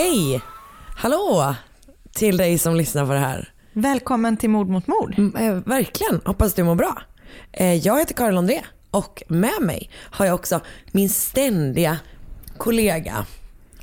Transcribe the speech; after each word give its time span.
Hej! 0.00 0.40
Hallå! 0.96 1.54
Till 2.12 2.36
dig 2.36 2.58
som 2.58 2.76
lyssnar 2.76 3.06
på 3.06 3.12
det 3.12 3.18
här. 3.18 3.52
Välkommen 3.72 4.36
till 4.36 4.50
Mord 4.50 4.68
mot 4.68 4.86
mord. 4.86 5.14
Mm, 5.18 5.36
eh, 5.36 5.62
verkligen, 5.64 6.20
hoppas 6.24 6.54
du 6.54 6.64
mår 6.64 6.74
bra. 6.74 7.02
Eh, 7.52 7.74
jag 7.74 7.98
heter 7.98 8.14
Karin 8.14 8.38
André 8.38 8.60
och 8.90 9.22
med 9.28 9.60
mig 9.60 9.90
har 9.96 10.26
jag 10.26 10.34
också 10.34 10.60
min 10.92 11.08
ständiga 11.08 11.98
kollega 12.58 13.26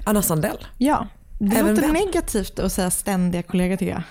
Anna 0.04 0.22
Sandell. 0.22 0.68
Ja, 0.78 1.08
det 1.40 1.56
Även 1.56 1.76
låter 1.76 1.88
vem? 1.88 1.94
negativt 1.94 2.60
att 2.60 2.72
säga 2.72 2.92
ständiga 2.92 3.44
kollegor 3.44 3.78
tycker 3.78 3.94
jag. 3.94 4.04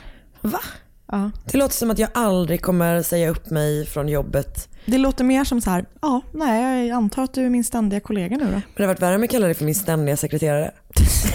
Va? 0.51 0.61
Ja. 1.07 1.31
Det 1.45 1.59
låter 1.59 1.75
som 1.75 1.91
att 1.91 1.99
jag 1.99 2.11
aldrig 2.15 2.63
kommer 2.63 3.03
säga 3.03 3.31
upp 3.31 3.51
mig 3.51 3.87
från 3.87 4.09
jobbet. 4.09 4.69
Det 4.87 4.99
låter 4.99 5.25
mer 5.25 5.45
som 5.45 5.61
så 5.61 5.71
här, 5.71 5.85
ja, 6.03 6.21
nej, 6.33 6.87
jag 6.89 6.97
antar 6.97 7.23
att 7.25 7.35
du 7.35 7.45
är 7.47 7.51
min 7.51 7.65
ständiga 7.65 8.01
kollega 8.01 8.37
nu 8.37 8.45
då. 8.45 8.51
Men 8.51 8.63
det 8.77 8.83
har 8.83 8.87
varit 8.89 9.03
värre 9.03 9.15
om 9.15 9.21
jag 9.23 9.31
kallar 9.31 9.47
dig 9.47 9.55
för 9.55 9.65
min 9.65 9.75
ständiga 9.75 10.17
sekreterare. 10.17 10.71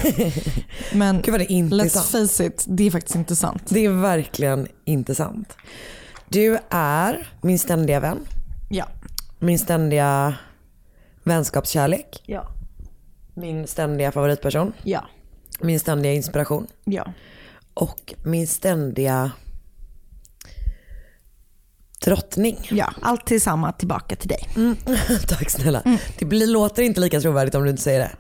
Men 0.94 1.22
Gud 1.22 1.34
det 1.40 1.52
inte 1.54 1.76
let's 1.76 1.90
sant. 1.90 2.30
face 2.32 2.46
it, 2.46 2.66
det 2.68 2.88
är 2.88 2.92
faktiskt 2.92 3.16
inte 3.16 3.36
sant. 3.36 3.64
Det 3.70 3.86
är 3.86 3.90
verkligen 3.90 4.68
inte 4.86 5.16
sant. 5.16 5.58
Du 6.30 6.58
är 6.70 7.28
min 7.42 7.60
ständiga 7.60 8.00
vän, 8.00 8.18
Ja. 8.70 8.88
min 9.40 9.60
ständiga 9.60 10.36
vänskapskärlek, 11.24 12.24
Ja. 12.26 12.48
min 13.34 13.68
ständiga 13.68 14.12
favoritperson, 14.12 14.74
Ja. 14.84 15.06
min 15.62 15.80
ständiga 15.80 16.14
inspiration 16.14 16.68
Ja. 16.84 17.14
och 17.74 18.14
min 18.24 18.48
ständiga 18.48 19.32
drottning. 22.06 22.68
Ja, 22.72 22.94
allt 23.02 23.26
tillsammans 23.26 23.76
tillbaka 23.78 24.16
till 24.16 24.30
dig. 24.30 24.48
Mm. 24.56 24.76
Tack 25.28 25.50
snälla. 25.50 25.82
Det 26.20 26.26
blir, 26.26 26.48
låter 26.48 26.84
inte 26.84 27.00
lika 27.02 27.22
trovärdigt 27.22 27.56
om 27.56 27.64
du 27.64 27.70
inte 27.70 27.82
säger 27.82 28.00
det. 28.00 28.12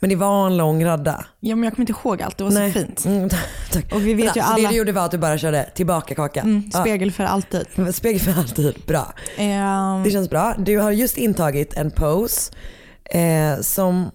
Men 0.00 0.10
det 0.10 0.16
var 0.16 0.46
en 0.46 0.56
lång 0.56 0.84
radda. 0.84 1.24
Ja, 1.40 1.56
men 1.56 1.64
jag 1.64 1.74
kommer 1.74 1.90
inte 1.90 2.00
ihåg 2.04 2.22
allt, 2.22 2.38
det 2.38 2.44
var 2.44 2.50
så 2.50 2.72
fint. 2.72 3.04
Mm, 3.04 3.28
tack. 3.72 3.92
Och 3.92 4.06
vi 4.06 4.14
vet 4.14 4.24
Vänta, 4.26 4.38
ju 4.38 4.42
så 4.44 4.52
alla- 4.52 4.62
det 4.62 4.68
du 4.68 4.76
gjorde 4.78 4.92
var 4.92 5.04
att 5.04 5.10
du 5.10 5.18
bara 5.18 5.38
körde 5.38 5.70
tillbaka 5.74 6.14
kaka. 6.14 6.40
Mm, 6.40 6.70
spegel 6.70 7.12
för 7.12 7.24
alltid. 7.24 7.66
Ja, 7.74 7.92
spegel 7.92 8.20
för 8.20 8.40
alltid. 8.40 8.74
Bra. 8.86 9.14
Ehm, 9.36 10.02
Det 10.04 10.10
känns 10.10 10.30
bra. 10.30 10.54
Du 10.58 10.78
har 10.78 10.90
just 10.90 11.16
intagit 11.18 11.74
en 11.74 11.90
pose 11.90 12.52
eh, 13.10 13.60
som, 13.60 14.10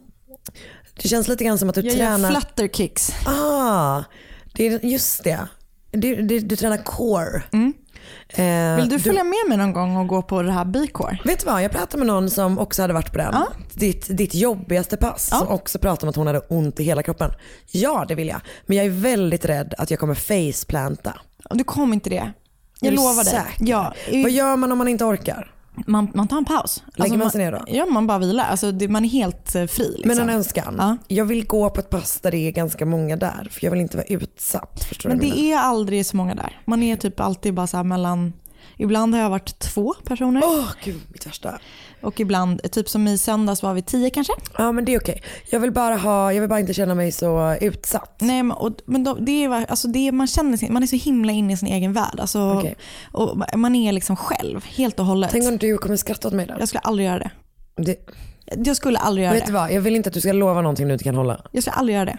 det 1.02 1.08
känns 1.08 1.28
lite 1.28 1.44
grann 1.44 1.58
som 1.58 1.70
att 1.70 1.76
du 1.76 1.82
jag 1.82 1.90
gör 1.96 2.06
tränar. 2.06 2.30
flutter 2.32 2.68
kicks. 2.68 3.12
Ah, 3.26 4.04
det 4.54 4.68
är 4.68 4.86
just 4.86 5.24
det. 5.24 5.40
Du, 5.92 6.16
du, 6.22 6.40
du 6.40 6.56
tränar 6.56 6.78
core. 6.78 7.44
Eh. 8.30 8.76
Vill 8.76 8.90
du 8.90 9.00
följa 9.00 9.24
med 9.24 9.38
mig 9.48 9.58
någon 9.58 9.74
gång 9.74 9.98
och 9.98 10.08
gå 10.08 10.22
på 10.22 10.42
det 10.42 10.52
här 10.52 10.66
B-core? 10.66 11.20
Vet 11.26 11.40
du 11.40 11.46
vad, 11.46 11.64
jag 11.64 11.72
pratade 11.72 11.98
med 11.98 12.08
någon 12.08 12.30
som 12.30 12.60
också 12.60 12.82
hade 12.82 12.94
varit 12.94 13.12
på 13.12 13.18
den. 13.18 13.34
Ja. 13.34 13.48
Ditt, 13.74 14.18
ditt 14.18 14.36
jobbigaste 14.36 14.98
pass. 14.98 15.30
Som 15.30 15.48
också 15.48 15.80
pratade 15.80 16.06
om 16.06 16.10
att 16.10 16.16
hon 16.16 16.28
hade 16.28 16.40
ont 16.40 16.80
i 16.80 16.84
hela 16.84 17.04
kroppen. 17.04 17.32
Ja, 17.72 18.06
det 18.08 18.16
vill 18.16 18.28
jag. 18.28 18.42
Men 18.66 18.78
jag 18.78 18.86
är 18.86 18.90
väldigt 18.90 19.46
rädd 19.46 19.74
att 19.78 19.92
jag 19.92 20.00
kommer 20.00 20.16
faceplanta. 20.16 21.14
Du 21.50 21.64
kommer 21.64 21.94
inte 21.94 22.10
det. 22.10 22.32
Jag 22.82 22.94
lovar 22.94 23.24
dig. 23.24 23.34
säker? 23.34 23.66
Ja, 23.66 23.94
Vad 24.12 24.32
gör 24.32 24.56
man 24.56 24.72
om 24.72 24.78
man 24.78 24.88
inte 24.88 25.06
orkar? 25.06 25.52
Man, 25.88 26.12
man 26.14 26.28
tar 26.28 26.38
en 26.38 26.46
paus. 26.46 26.84
Lägger 26.96 27.18
man 27.18 27.32
sig 27.32 27.42
ner 27.42 27.52
då? 27.52 27.64
Ja, 27.68 27.86
man 27.86 28.08
bara 28.08 28.20
vilar. 28.20 28.46
Alltså, 28.46 28.72
det, 28.72 28.88
man 28.88 29.06
är 29.06 29.10
helt 29.10 29.56
eh, 29.56 29.66
fri. 29.66 29.94
Liksom. 29.98 30.08
Men 30.08 30.30
en 30.30 30.36
önskan. 30.36 30.76
Ja. 30.78 30.98
Jag 31.08 31.26
vill 31.26 31.46
gå 31.48 31.70
på 31.70 31.80
ett 31.80 31.90
pass 31.90 32.20
där 32.20 32.32
det 32.32 32.38
är 32.38 32.52
ganska 32.52 32.86
många 32.86 33.16
där. 33.16 33.48
För 33.52 33.66
jag 33.66 33.72
vill 33.72 33.82
inte 33.82 33.98
vara 33.98 34.08
utsatt. 34.08 34.84
Förstår 34.84 35.10
Men 35.10 35.20
det 35.20 35.28
menar? 35.28 35.44
är 35.44 35.58
aldrig 35.58 36.06
så 36.06 36.18
många 36.18 36.36
där. 36.36 36.62
Man 36.66 36.84
är 36.84 36.96
typ 36.96 37.20
alltid 37.20 37.54
bara 37.54 37.68
så 37.68 37.84
mellan, 37.84 38.34
ibland 38.78 39.14
har 39.16 39.22
jag 39.22 39.30
varit 39.30 39.60
två 39.60 39.94
personer 40.04 40.42
Åh 40.46 40.70
gud, 40.84 41.02
mitt 41.08 41.28
värsta. 41.28 41.60
Och 42.02 42.20
ibland, 42.20 42.72
typ 42.72 42.90
som 42.90 43.08
i 43.08 43.18
söndags 43.18 43.64
var 43.64 43.74
vi 43.74 43.82
tio 43.82 44.10
kanske. 44.10 44.34
Ja 44.58 44.72
men 44.72 44.86
det 44.86 44.94
är 44.96 45.00
okej. 45.00 45.24
Jag 45.50 45.60
vill 45.60 45.72
bara 45.72 45.96
ha, 45.96 46.34
jag 46.34 46.42
vill 46.42 46.50
bara 46.50 46.60
inte 46.60 46.74
känna 46.74 46.96
mig 46.96 47.12
så 47.12 47.56
utsatt. 47.62 48.18
Nej, 48.22 48.44
men, 48.44 48.58
och, 48.58 48.72
men 48.86 49.04
då, 49.04 49.14
det 49.14 49.44
är, 49.44 49.50
alltså 49.70 49.88
det 49.88 50.08
är, 50.08 50.12
man, 50.12 50.28
känner 50.28 50.58
sin, 50.58 50.74
man 50.74 50.84
är 50.84 50.88
så 50.88 50.96
himla 50.96 51.32
inne 51.32 51.54
i 51.54 51.58
sin 51.58 51.70
egen 51.70 51.94
värld. 51.94 52.20
Alltså, 52.20 52.54
Okej. 52.54 52.76
och 53.12 53.38
man 53.56 53.76
är 53.76 53.92
liksom 53.92 54.16
själv, 54.16 54.66
helt 54.66 55.00
och 55.00 55.06
hållet. 55.06 55.30
Tänk 55.32 55.48
om 55.48 55.58
du 55.58 55.78
kommer 55.78 55.96
skratta 55.96 56.28
åt 56.28 56.34
mig 56.34 56.46
då? 56.46 56.54
Jag 56.60 56.68
skulle 56.68 56.80
aldrig 56.82 57.08
göra 57.08 57.20
det. 57.20 57.32
Det, 57.84 57.96
Jag 58.66 58.76
skulle 58.76 59.00
aldrig 59.00 59.24
göra 59.26 59.34
vet 59.34 59.46
du 59.46 59.52
det. 59.52 59.58
vad, 59.60 59.72
jag 59.72 59.82
vill 59.82 59.96
inte 59.96 60.08
att 60.10 60.14
du 60.14 60.22
ska 60.22 60.32
lova 60.32 60.62
någonting 60.62 60.88
du 60.88 60.94
inte 60.94 61.04
kan 61.04 61.16
hålla. 61.16 61.42
Jag 61.52 61.64
skulle 61.64 61.76
aldrig 61.76 61.96
göra 61.96 62.06
det. 62.06 62.18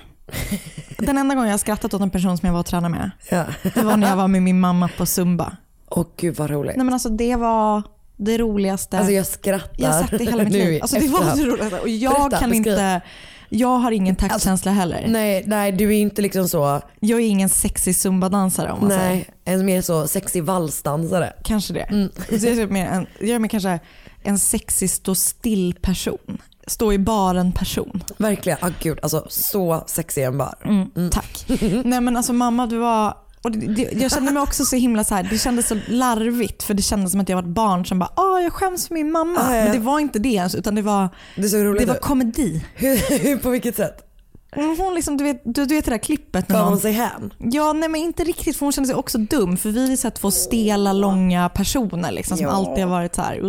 Den 0.99 1.19
enda 1.19 1.35
gången 1.35 1.49
jag 1.49 1.53
har 1.53 1.59
skrattat 1.59 1.95
åt 1.95 2.01
en 2.01 2.11
person 2.11 2.39
som 2.39 2.47
jag 2.47 2.53
var 2.53 2.61
och 2.61 2.67
tränade 2.67 2.95
med, 2.95 3.11
Ja. 3.31 3.45
det 3.75 3.83
var 3.83 3.97
när 3.97 4.09
jag 4.09 4.17
var 4.17 4.29
med 4.29 4.43
min 4.43 4.61
mamma 4.61 4.89
på 4.99 5.07
zumba. 5.07 5.57
Åh 5.91 6.07
gud 6.17 6.37
vad 6.37 6.51
roligt. 6.51 6.77
Nej 6.77 6.85
men 6.85 6.93
alltså 6.95 7.09
det 7.09 7.37
var 7.37 7.83
det 8.21 8.39
roligaste. 8.39 8.99
Alltså 8.99 9.13
jag 9.13 9.27
skrattar. 9.27 9.71
jag 9.77 9.89
har 9.93 10.19
det 10.19 10.25
i 10.25 10.27
hela 10.27 10.45
mitt 10.45 10.53
liv. 10.65 10.83
Alltså 10.83 10.97
det 10.99 11.09
var 11.09 11.37
det 11.37 11.45
roligaste. 11.45 11.79
Och 11.81 11.89
jag 11.89 12.13
Berätta, 12.15 12.39
kan 12.39 12.51
beskriv. 12.51 12.73
inte, 12.73 13.01
jag 13.49 13.79
har 13.79 13.93
ingen 13.93 14.17
taktkänsla 14.17 14.73
heller. 14.73 15.05
Nej, 15.09 15.43
nej 15.47 15.73
du 15.73 15.85
är 15.97 15.99
inte 16.01 16.23
liksom 16.23 16.49
så, 16.49 16.81
Jag 17.01 17.21
är 17.21 17.27
ingen 17.27 17.49
sexig 17.49 17.97
zumbadansare 17.97 18.73
om 18.73 18.81
man 18.81 18.91
säger. 18.91 19.11
nej, 19.11 19.29
en 19.45 19.67
mer 19.67 19.83
så 19.83 20.09
sexig 20.09 20.45
valsdansare. 20.45 21.33
Kanske 21.45 21.73
det. 21.73 21.81
Mm. 21.83 22.11
Jag, 22.31 22.45
är 22.45 22.55
typ 22.57 22.71
mer 22.71 22.87
en, 22.87 23.07
jag 23.21 23.29
är 23.29 23.39
mer 23.39 23.49
kanske 23.49 23.79
en 24.23 24.39
sexig 24.39 24.91
stå 24.91 25.15
still 25.15 25.75
person. 25.83 26.39
Stå 26.67 26.93
i 26.93 26.99
baren 26.99 27.53
person. 27.53 28.05
Verkligen, 28.17 28.59
ah 28.63 28.71
gud 28.81 28.99
alltså 29.03 29.27
så 29.29 29.85
sexig 29.87 30.23
en 30.25 30.39
bar. 30.39 30.55
Mm, 30.65 31.11
Tack. 31.11 31.45
Nej 31.85 32.01
men 32.01 32.17
alltså 32.17 32.33
mamma 32.33 32.67
du 32.67 32.79
var 32.79 33.17
och 33.43 33.51
det, 33.51 33.67
det, 33.67 33.93
jag 34.03 34.11
kände 34.11 34.33
mig 34.33 34.43
också 34.43 34.65
så 34.65 34.77
himla 34.77 35.05
så 35.05 35.15
här, 35.15 35.23
det 35.31 35.39
kändes 35.39 35.69
så 35.69 35.77
larvigt 35.89 36.63
för 36.63 36.75
det 36.75 36.83
kändes 36.83 37.13
som 37.13 37.21
att 37.21 37.29
jag 37.29 37.37
var 37.37 37.43
ett 37.43 37.49
barn 37.49 37.87
som 37.87 37.99
bara 37.99 38.11
Åh, 38.17 38.43
jag 38.43 38.53
skäms 38.53 38.89
för 38.89 38.95
min 38.95 39.13
mamma. 39.13 39.41
Ah, 39.41 39.57
ja. 39.57 39.65
Men 39.65 39.73
det 39.73 39.79
var 39.79 40.01
inte 40.01 40.19
det 40.19 40.29
ens 40.29 40.55
utan 40.55 40.75
det 40.75 40.83
var, 40.83 41.09
Det 41.37 41.49
det 41.79 41.85
var 41.87 41.95
komedi. 41.95 42.65
Hur, 42.75 43.39
på 43.39 43.51
vilket 43.51 43.77
sätt? 43.77 44.07
Hon 44.55 44.95
liksom, 44.95 45.17
du, 45.17 45.25
vet, 45.25 45.43
du, 45.45 45.67
du 45.67 45.75
vet 45.75 45.85
det 45.85 45.91
där 45.91 45.99
klippet 45.99 46.49
när 46.49 46.63
hon 46.63 46.79
sig 46.81 46.93
hän? 46.93 47.33
Ja, 47.39 47.73
nej 47.73 47.89
men 47.89 48.01
inte 48.01 48.25
riktigt 48.25 48.57
för 48.57 48.67
hon 48.67 48.73
kände 48.73 48.89
sig 48.89 48.97
också 48.97 49.19
dum 49.19 49.57
för 49.57 49.71
vi 49.71 49.93
är 49.93 49.97
så 49.97 50.07
här 50.09 50.11
två 50.15 50.31
stela, 50.31 50.93
långa 50.93 51.49
personer 51.49 52.13
liksom, 52.13 52.37
som 52.37 52.47
Ja. 52.47 52.53
alltid 52.53 52.85
har 52.85 52.91
varit 52.91 53.15
så 53.15 53.23
här. 53.23 53.41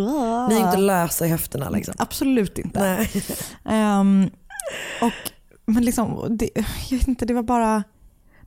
Ni 0.48 0.54
är 0.54 0.66
inte 0.66 0.76
lösa 0.78 1.26
i 1.26 1.28
höfterna 1.28 1.70
liksom. 1.70 1.94
Absolut 1.98 2.58
inte. 2.58 3.06
Ehm, 3.64 4.30
och, 5.02 5.12
men 5.66 5.84
liksom, 5.84 6.36
det, 6.38 6.50
jag 6.90 6.98
vet 6.98 7.08
inte, 7.08 7.24
det 7.24 7.34
var 7.34 7.42
bara 7.42 7.84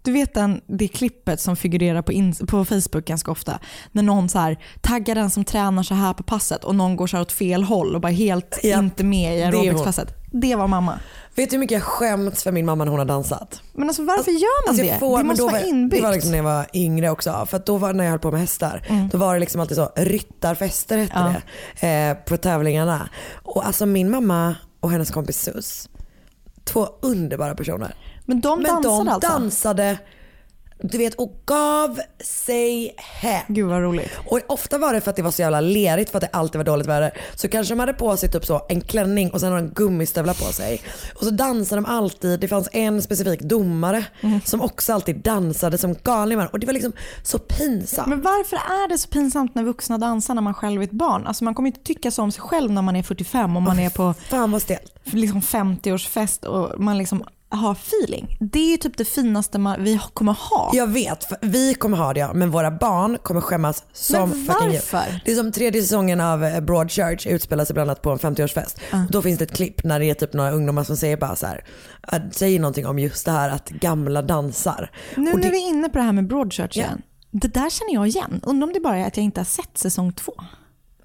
Du 0.05 0.11
vet 0.11 0.33
den, 0.33 0.61
det 0.67 0.87
klippet 0.87 1.39
som 1.41 1.55
figurerar 1.55 2.01
på, 2.01 2.11
in, 2.11 2.33
på 2.47 2.65
Facebook 2.65 3.05
ganska 3.05 3.31
ofta. 3.31 3.59
När 3.91 4.03
någon 4.03 4.29
så 4.29 4.39
här, 4.39 4.57
taggar 4.81 5.15
den 5.15 5.29
som 5.29 5.45
tränar 5.45 5.83
så 5.83 5.93
här 5.93 6.13
på 6.13 6.23
passet 6.23 6.63
och 6.63 6.75
någon 6.75 6.95
går 6.95 7.07
så 7.07 7.17
här 7.17 7.21
åt 7.21 7.31
fel 7.31 7.63
håll 7.63 7.95
och 7.95 8.01
bara 8.01 8.11
helt 8.11 8.59
Ja, 8.63 8.79
inte 8.79 9.03
med 9.03 9.37
i 9.39 9.43
aerobicspasset. 9.43 10.13
Det 10.31 10.55
var 10.55 10.67
mamma. 10.67 10.99
Vet 11.35 11.49
du 11.49 11.55
hur 11.55 11.59
mycket 11.59 11.73
jag 11.75 11.83
skämts 11.83 12.43
för 12.43 12.51
min 12.51 12.65
mamma 12.65 12.83
när 12.83 12.91
hon 12.91 12.99
har 12.99 13.05
dansat? 13.05 13.61
Men 13.73 13.87
alltså 13.87 14.03
varför 14.05 14.31
gör 14.31 14.65
man 14.67 14.69
Alltså 14.69 14.83
det? 14.93 14.99
får- 14.99 15.17
det 15.17 15.23
måste 15.23 15.43
vara 15.43 15.51
var- 15.51 15.67
inbyggt. 15.69 16.01
Det 16.01 16.07
var 16.07 16.13
liksom 16.13 16.31
när 16.31 16.37
jag 16.37 16.43
var 16.43 16.65
yngre 16.73 17.09
också. 17.09 17.45
För 17.49 17.61
då 17.65 17.77
var 17.77 17.93
när 17.93 18.03
jag 18.03 18.11
höll 18.11 18.19
på 18.19 18.31
med 18.31 18.39
hästar, 18.39 18.81
då 19.11 19.17
var 19.17 19.33
det 19.33 19.39
liksom 19.39 19.61
alltid 19.61 19.77
så 19.77 19.89
ryttarfester 19.95 20.97
hette 20.97 21.13
Ja. 21.15 21.33
det 21.81 21.87
eh, 22.09 22.13
på 22.25 22.37
tävlingarna. 22.37 23.09
Och 23.43 23.65
alltså 23.67 23.85
min 23.85 24.11
mamma 24.11 24.55
och 24.79 24.91
hennes 24.91 25.11
kompis 25.11 25.41
Sus, 25.41 25.89
två 26.63 26.87
underbara 27.01 27.55
personer. 27.55 27.95
Men 28.25 28.41
de 28.41 28.61
Men 28.61 28.71
dansade 28.71 29.03
de 29.03 29.09
alltså? 29.09 29.29
dansade 29.31 29.97
du 30.81 30.97
vet, 30.97 31.15
och 31.15 31.41
gav 31.45 31.99
sig 32.23 32.95
hem. 32.97 33.41
Gud 33.47 33.69
vad 33.69 33.81
roligt. 33.81 34.11
Och 34.27 34.39
ofta 34.47 34.77
var 34.77 34.93
det 34.93 35.01
för 35.01 35.09
att 35.09 35.15
det 35.15 35.21
var 35.21 35.31
så 35.31 35.41
jävla 35.41 35.61
lerigt 35.61 36.09
för 36.11 36.17
att 36.17 36.21
det 36.21 36.37
alltid 36.37 36.59
var 36.59 36.65
dåligt 36.65 36.87
väder. 36.87 37.17
Så 37.35 37.47
kanske 37.47 37.73
de 37.73 37.79
hade 37.79 37.93
på 37.93 38.17
sig 38.17 38.31
typ 38.31 38.45
så 38.45 38.65
en 38.69 38.81
klänning 38.81 39.31
och 39.31 39.39
sen 39.39 39.51
har 39.51 39.61
de 39.61 39.67
gummistövlar 39.69 40.33
på 40.33 40.53
sig. 40.53 40.81
Och 41.15 41.23
så 41.23 41.29
dansade 41.29 41.81
de 41.81 41.85
alltid. 41.85 42.39
Det 42.39 42.47
fanns 42.47 42.69
en 42.71 43.01
specifik 43.01 43.41
domare 43.41 44.05
Mm. 44.21 44.41
som 44.45 44.61
också 44.61 44.93
alltid 44.93 45.17
dansade 45.17 45.77
som 45.77 45.93
galningar. 46.03 46.49
Och 46.51 46.59
det 46.59 46.65
var 46.65 46.73
liksom 46.73 46.93
så 47.23 47.39
pinsamt. 47.39 48.07
Men 48.07 48.21
varför 48.21 48.55
är 48.55 48.89
det 48.89 48.97
så 48.97 49.07
pinsamt 49.09 49.55
när 49.55 49.63
vuxna 49.63 49.97
dansar 49.97 50.33
när 50.33 50.41
man 50.41 50.53
själv 50.53 50.81
är 50.81 50.85
ett 50.85 50.91
barn? 50.91 51.27
Alltså 51.27 51.43
man 51.43 51.55
kommer 51.55 51.67
inte 51.67 51.83
tycka 51.83 52.11
så 52.11 52.23
om 52.23 52.31
sig 52.31 52.41
själv 52.41 52.71
när 52.71 52.81
man 52.81 52.95
är 52.95 53.03
45 53.03 53.55
och 53.55 53.61
man 53.61 53.79
är 53.79 53.89
på 53.89 54.13
Fan 54.29 54.51
vad 54.51 54.63
liksom 55.03 55.41
50-årsfest 55.41 56.45
och 56.45 56.79
man 56.81 56.97
liksom 56.97 57.23
har 57.55 57.71
feeling. 57.71 58.37
Det 58.39 58.73
är 58.73 58.77
typ 58.77 58.97
det 58.97 59.05
finaste 59.05 59.59
man, 59.59 59.83
vi 59.83 59.99
kommer 60.13 60.33
ha. 60.33 60.71
Jag 60.73 60.87
vet, 60.87 61.27
vi 61.41 61.73
kommer 61.73 61.97
ha 61.97 62.13
det 62.13 62.19
ja, 62.19 62.33
men 62.33 62.51
våra 62.51 62.71
barn 62.71 63.17
kommer 63.23 63.41
skämmas 63.41 63.83
som 63.93 64.29
Men 64.29 64.45
fucking 64.45 64.71
djur. 64.71 64.73
varför? 64.91 65.21
Det 65.25 65.31
är 65.31 65.35
som 65.35 65.51
tredje 65.51 65.81
säsongen 65.81 66.21
av 66.21 66.43
eh, 66.43 66.59
Broadchurch 66.61 67.27
utspelar 67.27 67.65
sig 67.65 67.73
bland 67.73 67.89
annat 67.89 68.01
på 68.01 68.11
en 68.11 68.17
50-årsfest. 68.19 68.79
Och 68.91 69.11
Då 69.11 69.21
finns 69.21 69.39
det 69.39 69.45
ett 69.45 69.55
klipp 69.55 69.83
när 69.83 69.99
det 69.99 70.05
är 70.05 70.13
typ 70.13 70.33
några 70.33 70.51
ungdomar 70.51 70.83
som 70.83 70.97
säger 70.97 71.17
bara 71.17 71.35
så 71.35 71.45
här, 71.47 71.65
äh, 72.11 72.19
säger 72.31 72.59
någonting 72.59 72.85
om 72.87 72.99
just 72.99 73.25
det 73.25 73.31
här 73.31 73.49
att 73.49 73.69
gamla 73.69 74.21
dansar. 74.21 74.91
Nu 75.15 75.31
Och 75.31 75.39
när 75.39 75.43
det, 75.45 75.51
vi 75.51 75.63
är 75.65 75.69
inne 75.69 75.89
på 75.89 75.97
det 75.97 76.03
här 76.03 76.13
med 76.13 76.27
Broadchurch 76.27 76.77
Ja. 76.77 76.83
igen. 76.83 77.01
Det 77.31 77.47
där 77.53 77.69
känner 77.69 77.93
jag 77.93 78.07
igen. 78.07 78.41
Undrar 78.43 78.67
om 78.67 78.73
det 78.73 78.79
bara 78.79 78.97
är 78.97 79.07
att 79.07 79.17
jag 79.17 79.23
inte 79.23 79.39
har 79.39 79.45
sett 79.45 79.77
säsong 79.77 80.13
två. 80.13 80.33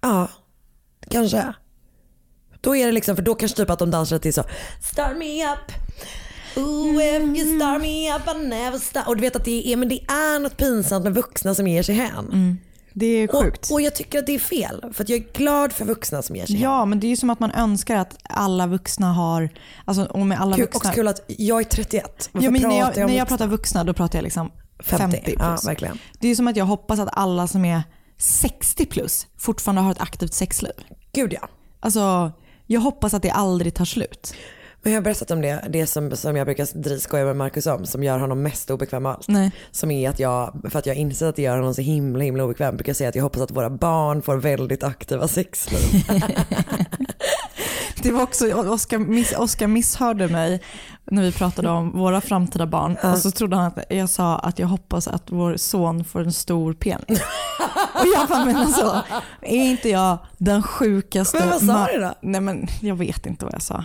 Ja, 0.01 0.29
kanske. 1.11 1.55
Då 2.61 2.77
är 2.77 2.87
det 2.87 2.93
liksom, 2.93 3.17
för 3.17 3.23
då 3.23 3.35
kanske 3.35 3.57
typ 3.57 3.71
att 3.71 3.79
de 3.79 3.91
dansar 3.91 4.19
till 4.19 4.35
så 4.35 4.45
Start 4.83 5.17
me 5.17 5.53
up. 5.53 5.73
Ooh, 6.57 7.03
if 7.03 7.39
you 7.39 7.57
start 7.57 7.81
me 7.83 8.15
up 8.17 8.23
I 8.37 8.49
never 8.49 8.79
stop. 8.79 9.01
Och 9.07 9.17
du 9.17 9.21
vet 9.23 9.37
att 9.37 9.45
det 9.45 9.73
är, 9.73 9.77
men 9.77 9.89
det 9.89 10.01
är 10.09 10.39
något 10.39 10.57
pinsamt 10.57 11.05
med 11.05 11.15
vuxna 11.15 11.55
som 11.55 11.67
ger 11.69 11.83
sig 11.83 11.95
hän. 11.95 12.59
Det 12.93 13.07
är 13.07 13.43
sjukt. 13.43 13.71
Och, 13.71 13.75
och 13.75 13.81
jag 13.81 13.95
tycker 13.95 14.19
att 14.19 14.27
det 14.27 14.35
är 14.35 14.39
fel. 14.39 14.85
För 14.93 15.05
jag 15.09 15.19
är 15.19 15.33
glad 15.33 15.73
för 15.73 15.85
vuxna 15.85 16.23
som 16.23 16.37
ger 16.37 16.47
sig. 16.47 16.61
Ja, 16.63 16.85
men 16.85 17.01
det 17.01 17.07
är 17.07 17.09
ju 17.09 17.17
som 17.17 17.31
att 17.31 17.41
man 17.41 17.51
önskar 17.51 17.97
att 17.97 18.17
alla 18.23 18.67
vuxna 18.67 19.13
har, 19.13 19.51
alltså 19.85 20.05
och 20.05 20.27
med 20.27 20.41
alla 20.41 20.57
Kul, 20.57 20.65
vuxna. 20.65 20.79
också 20.79 20.93
kul 20.93 21.09
att 21.09 21.25
jag 21.27 21.61
är 21.61 21.65
31. 21.65 22.31
Varför 22.33 22.45
Ja, 22.47 22.51
men 22.51 22.63
när 22.63 22.79
jag, 22.79 22.87
pratar 22.87 23.01
jag 23.01 23.07
om 23.07 23.11
när 23.11 23.19
jag 23.19 23.29
pratar 23.29 23.47
vuxna 23.47 23.85
då 23.85 23.93
pratar 23.93 24.19
jag 24.19 24.23
liksom 24.23 24.51
50, 24.83 25.17
50. 25.17 25.23
plus. 25.23 25.37
Ja, 25.39 25.59
verkligen. 25.67 25.99
Det 26.19 26.27
är 26.27 26.29
ju 26.29 26.37
som 26.37 26.49
att 26.49 26.57
jag 26.57 26.65
hoppas 26.65 26.99
att 27.01 27.09
alla 27.13 27.47
som 27.47 27.65
är 27.65 27.83
60 28.19 28.87
plus 28.87 29.27
fortfarande 29.39 29.83
har 29.83 29.91
ett 29.91 30.01
aktivt 30.01 30.35
sexliv. 30.35 30.73
Gud 31.13 31.33
ja. 31.33 31.49
Alltså, 31.81 32.33
jag 32.67 32.81
hoppas 32.81 33.15
att 33.15 33.23
det 33.23 33.31
aldrig 33.31 33.75
tar 33.75 33.85
slut. 33.85 34.35
Men 34.83 34.93
jag 34.93 35.01
har 35.01 35.05
berättat 35.05 35.31
om 35.31 35.41
det, 35.41 35.65
det 35.71 35.87
som, 35.87 36.17
som 36.17 36.37
jag 36.37 36.47
brukar 36.47 36.99
skoja 36.99 37.25
med 37.25 37.37
Marcus 37.37 37.67
om, 37.67 37.87
som 37.87 38.03
gör 38.03 38.19
honom 38.19 38.43
mest 38.43 38.71
obekväm 38.71 39.07
av 39.07 39.13
allt. 39.13 39.29
Nej. 39.29 39.53
Som 39.71 39.91
är 39.91 40.11
att 40.11 40.19
jag, 40.19 40.61
för 40.71 40.79
att 40.79 40.87
jag 40.87 40.97
inser 40.97 41.27
att 41.27 41.37
det 41.37 41.43
gör 41.43 41.57
honom 41.57 41.75
så 41.75 41.83
himla 41.83 42.25
himla 42.25 42.45
obekväm, 42.45 42.77
brukar 42.77 42.91
jag 42.91 42.97
säga 42.97 43.09
att 43.09 43.15
jag 43.15 43.23
hoppas 43.23 43.43
att 43.43 43.51
våra 43.51 43.71
barn 43.71 44.23
får 44.23 44.37
väldigt 44.37 44.83
aktiva 44.83 45.29
sexliv. 45.29 46.05
Det 48.03 48.13
var 48.13 48.23
också, 48.23 48.53
Oskar, 48.55 48.99
miss, 48.99 49.33
Oskar 49.33 49.67
misshörde 49.67 50.29
mig 50.29 50.63
när 51.11 51.23
vi 51.23 51.33
pratade 51.33 51.69
om 51.69 51.99
våra 51.99 52.21
framtida 52.21 52.67
barn 52.67 52.97
och 53.13 53.19
så 53.19 53.31
trodde 53.31 53.57
han 53.57 53.67
att 53.67 53.85
jag 53.89 54.11
sa 54.11 54.39
att 54.39 54.59
jag 54.59 54.67
hoppas 54.67 55.09
att 55.09 55.23
vår 55.31 55.57
son 55.57 56.05
får 56.05 56.21
en 56.21 56.33
stor 56.33 56.73
penis. 56.73 57.23
Och 57.95 58.07
jag 58.17 58.29
bara, 58.29 58.45
men 58.45 58.57
alltså, 58.57 59.03
är 59.43 59.65
inte 59.65 59.89
jag 59.89 60.19
den 60.39 60.63
sjukaste? 60.63 61.39
Men 61.39 61.49
vad 61.49 61.63
sa 61.63 61.87
du 61.93 62.01
då? 62.01 62.15
Nej 62.21 62.41
men 62.41 62.69
jag 62.81 62.95
vet 62.95 63.27
inte 63.27 63.45
vad 63.45 63.55
jag 63.55 63.63
sa. 63.63 63.85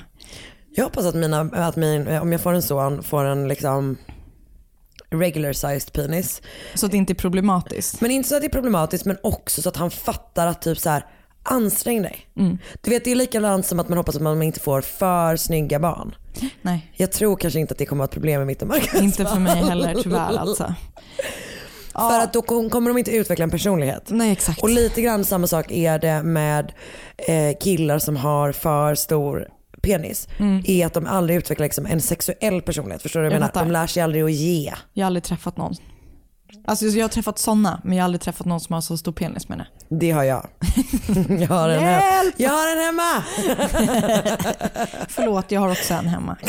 Jag 0.77 0.83
hoppas 0.83 1.05
att, 1.05 1.15
mina, 1.15 1.39
att 1.41 1.75
min, 1.75 2.07
om 2.17 2.31
jag 2.31 2.41
får 2.41 2.53
en 2.53 2.61
son, 2.61 3.03
får 3.03 3.23
en 3.25 3.47
liksom 3.47 3.97
regular 5.09 5.53
sized 5.53 5.93
penis. 5.93 6.41
Så 6.75 6.85
att 6.85 6.91
det 6.91 6.97
inte 6.97 7.13
är 7.13 7.15
problematiskt. 7.15 8.01
Men 8.01 8.11
inte 8.11 8.29
så 8.29 8.35
att 8.35 8.41
det 8.41 8.47
är 8.47 8.49
problematiskt 8.49 9.05
men 9.05 9.17
också 9.23 9.61
så 9.61 9.69
att 9.69 9.77
han 9.77 9.91
fattar 9.91 10.47
att 10.47 10.61
typ 10.61 10.77
så 10.79 10.89
här 10.89 11.05
ansträng 11.43 12.01
dig. 12.01 12.27
Mm. 12.37 12.57
Du 12.81 12.89
vet 12.89 13.03
det 13.03 13.11
är 13.11 13.15
likadant 13.15 13.65
som 13.65 13.79
att 13.79 13.89
man 13.89 13.97
hoppas 13.97 14.15
att 14.15 14.21
man 14.21 14.43
inte 14.43 14.59
får 14.59 14.81
för 14.81 15.35
snygga 15.35 15.79
barn. 15.79 16.15
Nej, 16.61 16.91
Jag 16.93 17.11
tror 17.11 17.35
kanske 17.35 17.59
inte 17.59 17.71
att 17.71 17.77
det 17.77 17.85
kommer 17.85 18.03
att 18.03 18.07
vara 18.07 18.11
ett 18.11 18.13
problem 18.13 18.39
med 18.39 18.47
mitt 18.47 18.61
och 18.61 18.67
Marcus 18.67 19.01
inte 19.01 19.25
för 19.25 19.39
mig 19.39 19.55
heller 19.63 19.95
tyvärr 20.03 20.37
alltså. 20.37 20.73
För 21.93 22.19
att 22.19 22.33
då 22.33 22.41
kom- 22.41 22.69
kommer 22.69 22.89
de 22.89 22.97
inte 22.97 23.11
utveckla 23.11 23.43
en 23.43 23.49
personlighet. 23.51 24.03
Nej 24.07 24.31
exakt. 24.31 24.63
Och 24.63 24.69
lite 24.69 25.01
grann 25.01 25.25
samma 25.25 25.47
sak 25.47 25.71
är 25.71 25.99
det 25.99 26.23
med 26.23 26.73
eh, 27.17 27.57
killar 27.59 27.99
som 27.99 28.15
har 28.15 28.51
för 28.51 28.95
stor 28.95 29.47
penis. 29.85 30.27
Är 30.65 30.85
att 30.85 30.93
de 30.93 31.07
aldrig 31.07 31.37
utvecklar 31.37 31.65
liksom 31.65 31.85
en 31.85 32.01
sexuell 32.01 32.61
personlighet. 32.61 33.01
Förstår 33.01 33.19
du 33.19 33.23
vad 33.29 33.33
jag, 33.35 33.41
Jag 33.41 33.55
menar? 33.55 33.65
De 33.65 33.71
lär 33.71 33.87
sig 33.87 34.03
aldrig 34.03 34.23
att 34.23 34.31
ge. 34.31 34.73
Jag 34.93 35.03
har 35.03 35.07
aldrig 35.07 35.23
träffat 35.23 35.57
någon. 35.57 35.75
Alltså 36.67 36.85
jag 36.85 37.03
har 37.03 37.09
träffat 37.09 37.39
sådana 37.39 37.81
men 37.83 37.97
jag 37.97 38.03
har 38.03 38.05
aldrig 38.05 38.21
träffat 38.21 38.45
någon 38.45 38.59
som 38.59 38.73
har 38.73 38.81
så 38.81 38.97
stor 38.97 39.11
penis 39.11 39.49
menar 39.49 39.67
jag. 39.89 39.99
Det 39.99 40.11
har 40.11 40.23
jag. 40.23 40.47
jag, 41.29 41.47
har 41.47 41.69
en 41.69 41.79
hem- 41.83 42.01
Hjälp! 42.03 42.35
jag 42.37 42.49
har 42.49 42.71
en 42.75 42.83
hemma. 42.85 43.23
Förlåt, 45.09 45.51
jag 45.51 45.61
har 45.61 45.71
också 45.71 45.93
en 45.93 46.07
hemma. 46.07 46.37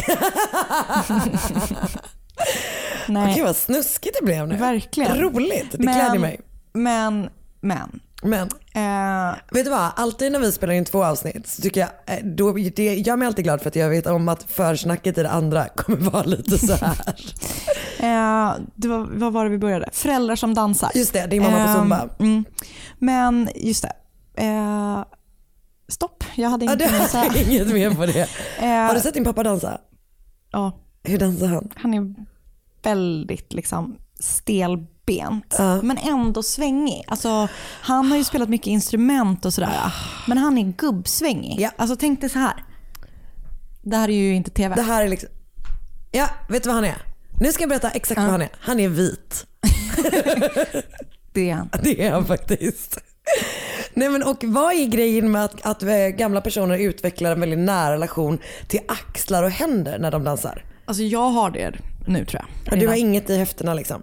Nej, 3.09 3.35
Gud 3.35 3.45
vad 3.45 3.57
snuskigt 3.57 4.17
det 4.21 4.25
blev 4.25 4.49
nu. 4.49 4.57
verkligen. 4.57 5.17
Roligt, 5.19 5.67
det 5.73 5.79
gläder 5.79 6.19
mig. 6.19 6.41
Men, 6.73 7.29
men. 7.61 8.01
Men 8.23 8.49
Eh, 8.77 9.35
vet 9.51 9.65
du 9.65 9.71
vad, 9.71 9.91
alltid 9.97 10.33
när 10.33 10.39
vi 10.39 10.53
spelar 10.53 10.75
in 10.75 10.85
två 10.85 11.05
avsnitt 11.05 11.47
så 11.47 11.63
tycker 11.63 11.81
jag, 11.81 11.91
eh, 12.19 12.25
då, 12.25 12.53
det 12.53 12.95
gör 12.95 13.17
mig 13.17 13.27
alltid 13.27 13.45
glad 13.45 13.61
för 13.61 13.69
att 13.69 13.77
jag 13.77 13.89
vet 13.89 14.07
om 14.07 14.29
att 14.29 14.43
försnacket 14.43 15.19
i 15.19 15.23
det 15.23 15.31
andra 15.31 15.69
kommer 15.77 15.97
vara 16.11 16.23
lite 16.23 16.59
så 16.59 16.73
här. 16.75 16.97
det 18.75 18.89
var, 18.89 19.09
vad 19.13 19.33
var 19.33 19.45
det 19.45 19.51
vi 19.51 19.59
började? 19.59 19.89
Föräldrar 19.93 20.37
som 20.37 20.55
dansar. 20.55 20.91
Just 20.95 21.13
det, 21.13 21.27
din 21.27 21.43
mamma 21.43 21.57
på 21.57 21.63
Ehm, 21.71 21.75
Zumba. 21.77 22.09
Mm, 22.19 22.45
men 22.99 23.49
just 23.55 23.83
det. 23.83 23.93
Stopp, 25.89 26.25
jag 26.35 26.51
hade 26.51 26.65
inget 26.65 26.79
mer 26.79 27.01
att 27.01 27.11
säga. 27.11 27.33
inget 27.49 27.69
mer 27.73 27.91
på 27.95 28.07
det. 28.07 28.29
Har 28.61 28.95
du 28.95 29.01
sett 29.01 29.15
din 29.15 29.25
pappa 29.25 29.43
dansa? 29.43 29.81
ja, 30.53 30.73
Hur 31.03 31.19
dansar 31.19 31.47
han? 31.47 31.69
han 31.75 31.95
är 31.95 32.15
väldigt 32.83 33.53
liksom 33.53 33.97
stelbent 35.07 35.55
Ja. 35.59 35.83
men 35.83 35.99
ändå 35.99 36.43
svängig. 36.43 37.05
Alltså, 37.07 37.49
han 37.81 38.11
har 38.11 38.17
ju 38.19 38.25
spelat 38.25 38.49
mycket 38.49 38.67
instrument 38.67 39.45
och 39.45 39.55
sådär 39.55 39.93
men 40.27 40.39
han 40.39 40.59
är 40.59 40.73
gubbsvängig. 40.73 41.61
Ja. 41.61 41.71
Alltså 41.77 41.97
tänk 41.97 42.21
dig 42.21 42.31
så 42.31 42.39
här. 42.39 42.65
Det 43.83 43.97
här 43.97 44.09
är 44.09 44.13
ju 44.13 44.35
inte 44.35 44.51
tv. 44.51 44.75
Det 44.75 44.83
här 44.83 45.05
är 45.05 45.09
liksom, 45.09 45.29
ja 46.11 46.29
vet 46.49 46.63
du 46.63 46.69
vad 46.69 46.75
han 46.75 46.85
är? 46.85 46.97
Nu 47.41 47.53
ska 47.53 47.63
jag 47.63 47.69
berätta 47.69 47.91
exakt 47.91 48.21
vad 48.21 48.31
han 48.31 48.43
är. 48.43 48.49
Han 48.61 48.81
är 48.81 48.89
vit. 48.89 49.47
Det 51.33 51.51
är 51.51 51.55
han. 51.55 51.69
Det 51.83 52.03
är 52.07 52.13
han 52.13 52.27
faktiskt. 52.27 52.99
Nej 53.95 54.09
men 54.09 54.23
och 54.23 54.45
vad 54.45 54.75
är 54.75 54.87
grejen 54.87 55.33
med 55.33 55.45
att, 55.45 55.67
att 55.67 55.83
eh, 55.83 55.89
gamla 55.97 56.41
personer 56.41 56.79
utvecklar 56.79 57.33
en 57.33 57.41
väldigt 57.41 57.59
nära 57.59 57.95
relation 57.95 58.39
till 58.69 58.81
axlar 58.89 59.43
och 59.43 59.51
händer 59.51 59.99
när 59.99 60.11
de 60.11 60.25
dansar? 60.25 60.65
Alltså 60.85 61.03
jag 61.03 61.29
har 61.31 61.51
det 61.51 61.73
nu 62.07 62.25
tror 62.25 62.43
jag. 62.43 62.73
Och 62.73 62.79
du 62.79 62.89
har 62.89 62.95
inget 62.95 63.31
i 63.31 63.39
höfterna 63.39 63.75
liksom? 63.75 64.03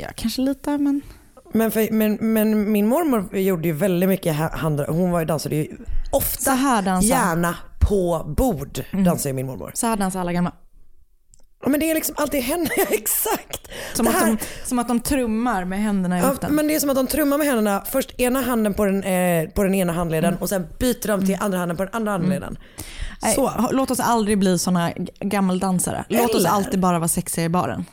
Ja, 0.00 0.08
kanske 0.16 0.42
lite 0.42 0.78
men. 0.78 1.00
Men, 1.52 1.70
för, 1.70 1.92
men, 1.92 2.14
men 2.20 2.72
min 2.72 2.86
mormor 2.86 3.36
gjorde 3.36 3.68
ju 3.68 3.74
väldigt 3.74 4.08
mycket 4.08 4.36
ha- 4.36 4.56
hand, 4.56 4.80
hon 4.80 5.10
var 5.10 5.20
ju 5.20 5.26
dansade 5.26 5.56
ju 5.56 5.76
ofta, 6.12 6.40
Så 6.42 6.50
här 6.50 6.82
dansar. 6.82 7.08
gärna 7.08 7.54
på 7.88 8.34
bord 8.36 8.80
dansar 9.04 9.30
ju 9.30 9.34
min 9.34 9.46
mormor. 9.46 9.70
Så 9.74 9.86
här 9.86 9.96
dansar 9.96 10.20
alla 10.20 10.32
gamla. 10.32 10.52
Ja, 11.62 11.68
men 11.68 11.80
det 11.80 11.90
är 11.90 11.94
liksom 11.94 12.14
alltid 12.18 12.42
henne, 12.42 12.68
exakt. 12.90 13.68
Som, 13.94 14.06
att 14.06 14.20
de, 14.26 14.38
som 14.64 14.78
att 14.78 14.88
de 14.88 15.00
trummar 15.00 15.64
med 15.64 15.82
händerna 15.82 16.18
i 16.18 16.20
Ja, 16.22 16.28
luften. 16.28 16.54
men 16.54 16.66
det 16.68 16.74
är 16.74 16.80
som 16.80 16.90
att 16.90 16.96
de 16.96 17.06
trummar 17.06 17.38
med 17.38 17.46
händerna, 17.46 17.82
först 17.86 18.20
ena 18.20 18.40
handen 18.40 18.74
på 18.74 18.84
den, 18.84 19.02
eh, 19.04 19.48
på 19.48 19.62
den 19.62 19.74
ena 19.74 19.92
handleden 19.92 20.36
och 20.40 20.48
sen 20.48 20.66
byter 20.78 21.08
de 21.08 21.26
till 21.26 21.36
andra 21.40 21.58
handen 21.58 21.76
på 21.76 21.84
den 21.84 21.94
andra 21.94 22.12
handleden. 22.12 22.58
Nej, 23.22 23.34
Så. 23.34 23.68
Låt 23.72 23.90
oss 23.90 24.00
aldrig 24.00 24.38
bli 24.38 24.58
såna 24.58 24.92
gammeldansare. 25.20 26.04
Låt 26.08 26.30
oss 26.30 26.36
Eller? 26.36 26.50
alltid 26.50 26.80
bara 26.80 26.98
vara 26.98 27.08
sexiga 27.08 27.44
i 27.44 27.48
baren. 27.48 27.84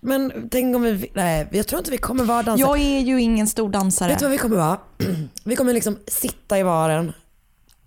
Men 0.00 0.48
tänk 0.50 0.76
om 0.76 0.82
vi, 0.82 1.10
nej 1.14 1.48
jag 1.52 1.66
tror 1.66 1.78
inte 1.78 1.90
vi 1.90 1.98
kommer 1.98 2.24
vara 2.24 2.42
dansare. 2.42 2.68
Jag 2.68 2.78
är 2.78 3.00
ju 3.00 3.20
ingen 3.20 3.46
stor 3.46 3.70
dansare. 3.70 4.08
Vet 4.08 4.18
du 4.18 4.24
vad 4.24 4.32
vi 4.32 4.38
kommer 4.38 4.56
vara? 4.56 4.78
Vi 5.44 5.56
kommer 5.56 5.74
liksom 5.74 5.98
sitta 6.06 6.58
i 6.58 6.64
baren 6.64 7.12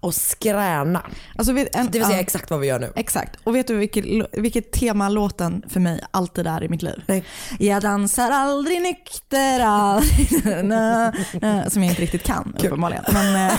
och 0.04 0.16
skräna. 0.16 1.06
Alltså, 1.36 1.54
vet, 1.54 1.76
en, 1.76 1.86
Det 1.86 1.92
vill 1.92 2.06
säga 2.06 2.18
ja, 2.18 2.22
exakt 2.22 2.50
vad 2.50 2.60
vi 2.60 2.68
gör 2.68 2.80
nu. 2.80 2.94
Exakt. 2.96 3.40
Och 3.44 3.56
vet 3.56 3.68
du 3.68 3.76
vilket, 3.76 4.06
vilket 4.32 4.72
tema 4.72 5.10
låten 5.10 5.64
för 5.70 5.80
mig 5.80 6.04
alltid 6.12 6.48
är 6.48 6.64
i 6.64 6.70
mitt 6.70 6.82
liv? 6.82 7.04
Nej. 7.08 7.24
Jag 7.60 7.82
dansar 7.82 8.32
aldrig 8.32 8.82
nykter, 8.82 9.60
aldrig, 9.60 10.46
na, 10.64 11.14
na, 11.42 11.70
som 11.70 11.84
jag 11.84 11.92
inte 11.92 12.02
riktigt 12.02 12.24
kan 12.24 12.56
uppenbarligen. 12.60 13.04
Men, 13.14 13.50
eh, 13.50 13.54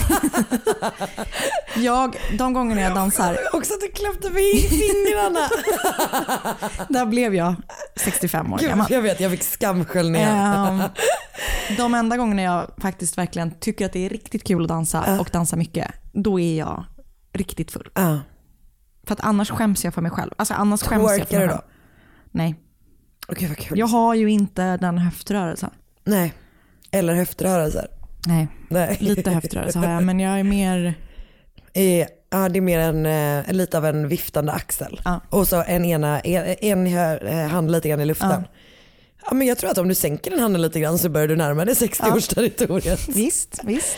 jag, 1.83 2.17
de 2.37 2.53
gångerna 2.53 2.81
jag 2.81 2.95
dansar, 2.95 3.37
Också 3.53 3.73
att 3.73 3.81
du 3.81 3.87
klämde 3.87 4.29
mig 4.29 4.57
i 4.57 4.61
fingrarna. 4.61 5.49
där 6.89 7.05
blev 7.05 7.35
jag 7.35 7.55
65 7.95 8.53
år 8.53 8.57
gammal. 8.57 8.87
Gud, 8.87 8.97
jag 8.97 9.01
vet, 9.01 9.19
jag 9.19 9.31
fick 9.31 9.43
skamsköljningar. 9.43 10.67
Ehm, 10.67 10.83
de 11.77 11.93
enda 11.95 12.17
gångerna 12.17 12.41
jag 12.41 12.71
faktiskt 12.77 13.17
verkligen 13.17 13.51
tycker 13.59 13.85
att 13.85 13.93
det 13.93 14.05
är 14.05 14.09
riktigt 14.09 14.43
kul 14.43 14.61
att 14.63 14.67
dansa 14.69 15.19
och 15.19 15.29
dansa 15.33 15.55
mycket, 15.55 15.91
då 16.13 16.39
är 16.39 16.57
jag 16.57 16.85
riktigt 17.33 17.71
full. 17.71 17.89
Ja. 17.93 18.19
För 19.03 19.13
att 19.13 19.21
annars 19.21 19.49
skäms 19.49 19.83
jag 19.85 19.93
för 19.93 20.01
mig 20.01 20.11
själv. 20.11 20.31
Alltså 20.37 20.53
annars 20.53 20.83
skäms 20.83 21.01
jag 21.01 21.09
för 21.11 21.17
Twerkar 21.17 21.37
mig 21.37 21.47
du 21.47 21.53
själv. 21.53 21.61
då? 21.61 21.71
Nej. 22.31 22.55
Okej 23.27 23.47
vad 23.47 23.57
kul. 23.57 23.79
Jag 23.79 23.87
har 23.87 24.13
ju 24.15 24.31
inte 24.31 24.77
den 24.77 24.97
höftrörelsen. 24.97 25.69
Nej. 26.03 26.33
Eller 26.91 27.13
höftrörelser. 27.13 27.87
Nej. 28.27 28.47
Nej. 28.69 28.97
Lite 28.99 29.31
höftrörelse 29.31 29.79
har 29.79 29.89
jag, 29.89 30.03
men 30.03 30.19
jag 30.19 30.39
är 30.39 30.43
mer... 30.43 30.93
Ja, 32.29 32.49
det 32.49 32.59
är 32.59 32.61
mer 32.61 32.79
en, 32.79 33.05
eh, 33.05 33.53
lite 33.53 33.77
av 33.77 33.85
en 33.85 34.07
viftande 34.07 34.51
axel. 34.51 35.01
Ja. 35.05 35.21
Och 35.29 35.47
så 35.47 35.63
en, 35.67 35.85
ena, 35.85 36.19
en, 36.19 36.55
en 36.61 36.87
eh, 37.27 37.47
hand 37.47 37.71
lite 37.71 37.89
grann 37.89 38.01
i 38.01 38.05
luften. 38.05 38.29
Ja. 38.29 38.43
Men 39.31 39.47
jag 39.47 39.57
tror 39.57 39.69
att 39.71 39.77
om 39.77 39.87
du 39.87 39.95
sänker 39.95 40.31
den 40.31 40.39
handen 40.39 40.61
lite 40.61 40.79
grann 40.79 40.97
så 40.97 41.09
börjar 41.09 41.27
du 41.27 41.35
närma 41.35 41.65
dig 41.65 41.73
60-årsterritoriet. 41.75 43.09
Visst, 43.15 43.59
visst. 43.63 43.97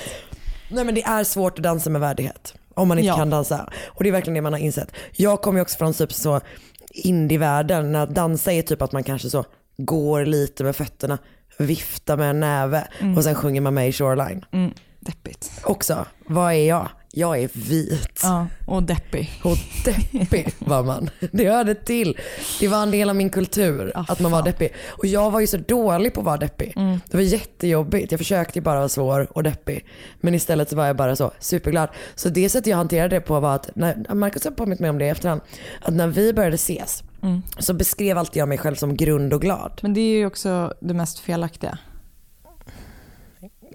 Nej 0.70 0.86
men 0.86 0.96
det 0.96 1.04
är 1.04 1.24
svårt 1.24 1.58
att 1.60 1.64
dansa 1.64 1.90
med 1.90 2.02
värdighet. 2.02 2.54
Om 2.74 2.88
man 2.88 3.00
inte 3.00 3.08
Ja. 3.08 3.16
kan 3.16 3.30
dansa. 3.30 3.70
Och 3.88 4.04
det 4.04 4.10
är 4.10 4.12
verkligen 4.12 4.34
det 4.36 4.42
man 4.42 4.54
har 4.54 4.60
insett. 4.60 4.92
Jag 5.16 5.42
kommer 5.42 5.60
ju 5.60 5.62
också 5.62 5.78
från 5.78 5.94
typ 5.94 6.14
så 6.14 6.42
indievärlden. 6.90 7.92
När 7.92 8.06
dansa 8.08 8.52
är 8.54 8.62
typ 8.62 8.82
att 8.82 8.92
man 8.92 9.04
kanske 9.04 9.30
så 9.30 9.46
går 9.78 10.26
lite 10.26 10.64
med 10.64 10.76
fötterna, 10.76 11.18
viftar 11.60 12.18
med 12.18 12.30
en 12.30 12.40
näve 12.40 12.88
och 13.18 13.24
sen 13.24 13.36
sjunger 13.36 13.62
man 13.62 13.74
med 13.74 13.90
i 13.90 13.92
Shoreline. 13.92 14.46
Mm, 14.52 14.72
deppigt. 15.00 15.52
Också, 15.64 16.06
vad 16.28 16.54
är 16.54 16.68
jag? 16.68 16.90
Jag 17.12 17.40
är 17.44 17.50
vit. 17.54 18.20
Ja, 18.24 18.48
och 18.68 18.84
deppig. 18.84 19.32
Och 19.44 19.58
deppig 19.86 20.54
var 20.60 20.84
man. 20.84 21.10
Det 21.32 21.50
hörde 21.50 21.76
till. 21.76 22.18
Det 22.60 22.68
var 22.68 22.84
en 22.84 22.92
del 22.92 23.10
av 23.10 23.16
min 23.16 23.30
kultur 23.30 23.92
Ah, 23.96 24.06
att 24.08 24.20
man 24.20 24.32
var 24.32 24.40
fan. 24.40 24.46
deppig. 24.46 24.74
Och 24.88 25.06
jag 25.06 25.32
var 25.32 25.40
ju 25.40 25.48
så 25.48 25.58
dålig 25.58 26.14
på 26.14 26.20
att 26.20 26.26
vara 26.26 26.38
deppig. 26.38 26.74
Mm. 26.76 27.00
Det 27.12 27.18
var 27.18 27.22
jättejobbigt. 27.24 28.12
Jag 28.12 28.20
försökte 28.20 28.62
bara 28.62 28.78
vara 28.78 28.90
svår 28.90 29.28
och 29.38 29.44
deppig. 29.44 29.86
Men 30.22 30.36
istället 30.36 30.70
så 30.70 30.76
var 30.76 30.86
jag 30.86 30.96
bara 30.96 31.16
så 31.16 31.32
superglad. 31.40 31.90
Så 32.16 32.30
det 32.30 32.50
sättet 32.50 32.68
jag 32.68 32.78
hanterade 32.78 33.16
det 33.16 33.22
på 33.22 33.40
var 33.40 33.56
att, 33.56 33.70
när, 33.76 34.14
Marcus 34.14 34.44
har 34.44 34.52
påmint 34.52 34.80
mig 34.80 34.90
om 34.90 34.98
det 34.98 35.06
i 35.06 35.10
efterhand, 35.10 35.42
att 35.82 35.94
när 35.94 36.08
vi 36.08 36.34
började 36.34 36.56
ses 36.56 37.04
Mm. 37.22 37.42
så 37.60 37.74
beskrev 37.74 38.18
alltid 38.18 38.40
jag 38.42 38.50
mig 38.50 38.58
själv 38.58 38.76
som 38.76 38.96
grund 38.98 39.34
och 39.34 39.42
glad. 39.42 39.80
Men 39.82 39.94
det 39.94 40.02
är 40.02 40.18
ju 40.18 40.26
också 40.26 40.74
det 40.80 40.94
mest 40.94 41.20
felaktiga. 41.20 41.78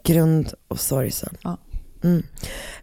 Grund 0.04 0.52
och 0.68 0.80
sorgsen. 0.80 1.36
Ja. 1.42 1.56
Mm. 2.02 2.22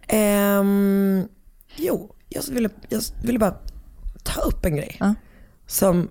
Ehm, 0.07 1.27
jo, 1.75 2.15
jag 2.29 2.43
ville, 2.43 2.69
jag 2.89 3.01
ville 3.23 3.39
bara 3.39 3.55
ta 4.23 4.41
upp 4.41 4.65
en 4.65 4.75
grej. 4.75 4.97
Ja. 4.99 5.15
Som, 5.67 6.09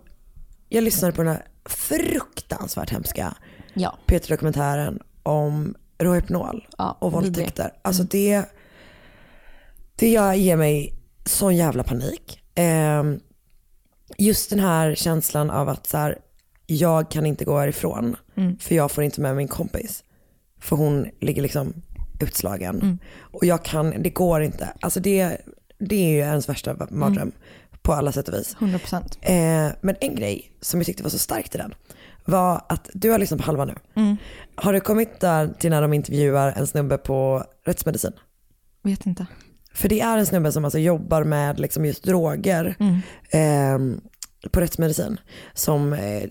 jag 0.68 0.84
lyssnade 0.84 1.12
på 1.12 1.22
den 1.22 1.32
här 1.32 1.46
fruktansvärt 1.64 2.90
hemska 2.90 3.34
Ja. 3.74 3.98
P3-dokumentären 4.06 4.98
om 5.22 5.74
Rohypnol 5.98 6.66
Ja, 6.78 6.96
och 7.00 7.12
våldtäkter. 7.12 7.72
Alltså 7.82 8.02
det, 8.02 8.44
det 9.96 10.08
gör- 10.10 10.32
ger 10.34 10.56
mig 10.56 10.94
sån 11.24 11.56
jävla 11.56 11.84
panik. 11.84 12.40
Ehm, 12.54 13.20
just 14.18 14.50
den 14.50 14.60
här 14.60 14.94
känslan 14.94 15.50
av 15.50 15.68
att 15.68 15.86
så 15.86 15.96
här, 15.96 16.18
jag 16.66 17.10
kan 17.10 17.26
inte 17.26 17.44
gå 17.44 17.58
härifrån 17.58 18.16
för 18.60 18.74
jag 18.74 18.90
får 18.90 19.04
inte 19.04 19.20
med 19.20 19.36
min 19.36 19.48
kompis. 19.48 20.04
För 20.60 20.76
hon 20.76 21.06
ligger 21.20 21.42
liksom 21.42 21.82
utslagen. 22.20 22.98
Och 23.20 23.44
jag 23.44 23.64
kan, 23.64 24.02
det 24.02 24.10
går 24.10 24.42
inte. 24.42 24.68
Alltså 24.80 25.00
det, 25.00 25.38
det 25.78 25.96
är 25.96 26.08
ju 26.08 26.18
ens 26.18 26.48
värsta 26.48 26.76
mardröm 26.90 27.32
på 27.82 27.92
alla 27.92 28.12
sätt 28.12 28.28
och 28.28 28.34
vis. 28.34 28.56
100 28.60 28.78
procent. 28.78 29.18
Eh, 29.20 29.34
men 29.80 29.96
en 30.00 30.14
grej 30.14 30.52
som 30.60 30.80
jag 30.80 30.86
tyckte 30.86 31.02
var 31.02 31.10
så 31.10 31.18
starkt 31.18 31.54
i 31.54 31.58
den 31.58 31.74
var 32.24 32.64
att 32.68 32.90
du 32.92 33.10
har 33.10 33.18
lyssnat 33.18 33.40
på 33.40 33.46
halva 33.46 33.64
nu. 33.64 33.74
Har 34.54 34.72
du 34.72 34.80
kommit 34.80 35.20
där 35.20 35.48
till 35.58 35.70
när 35.70 35.82
de 35.82 35.92
intervjuar 35.92 36.52
en 36.56 36.66
snubbe 36.66 36.98
på 36.98 37.44
rättsmedicin? 37.64 38.12
Vet 38.82 39.06
inte. 39.06 39.26
För 39.74 39.88
det 39.88 40.00
är 40.00 40.18
en 40.18 40.26
snubbe 40.26 40.52
som 40.52 40.64
alltså 40.64 40.78
jobbar 40.78 41.24
med 41.24 41.60
liksom 41.60 41.84
just 41.84 42.04
droger 42.04 42.76
eh, 43.30 43.78
på 44.50 44.60
rättsmedicin. 44.60 45.20
Som, 45.54 45.92
eh, 45.92 46.22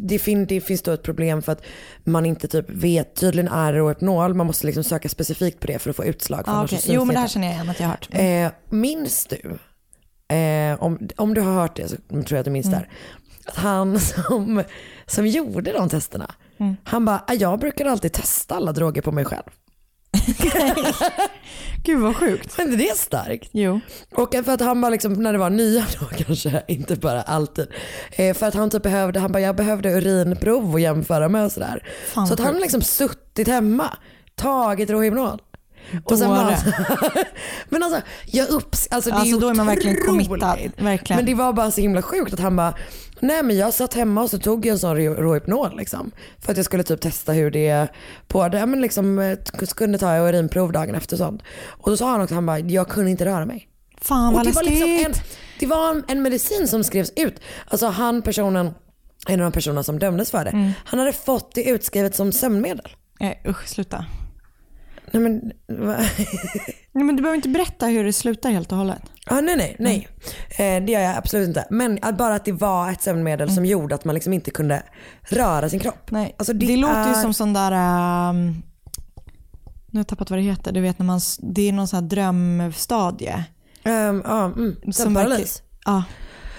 det, 0.00 0.18
fin- 0.18 0.46
det 0.46 0.60
finns 0.60 0.82
då 0.82 0.90
ett 0.92 1.02
problem 1.02 1.42
för 1.42 1.52
att 1.52 1.62
man 2.04 2.26
inte 2.26 2.48
typ 2.48 2.70
vet, 2.70 3.14
tydligen 3.14 3.52
är 3.52 3.72
det 3.72 3.78
Rohypnol, 3.78 4.34
man 4.34 4.46
måste 4.46 4.66
liksom 4.66 4.84
söka 4.84 5.08
specifikt 5.08 5.60
på 5.60 5.66
det 5.66 5.78
för 5.78 5.90
att 5.90 5.96
få 5.96 6.04
utslag. 6.04 6.42
Ah, 6.46 6.64
okay. 6.64 6.78
Jo 6.86 7.04
men 7.04 7.14
det 7.14 7.20
här 7.20 7.28
känner 7.28 7.46
jag 7.46 7.54
igen 7.54 7.70
att 7.70 7.80
jag 7.80 7.86
har 7.86 7.90
hört. 7.92 8.08
inte. 8.10 8.22
Eh, 8.24 8.50
minns 8.70 9.26
du, 9.26 9.58
eh, 10.36 10.82
om, 10.82 11.08
om 11.16 11.34
du 11.34 11.40
har 11.40 11.52
hört 11.52 11.76
det 11.76 11.88
så 11.88 11.96
tror 11.96 12.24
jag 12.28 12.38
att 12.38 12.44
du 12.44 12.50
minns 12.50 12.66
det 12.70 12.76
här, 12.76 12.88
att 13.46 13.56
han 13.56 14.00
som, 14.00 14.62
som 15.06 15.26
gjorde 15.26 15.72
de 15.72 15.88
testerna, 15.88 16.34
han 16.84 17.04
bara, 17.04 17.24
"Ah, 17.26 17.32
jag 17.34 17.58
brukar 17.60 17.86
alltid 17.86 18.12
testa 18.12 18.54
alla 18.54 18.72
droger 18.72 19.02
på 19.02 19.12
mig 19.12 19.24
själv. 19.24 19.42
Gud 21.84 22.00
vad 22.00 22.16
sjukt. 22.16 22.58
Men 22.58 22.76
det 22.78 22.88
är 22.88 22.94
starkt. 22.94 23.50
Jo. 23.52 23.80
Och 24.14 24.34
för 24.44 24.52
att 24.52 24.60
han 24.60 24.80
bara 24.80 24.90
liksom, 24.90 25.12
när 25.12 25.32
det 25.32 25.38
var 25.38 25.50
nya 25.50 25.86
då 26.00 26.06
kanske, 26.06 26.62
inte 26.68 26.96
bara 26.96 27.22
alltid. 27.22 27.66
Eh, 28.10 28.34
för 28.34 28.46
att 28.46 28.54
han 28.54 28.70
typ 28.70 28.82
behövde, 28.82 29.20
han 29.20 29.32
bara 29.32 29.40
jag 29.40 29.56
behövde 29.56 29.90
urinprov 29.90 30.74
att 30.74 30.80
jämföra 30.80 31.28
med 31.28 31.44
och 31.44 31.52
sådär. 31.52 31.88
Fan, 32.06 32.26
så 32.26 32.34
att 32.34 32.40
han 32.40 32.48
sjukt. 32.48 32.62
liksom 32.62 32.82
suttit 32.82 33.48
hemma, 33.48 33.96
tagit 34.34 34.90
Rohypnol. 34.90 35.38
Och 36.04 36.18
sen 36.18 36.28
bara, 36.28 36.56
men 37.68 37.82
alltså 37.82 38.00
jag 38.26 38.48
upps, 38.48 38.88
alltså 38.90 39.10
det 39.10 39.16
är 39.16 39.20
Alltså, 39.20 39.38
då 39.38 39.48
är 39.48 39.54
man 39.54 39.66
verkligen 39.66 39.96
committad, 40.06 40.58
verkligen. 40.76 41.16
Men 41.16 41.26
det 41.26 41.34
var 41.34 41.52
bara 41.52 41.70
så 41.70 41.80
himla 41.80 42.02
sjukt 42.02 42.32
att 42.32 42.40
han 42.40 42.56
bara, 42.56 42.74
nej 43.20 43.42
men 43.42 43.56
jag 43.56 43.74
satt 43.74 43.94
hemma 43.94 44.22
och 44.22 44.30
så 44.30 44.38
tog 44.38 44.66
jag 44.66 44.72
en 44.72 44.78
sån 44.78 44.96
Ro- 44.96 45.14
Rohypnol 45.14 45.76
liksom. 45.76 46.10
För 46.38 46.50
att 46.52 46.56
jag 46.56 46.66
skulle 46.66 46.82
typ 46.82 47.00
testa 47.00 47.32
hur 47.32 47.50
det 47.50 47.68
är 47.68 47.88
på 48.28 48.48
det, 48.48 48.66
men 48.66 48.80
liksom 48.80 49.18
eh, 49.18 49.38
kunde 49.76 49.98
ta 49.98 50.16
urinprov 50.18 50.72
dagen 50.72 50.94
efter 50.94 51.14
och 51.14 51.18
sånt. 51.18 51.42
Och 51.68 51.90
då 51.90 51.96
sa 51.96 52.10
han 52.10 52.20
också, 52.20 52.34
han 52.34 52.46
bara, 52.46 52.58
jag 52.58 52.88
kunde 52.88 53.10
inte 53.10 53.24
röra 53.24 53.46
mig. 53.46 53.68
Fan 54.00 54.34
vad 54.34 54.46
det 54.46 54.50
var, 54.52 54.62
liksom 54.62 54.88
en, 55.06 55.12
det 55.60 55.66
var 55.66 55.90
en, 55.90 56.04
en 56.08 56.22
medicin 56.22 56.68
som 56.68 56.84
skrevs 56.84 57.12
ut. 57.16 57.40
Alltså 57.66 57.86
han 57.86 58.22
personen, 58.22 58.70
en 59.28 59.40
av 59.40 59.44
de 59.44 59.52
personerna 59.52 59.82
som 59.82 59.98
dömdes 59.98 60.30
för 60.30 60.44
det, 60.44 60.50
Mm. 60.50 60.70
han 60.84 60.98
hade 60.98 61.12
fått 61.12 61.54
det 61.54 61.64
utskrivet 61.64 62.16
som 62.16 62.32
sömnmedel. 62.32 62.88
Nej 63.20 63.42
usch 63.48 63.68
sluta. 63.68 64.04
Nej 65.12 65.22
men? 65.22 65.52
Nej, 66.94 67.04
men 67.04 67.16
du 67.16 67.22
behöver 67.22 67.36
inte 67.36 67.48
berätta 67.48 67.86
hur 67.86 68.04
det 68.04 68.12
slutar 68.12 68.50
helt 68.50 68.72
och 68.72 68.78
hållet. 68.78 69.02
ah, 69.26 69.40
nej 69.40 69.56
nej, 69.56 69.76
nej. 69.78 70.08
Eh, 70.50 70.84
det 70.84 70.92
gör 70.92 71.00
jag 71.00 71.16
absolut 71.16 71.48
inte. 71.48 71.66
Men 71.70 71.98
att 72.02 72.16
bara 72.18 72.34
att 72.34 72.44
det 72.44 72.52
var 72.52 72.90
ett 72.92 73.02
sömnmedel 73.02 73.50
som 73.54 73.66
gjorde 73.66 73.94
att 73.94 74.04
man 74.04 74.14
liksom 74.14 74.32
inte 74.32 74.50
kunde 74.50 74.82
röra 75.22 75.68
sin 75.68 75.80
kropp. 75.80 76.10
Mm. 76.10 76.22
Nej. 76.22 76.34
Alltså, 76.38 76.52
det 76.52 76.66
det 76.66 76.76
låter 76.76 77.04
ju 77.04 77.10
är- 77.10 77.22
som 77.22 77.34
sån 77.34 77.52
där, 77.52 77.72
um, 78.30 78.46
nu 79.86 79.98
har 79.98 80.00
jag 80.00 80.06
tappat 80.06 80.30
vad 80.30 80.38
det 80.38 80.42
heter, 80.42 80.72
du 80.72 80.80
vet 80.80 80.98
när 80.98 81.06
man, 81.06 81.20
det 81.42 81.68
är 81.68 81.72
någon 81.72 81.88
sån 81.88 81.96
här 82.02 82.08
drömstadie. 82.08 83.44
Um, 83.84 84.22
ja, 84.24 84.44
mm, 84.44 84.76
sömnparalys. 84.92 85.62
Ja, 85.84 86.02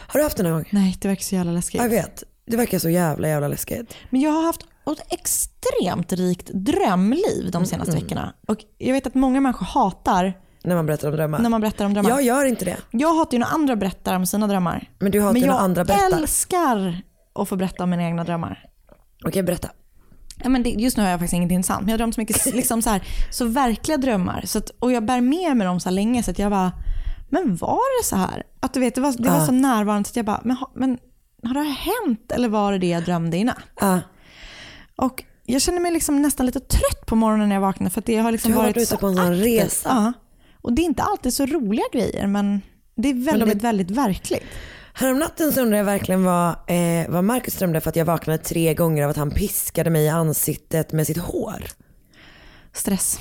Har 0.07 0.19
du 0.19 0.23
haft 0.23 0.37
det 0.37 0.43
någon 0.43 0.51
gång? 0.53 0.65
nej 0.69 0.97
det 1.01 1.07
verkar 1.07 1.23
så 1.23 1.35
jävla 1.35 1.51
läskigt. 1.51 1.81
Jag 1.81 1.89
vet. 1.89 2.23
Det 2.47 2.57
verkar 2.57 2.79
så 2.79 2.89
jävla 2.89 3.27
jävla 3.27 3.47
läskigt. 3.47 3.93
Men 4.09 4.21
jag 4.21 4.31
har 4.31 4.43
haft 4.45 4.61
ett 4.91 5.13
extremt 5.13 6.13
rikt 6.13 6.49
drömliv 6.53 7.51
de 7.51 7.65
senaste 7.65 7.91
Mm. 7.91 8.03
veckorna. 8.03 8.33
Och 8.47 8.57
jag 8.77 8.93
vet 8.93 9.07
att 9.07 9.15
många 9.15 9.41
människor 9.41 9.65
hatar 9.65 10.33
När 10.63 10.75
man 10.75 10.85
berättar 10.85 11.07
om 11.09 11.15
drömmar. 11.15 11.39
när 11.39 11.49
man 11.49 11.61
berättar 11.61 11.85
om 11.85 11.93
drömmar. 11.93 12.09
Jag 12.09 12.21
gör 12.23 12.45
inte 12.45 12.65
det. 12.65 12.77
Jag 12.91 13.13
hatar 13.15 13.33
ju 13.33 13.39
när 13.39 13.53
andra 13.53 13.75
berättar 13.75 14.15
om 14.15 14.25
sina 14.25 14.47
drömmar. 14.47 14.89
Men 14.99 15.11
du 15.11 15.21
hatar 15.21 15.33
Men 15.33 15.41
när 15.41 15.47
jag 15.47 15.59
andra 15.59 15.85
berättar. 15.85 16.17
älskar 16.17 17.01
att 17.35 17.49
få 17.49 17.55
berätta 17.55 17.83
om 17.83 17.89
mina 17.89 18.03
egna 18.03 18.23
drömmar. 18.23 18.65
Okej, 19.25 19.43
berätta. 19.43 19.69
Ja, 20.43 20.49
men 20.49 20.63
det, 20.63 20.69
just 20.69 20.97
nu 20.97 21.03
har 21.03 21.09
jag 21.09 21.19
faktiskt 21.19 21.33
inget 21.33 21.51
intressant, 21.51 21.81
men 21.81 21.89
jag 21.89 21.93
har 21.93 21.97
drömt 21.97 22.15
så 22.15 22.21
mycket 22.21 22.45
liksom 22.53 22.81
så, 22.81 22.89
här, 22.89 23.03
så 23.31 23.45
verkliga 23.45 23.97
drömmar. 23.97 24.41
Så 24.45 24.57
att, 24.57 24.69
och 24.79 24.91
jag 24.91 25.05
bär 25.05 25.21
med 25.21 25.57
mig 25.57 25.67
dem 25.67 25.79
så 25.79 25.89
länge 25.89 26.23
så 26.23 26.31
att 26.31 26.39
jag 26.39 26.51
bara, 26.51 26.71
men 27.29 27.55
var 27.55 28.01
det 28.01 28.05
så 28.07 28.15
här? 28.15 28.43
Att 28.59 28.73
du 28.73 28.79
vet, 28.79 28.95
det 28.95 29.01
var, 29.01 29.11
det 29.23 29.29
var 29.29 29.45
så 29.45 29.51
närvarande 29.51 30.07
så 30.07 30.11
att 30.11 30.15
jag 30.15 30.25
bara, 30.25 30.41
men, 30.43 30.57
men 30.75 30.97
har 31.43 31.53
det 31.53 31.59
här 31.59 31.91
hänt 32.07 32.31
eller 32.31 32.49
var 32.49 32.71
det 32.71 32.77
det 32.77 32.87
jag 32.89 33.03
drömde 33.03 33.37
i 33.37 33.43
natt? 33.43 33.57
Ja. 33.81 33.99
Och 34.95 35.23
jag 35.45 35.61
känner 35.61 35.79
mig 35.79 35.91
liksom 35.91 36.21
nästan 36.21 36.45
lite 36.45 36.59
trött 36.59 37.05
på 37.05 37.15
morgonen 37.15 37.49
när 37.49 37.55
jag 37.55 37.61
vaknar 37.61 37.89
för 37.89 37.99
att 37.99 38.05
det 38.05 38.17
har 38.17 38.31
liksom 38.31 38.51
Du 38.51 38.57
har 38.57 38.63
varit 38.63 38.75
varit 38.75 38.87
ute 38.87 38.97
på 38.97 39.07
en 39.07 39.15
sån 39.15 39.35
resa. 39.35 39.89
Ja. 39.89 40.13
Och 40.61 40.73
det 40.73 40.81
är 40.81 40.83
inte 40.83 41.03
alltid 41.03 41.33
så 41.33 41.45
roliga 41.45 41.85
grejer 41.93 42.27
men 42.27 42.61
det 42.95 43.09
är 43.09 43.13
väldigt, 43.13 43.63
väldigt 43.63 43.91
verkligt. 43.91 44.43
Häromnatten 44.93 45.51
så 45.51 45.61
undrade 45.61 45.77
jag 45.77 45.85
verkligen 45.85 46.23
vad, 46.23 46.49
eh, 46.49 47.09
vad 47.09 47.23
Marcus 47.23 47.57
drömde 47.57 47.81
för 47.81 47.89
att 47.89 47.95
jag 47.95 48.05
vaknade 48.05 48.37
tre 48.37 48.73
gånger 48.73 49.03
av 49.03 49.09
att 49.09 49.17
han 49.17 49.31
piskade 49.31 49.89
mig 49.89 50.05
i 50.05 50.09
ansiktet 50.09 50.91
med 50.93 51.07
sitt 51.07 51.17
hår. 51.17 51.63
Stress. 52.73 53.19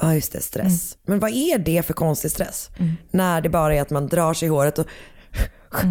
Ja 0.00 0.14
just 0.14 0.32
det, 0.32 0.40
stress. 0.40 0.96
Men 1.06 1.18
vad 1.18 1.30
är 1.30 1.58
det 1.58 1.86
för 1.86 1.94
konstig 1.94 2.30
stress? 2.30 2.70
När 3.10 3.40
det 3.40 3.48
bara 3.48 3.74
är 3.74 3.82
att 3.82 3.90
man 3.90 4.06
drar 4.06 4.34
sig 4.34 4.46
i 4.46 4.50
håret 4.50 4.78
och... 4.78 4.86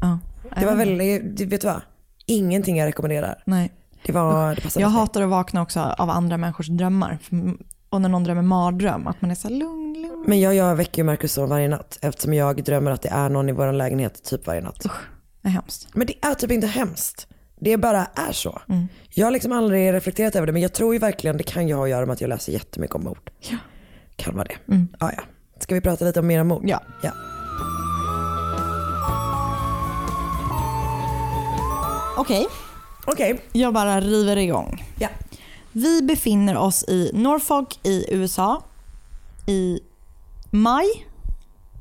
Ja. 0.00 0.18
Det 0.60 0.66
var 0.66 0.74
väldigt, 0.74 1.40
vet 1.40 1.60
du 1.60 1.66
vad? 1.66 1.80
Ingenting 2.26 2.78
jag 2.78 2.86
rekommenderar. 2.86 3.42
Nej. 3.46 3.72
Det 4.08 4.12
var, 4.12 4.54
det 4.54 4.76
Jag 4.76 4.90
mig. 4.90 5.00
hatar 5.00 5.22
att 5.22 5.28
vakna 5.28 5.62
också 5.62 5.80
av 5.80 6.10
andra 6.10 6.36
människors 6.36 6.66
drömmar. 6.66 7.18
Och 7.90 8.00
när 8.00 8.08
någon 8.08 8.24
drömmer 8.24 8.42
mardröm, 8.42 9.06
att 9.06 9.22
man 9.22 9.30
är 9.30 9.34
så 9.34 9.48
här 9.48 9.54
lugn, 9.54 10.02
lugn. 10.02 10.24
Men 10.26 10.40
jag, 10.40 10.54
jag 10.54 10.76
väcker 10.76 10.98
ju 11.02 11.04
Marcus 11.06 11.32
son 11.32 11.48
varje 11.48 11.68
natt 11.68 11.98
eftersom 12.02 12.34
jag 12.34 12.64
drömmer 12.64 12.90
att 12.90 13.02
det 13.02 13.08
är 13.08 13.28
någon 13.28 13.48
i 13.48 13.52
vår 13.52 13.72
lägenhet 13.72 14.24
typ 14.24 14.46
varje 14.46 14.60
natt. 14.60 14.80
Det 15.42 15.48
är 15.48 15.52
hemskt. 15.52 15.88
Men 15.94 16.06
det 16.06 16.14
är 16.24 16.34
typ 16.34 16.50
inte 16.50 16.66
hemskt. 16.66 17.26
Det 17.60 17.76
bara 17.76 18.06
är 18.14 18.32
så. 18.32 18.60
Jag 19.08 19.26
har 19.26 19.30
liksom 19.30 19.52
aldrig 19.52 19.92
reflekterat 19.92 20.36
över 20.36 20.46
det 20.46 20.52
men 20.52 20.62
jag 20.62 20.72
tror 20.72 20.92
ju 20.94 20.98
verkligen 20.98 21.36
det 21.36 21.42
kan 21.42 21.68
ju 21.68 21.74
ha 21.74 21.84
att 21.84 21.90
göra 21.90 22.06
med 22.06 22.12
att 22.12 22.20
jag 22.20 22.28
läser 22.28 22.52
jättemycket 22.52 22.96
om 22.96 23.04
mord. 23.04 23.30
Ja. 23.40 23.56
Kan 24.16 24.36
vara 24.36 24.44
det. 24.48 24.74
Ja, 25.00 25.10
ja. 25.16 25.22
Ska 25.60 25.74
vi 25.74 25.80
prata 25.80 26.04
lite 26.04 26.20
om 26.20 26.26
mera 26.26 26.44
mord? 26.44 26.62
Ja. 26.64 26.82
ja. 27.02 27.10
Okej, 32.16 32.46
Okej. 33.12 33.40
jag 33.52 33.74
bara 33.74 34.00
river 34.00 34.36
igång. 34.36 34.84
Ja. 34.98 35.08
Vi 35.72 36.02
befinner 36.02 36.56
oss 36.56 36.84
i 36.88 37.10
Norfolk 37.14 37.78
i 37.82 38.14
USA 38.14 38.62
i 39.46 39.80
maj 40.50 41.06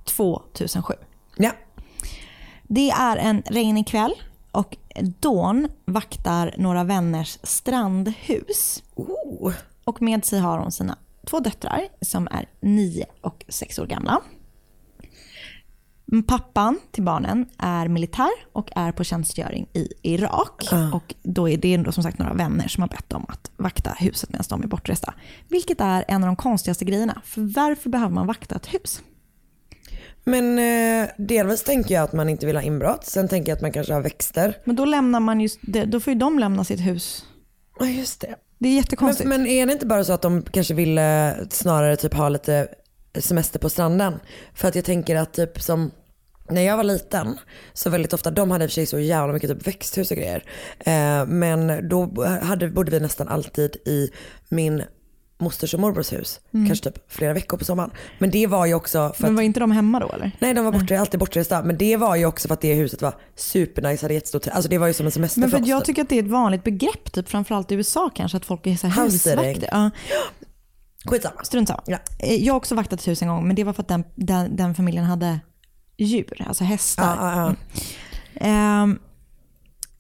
2007. 0.06 0.94
Ja. 1.36 1.52
Det 2.64 2.90
är 2.90 3.18
en 3.18 3.44
regnig 3.46 3.88
kväll 3.88 4.14
och 4.52 4.78
Dawn 5.20 5.68
vaktar 5.86 6.56
några 6.58 6.84
vänners 6.84 7.38
strandhus. 7.44 8.84
Oh. 8.96 9.54
Och 9.84 10.02
med 10.02 10.26
sig 10.26 10.40
har 10.40 10.58
hon 10.58 10.72
sina 10.72 10.98
två 11.26 11.40
döttrar 11.40 11.88
som 12.02 12.28
är 12.32 12.50
nio 12.60 13.06
och 13.22 13.46
sex 13.48 13.80
år 13.80 13.86
gamla. 13.86 14.22
Pappan 16.28 16.80
till 16.92 17.04
barnen 17.04 17.46
är 17.58 17.88
militär 17.88 18.30
och 18.54 18.70
är 18.76 18.92
på 18.92 19.04
tjänstgöring 19.04 19.68
i 19.74 19.88
Irak. 20.02 20.64
Och 20.94 21.16
då 21.24 21.50
är 21.50 21.58
det 21.58 21.74
ändå 21.74 21.92
som 21.92 22.04
sagt 22.04 22.20
några 22.20 22.34
vänner 22.34 22.68
som 22.68 22.82
har 22.82 22.90
bett 22.90 23.14
om 23.14 23.26
att 23.30 23.52
vakta 23.58 23.90
huset 24.00 24.30
medan 24.30 24.46
de 24.50 24.64
är 24.64 24.68
bortresta. 24.68 25.14
Vilket 25.48 25.82
är 25.82 26.06
en 26.08 26.24
av 26.24 26.28
de 26.28 26.36
konstigaste 26.36 26.86
grejerna. 26.86 27.22
För 27.26 27.42
varför 27.42 27.90
behöver 27.90 28.14
man 28.14 28.28
vakta 28.28 28.56
ett 28.56 28.74
hus? 28.74 29.02
Men 30.24 30.60
eh, 30.60 31.10
delvis 31.18 31.64
tänker 31.64 31.96
jag 31.96 32.04
att 32.04 32.14
man 32.14 32.30
inte 32.30 32.46
vill 32.46 32.56
ha 32.56 32.64
inbrott. 32.64 33.06
Sen 33.06 33.28
tänker 33.28 33.52
jag 33.52 33.56
att 33.56 33.62
man 33.62 33.72
kanske 33.72 33.94
har 33.94 34.02
växter. 34.02 34.58
Men 34.64 34.76
då 34.76 34.86
lämnar 34.86 35.20
man 35.20 35.42
just 35.42 35.62
då 35.62 36.00
får 36.00 36.14
ju 36.14 36.20
de 36.20 36.40
lämna 36.40 36.64
sitt 36.64 36.80
hus. 36.80 37.26
Ja 37.80 37.86
just 37.86 38.22
det. 38.22 38.36
Det 38.60 38.68
är 38.68 38.72
Men, 38.72 38.76
jättekonstigt. 38.76 39.30
men 39.30 39.48
är 39.48 39.66
det 39.66 39.74
inte 39.74 39.86
bara 39.86 40.04
så 40.04 40.14
att 40.14 40.22
de 40.22 40.42
kanske 40.42 40.74
ville 40.74 41.36
snarare 41.50 41.96
typ 41.96 42.14
ha 42.14 42.30
lite 42.30 42.68
semester 43.22 43.60
på 43.60 43.70
stranden? 43.70 44.20
För 44.54 44.68
att 44.68 44.76
jag 44.76 44.86
tänker 44.86 45.16
att 45.16 45.34
typ 45.34 45.62
som 45.62 45.92
när 46.50 46.62
jag 46.62 46.78
var 46.78 46.84
liten 46.84 47.40
så 47.74 47.90
väldigt 47.90 48.14
ofta, 48.14 48.32
de 48.32 48.52
hade 48.52 48.64
i 48.64 48.68
och 48.68 48.72
för 48.72 48.74
sig 48.74 48.86
så 48.86 49.00
jävla 49.00 49.34
mycket 49.34 49.50
typ 49.50 49.68
växthus 49.68 50.12
och 50.12 50.18
grejer. 50.18 50.44
Eh, 50.80 51.26
men 51.26 51.90
då 51.90 52.26
hade, 52.42 52.68
bodde 52.68 52.92
vi 52.92 53.00
nästan 53.00 53.28
alltid 53.28 53.76
i 53.76 54.10
min 54.50 54.84
mosters 55.40 55.74
och 55.74 55.80
morbrors 55.80 56.14
hus. 56.14 56.40
Kanske 56.52 56.92
typ 56.92 57.12
flera 57.12 57.34
veckor 57.34 57.58
på 57.58 57.66
sommaren. 57.66 57.92
Men 58.20 58.32
det 58.32 58.48
var 58.48 58.66
ju 58.66 58.74
också 58.74 59.14
för 59.16 59.24
Men 59.24 59.36
var 59.36 59.44
inte 59.44 59.60
de 59.60 59.72
hemma 59.72 60.00
då 60.00 60.10
eller? 60.10 60.32
Nej 60.40 60.54
de 60.54 60.66
var 60.66 60.72
borta, 60.72 61.00
alltid 61.00 61.20
bortresta. 61.20 61.64
Men 61.64 61.78
det 61.78 61.98
var 61.98 62.16
ju 62.16 62.26
också 62.26 62.48
för 62.48 62.54
att 62.54 62.62
det 62.62 62.74
huset 62.74 63.02
var 63.02 63.14
supernice, 63.36 64.02
hade 64.02 64.14
jättestort, 64.14 64.48
alltså 64.48 64.70
det 64.70 64.78
var 64.78 64.88
ju 64.88 64.94
som 64.94 65.06
en 65.06 65.12
semester 65.12 65.42
Men 65.42 65.50
för 65.50 65.60
jag 65.66 65.80
typ. 65.80 65.86
tycker 65.86 66.02
att 66.02 66.10
det 66.10 66.20
är 66.20 66.24
ett 66.24 66.30
vanligt 66.30 66.64
begrepp, 66.64 67.12
typ, 67.12 67.30
framförallt 67.30 67.72
i 67.72 67.76
USA 67.76 68.10
kanske, 68.16 68.38
att 68.38 68.46
folk 68.46 68.68
är 68.68 68.76
så 68.76 68.88
här 68.88 69.04
husvakter. 69.04 69.70
Ja, 69.72 69.92
Skitsamma. 71.08 71.44
strunt 71.44 71.68
samma. 71.68 71.84
Ja. 71.86 71.98
Eh, 72.20 72.34
Jag 72.36 72.54
har 72.54 72.58
också 72.58 72.76
vaktat 72.76 73.00
ett 73.00 73.08
hus 73.08 73.22
en 73.22 73.28
gång, 73.28 73.48
men 73.48 73.56
det 73.56 73.64
var 73.64 73.74
för 73.74 73.82
att 73.82 73.88
den, 73.88 74.04
den, 74.16 74.56
den 74.56 74.76
familjen 74.76 75.06
hade 75.06 75.40
djur, 75.98 76.46
alltså 76.48 76.64
hästar. 76.64 77.16
Ja, 77.16 77.36
ja, 77.36 77.56
ja. 78.34 78.46
Ehm, 78.48 79.00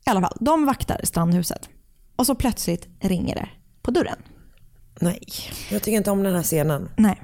I 0.05 0.09
alla 0.09 0.21
fall, 0.21 0.37
de 0.39 0.65
vaktar 0.65 1.01
strandhuset. 1.03 1.69
Och 2.15 2.25
så 2.25 2.35
plötsligt 2.35 2.87
ringer 2.99 3.35
det 3.35 3.49
på 3.81 3.91
dörren. 3.91 4.17
Nej, 5.01 5.19
jag 5.71 5.83
tycker 5.83 5.97
inte 5.97 6.11
om 6.11 6.23
den 6.23 6.35
här 6.35 6.43
scenen. 6.43 6.89
Nej. 6.97 7.21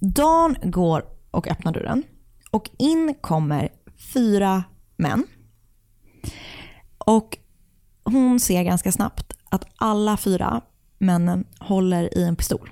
Dan 0.00 0.56
går 0.62 1.04
och 1.30 1.48
öppnar 1.48 1.72
dörren. 1.72 2.02
Och 2.50 2.70
in 2.78 3.14
kommer 3.20 3.68
fyra 4.14 4.64
män. 4.96 5.26
Och 6.98 7.38
hon 8.04 8.40
ser 8.40 8.62
ganska 8.62 8.92
snabbt 8.92 9.32
att 9.50 9.64
alla 9.76 10.16
fyra 10.16 10.60
männen 10.98 11.44
håller 11.58 12.18
i 12.18 12.22
en 12.24 12.36
pistol. 12.36 12.70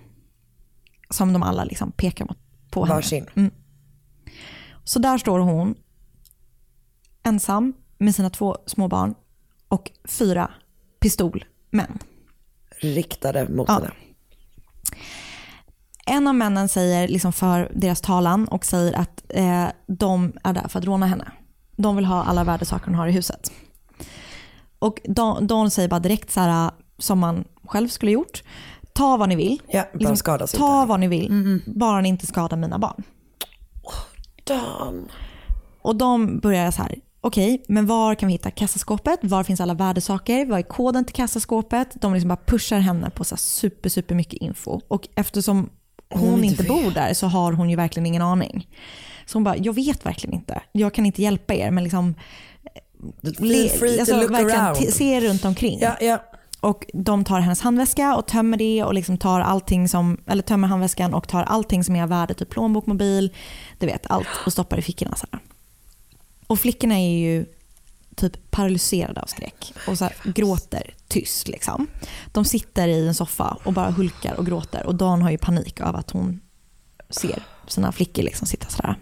Som 1.13 1.33
de 1.33 1.43
alla 1.43 1.65
liksom 1.65 1.93
pekar 1.93 2.25
mot, 2.25 2.39
på 2.71 2.85
henne. 2.85 2.95
Varsin. 2.95 3.51
Så 4.85 4.99
där 4.99 5.19
står 5.19 5.39
hon 5.39 5.75
ensam 7.23 7.73
med 7.99 8.15
sina 8.15 8.31
två 8.31 8.57
små 8.67 8.89
barn 8.89 9.15
och 9.69 9.91
fyra 10.05 10.51
pistolmän. 11.01 11.99
Riktade 12.81 13.49
mot 13.49 13.69
Ja. 13.69 13.75
henne. 13.75 13.91
En 16.07 16.29
av 16.29 16.35
männen 16.35 16.69
säger 16.69 17.09
liksom 17.09 17.33
för 17.33 17.73
deras 17.75 18.01
talan 18.01 18.49
och 18.49 18.65
säger 18.65 18.93
att 18.93 19.23
eh, 19.29 19.67
de 19.87 20.33
är 20.45 20.53
där 20.53 20.69
för 20.69 20.79
att 20.79 20.85
råna 20.85 21.07
henne. 21.07 21.33
De 21.77 21.97
vill 21.97 22.05
ha 22.05 22.25
alla 22.25 22.45
värdesaker 22.45 22.87
hon 22.87 22.95
har 22.95 23.07
i 23.07 23.13
huset. 23.13 23.53
Och 24.79 25.01
Don, 25.05 25.47
Don 25.47 25.71
säger 25.71 25.89
bara 25.89 26.01
direkt 26.01 26.31
så 26.31 26.41
här, 26.41 26.71
som 26.99 27.19
man 27.19 27.45
själv 27.65 27.89
skulle 27.89 28.11
gjort. 28.13 28.43
Ta 28.93 29.17
vad 29.17 29.29
ni 29.29 29.37
vill. 29.37 29.51
Liksom, 29.51 29.67
Ja, 29.73 29.85
bara 30.07 30.17
skadas 30.17 30.53
ta 30.53 30.81
inte. 30.81 30.89
vad 30.89 31.01
ni 31.01 31.09
vill, 31.09 31.61
bara 31.67 32.01
ni 32.01 32.09
inte 32.09 32.27
skadar 32.27 32.57
mina 32.57 32.79
barn. 32.79 33.03
Dan. 34.45 35.09
Och 35.83 35.97
de 35.97 36.39
börjar 36.39 36.71
så 36.71 36.83
här, 36.83 36.95
okej, 37.21 37.63
men 37.69 37.87
var 37.87 38.15
kan 38.15 38.27
vi 38.27 38.33
hitta 38.33 38.51
kassaskåpet? 38.51 39.19
Var 39.23 39.45
finns 39.45 39.61
alla 39.61 39.75
värdesaker? 39.75 40.47
Vad 40.47 40.59
är 40.59 40.63
koden 40.63 41.05
till 41.05 41.15
kassaskåpet? 41.15 41.89
De 42.01 42.13
liksom 42.15 42.29
bara 42.29 42.39
pushar 42.47 42.79
henne 42.79 43.11
på 43.11 43.25
så 43.25 43.37
super, 43.37 43.89
super 43.89 44.15
mycket 44.15 44.41
info. 44.43 44.81
Och 44.89 45.09
eftersom 45.15 45.71
hon, 46.15 46.29
Hon 46.29 46.45
inte 46.45 46.63
bor 46.65 46.91
där 46.91 47.15
så 47.15 47.27
har 47.27 47.53
hon 47.53 47.71
ju 47.71 47.77
verkligen 47.77 48.07
ingen 48.07 48.23
aning. 48.23 48.69
Så 49.27 49.37
hon 49.37 49.45
bara, 49.45 49.57
jag 49.57 49.73
vet 49.75 50.07
verkligen 50.07 50.35
inte. 50.35 50.63
Jag 50.73 50.95
kan 50.95 51.07
inte 51.07 51.23
hjälpa 51.23 51.55
er, 51.55 51.71
men 51.71 51.85
liksom 51.85 52.15
Feel 53.39 53.69
free 53.69 53.95
to 53.95 54.01
alltså, 54.01 54.17
look 54.21 54.31
verkligen 54.31 54.61
around. 54.61 54.89
se 54.89 55.21
runt 55.21 55.45
omkring. 55.45 55.79
Ja, 55.81 55.97
ja. 56.01 56.19
Och 56.63 56.87
de 56.93 57.25
tar 57.25 57.41
hennes 57.41 57.61
handväska 57.61 58.17
och 58.17 58.27
tömmer 58.27 58.57
det 58.57 58.85
och 58.85 58.95
liksom 58.95 59.19
tar 59.19 59.41
allting 59.41 59.89
som, 59.89 60.21
eller 60.27 60.43
tömmer 60.43 60.69
handväskan 60.69 61.15
och 61.15 61.29
tar 61.29 61.43
allting 61.43 61.85
som 61.85 61.97
är 61.97 62.03
av 62.03 62.09
värde, 62.09 62.35
typ 62.35 62.51
plånbok, 62.51 62.87
mobil, 62.87 63.35
du 63.79 63.87
vet 63.87 64.11
allt 64.11 64.29
och 64.47 64.53
stoppar 64.53 64.79
i 64.79 64.83
fickorna. 64.83 65.17
Så 65.17 65.27
här. 65.33 65.41
Och 66.47 66.59
flickorna 66.59 66.95
är 66.95 67.19
ju 67.19 67.47
typ 68.17 68.51
paralyserade 68.51 69.21
av 69.21 69.27
skräck 69.27 69.73
och 69.89 69.99
så 69.99 70.05
här, 70.05 70.15
gråter 70.25 70.95
tyst. 71.09 71.49
Liksom. 71.49 71.87
De 72.33 72.45
sitter 72.45 72.89
i 72.89 73.07
en 73.07 73.15
soffa 73.15 73.57
och 73.65 73.73
bara 73.73 73.91
hulkar 73.91 74.35
och 74.35 74.47
gråter 74.47 74.87
och 74.87 74.95
Dan 74.95 75.23
har 75.23 75.31
ju 75.31 75.39
panik 75.39 75.81
av 75.81 75.97
att 75.97 76.11
hon 76.11 76.41
ser 77.11 77.43
sina 77.69 77.93
flickor 77.93 78.23
liksom 78.23 78.47
sitta 78.47 78.69
sådär. 78.69 78.97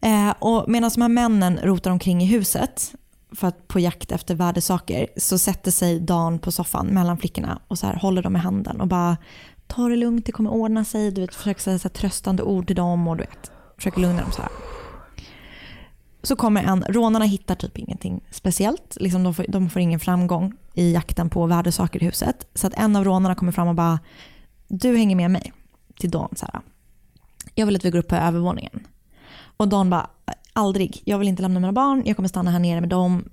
Eh, 0.00 0.34
och 0.38 0.64
medan 0.68 0.90
de 0.94 1.02
här 1.02 1.08
männen 1.08 1.58
rotar 1.62 1.90
omkring 1.90 2.22
i 2.22 2.26
huset 2.26 2.94
för 3.32 3.48
att 3.48 3.68
på 3.68 3.80
jakt 3.80 4.12
efter 4.12 4.34
värdesaker 4.34 5.06
så 5.16 5.38
sätter 5.38 5.70
sig 5.70 6.00
Dan 6.00 6.38
på 6.38 6.52
soffan 6.52 6.86
mellan 6.86 7.18
flickorna 7.18 7.60
och 7.68 7.78
så 7.78 7.86
här 7.86 7.94
håller 7.94 8.22
dem 8.22 8.36
i 8.36 8.38
handen 8.38 8.80
och 8.80 8.88
bara 8.88 9.16
ta 9.66 9.88
det 9.88 9.96
lugnt, 9.96 10.26
det 10.26 10.32
kommer 10.32 10.50
ordna 10.50 10.84
sig. 10.84 11.10
Du 11.10 11.20
vet, 11.20 11.34
försöker 11.34 11.60
säga 11.60 11.78
så 11.78 11.88
här 11.88 11.94
tröstande 11.94 12.42
ord 12.42 12.66
till 12.66 12.76
dem 12.76 13.08
och 13.08 13.16
du 13.16 13.22
vet, 13.22 13.50
försöker 13.76 14.00
lugna 14.00 14.22
dem 14.22 14.32
så 14.32 14.42
här. 14.42 14.50
Så 16.22 16.36
kommer 16.36 16.62
en, 16.62 16.84
rånarna 16.88 17.24
hittar 17.24 17.54
typ 17.54 17.78
ingenting 17.78 18.20
speciellt. 18.30 18.96
Liksom 19.00 19.22
de, 19.22 19.34
får, 19.34 19.46
de 19.48 19.70
får 19.70 19.82
ingen 19.82 20.00
framgång 20.00 20.56
i 20.74 20.92
jakten 20.92 21.30
på 21.30 21.46
värdesaker 21.46 22.02
i 22.02 22.06
huset. 22.06 22.46
Så 22.54 22.66
att 22.66 22.74
en 22.74 22.96
av 22.96 23.04
rånarna 23.04 23.34
kommer 23.34 23.52
fram 23.52 23.68
och 23.68 23.74
bara, 23.74 23.98
du 24.68 24.96
hänger 24.96 25.16
med 25.16 25.30
mig 25.30 25.52
till 25.98 26.10
Dan. 26.10 26.28
Så 26.36 26.46
här. 26.52 26.60
Jag 27.54 27.66
vill 27.66 27.76
att 27.76 27.84
vi 27.84 27.90
går 27.90 27.98
upp 27.98 28.08
på 28.08 28.16
övervåningen. 28.16 28.86
Och 29.56 29.68
Dan 29.68 29.90
bara, 29.90 30.10
aldrig. 30.52 31.02
Jag 31.04 31.18
vill 31.18 31.28
inte 31.28 31.42
lämna 31.42 31.60
mina 31.60 31.72
barn. 31.72 32.02
Jag 32.06 32.16
kommer 32.16 32.28
stanna 32.28 32.50
här 32.50 32.58
nere 32.58 32.80
med 32.80 32.88
dem. 32.88 33.24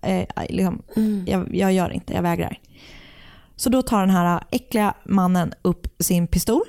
Eh, 0.00 0.26
liksom, 0.48 0.82
jag, 1.26 1.54
jag 1.54 1.72
gör 1.72 1.90
inte, 1.90 2.12
jag 2.12 2.22
vägrar. 2.22 2.60
Så 3.56 3.70
då 3.70 3.82
tar 3.82 4.00
den 4.00 4.10
här 4.10 4.44
äckliga 4.50 4.94
mannen 5.04 5.52
upp 5.62 6.02
sin 6.02 6.26
pistol 6.26 6.62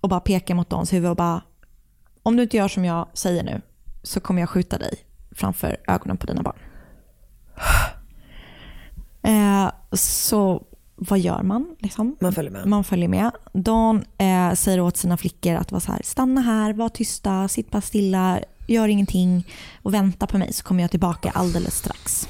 och 0.00 0.08
bara 0.08 0.20
pekar 0.20 0.54
mot 0.54 0.70
Dans 0.70 0.92
huvud 0.92 1.10
och 1.10 1.16
bara, 1.16 1.42
om 2.22 2.36
du 2.36 2.42
inte 2.42 2.56
gör 2.56 2.68
som 2.68 2.84
jag 2.84 3.08
säger 3.14 3.42
nu 3.42 3.60
så 4.02 4.20
kommer 4.20 4.42
jag 4.42 4.48
skjuta 4.48 4.78
dig 4.78 4.94
framför 5.30 5.76
ögonen 5.88 6.16
på 6.16 6.26
dina 6.26 6.42
barn. 6.42 6.58
Eh, 9.24 9.70
så 9.92 10.62
vad 10.96 11.18
gör 11.18 11.42
man? 11.42 11.76
Liksom? 11.78 12.16
Man 12.20 12.32
följer 12.32 12.52
med. 12.52 12.66
Man 12.66 12.84
följer 12.84 13.08
med. 13.08 13.30
Dan 13.52 14.04
eh, 14.18 14.52
säger 14.54 14.80
åt 14.80 14.96
sina 14.96 15.16
flickor 15.16 15.54
att 15.54 15.72
vara 15.72 15.80
så 15.80 15.92
här, 15.92 16.00
stanna 16.04 16.40
här, 16.40 16.72
var 16.72 16.88
tysta, 16.88 17.48
sitt 17.48 17.70
bara 17.70 17.82
stilla, 17.82 18.40
gör 18.66 18.88
ingenting 18.88 19.46
och 19.82 19.94
vänta 19.94 20.26
på 20.26 20.38
mig 20.38 20.52
så 20.52 20.64
kommer 20.64 20.82
jag 20.82 20.90
tillbaka 20.90 21.30
alldeles 21.30 21.76
strax. 21.76 22.28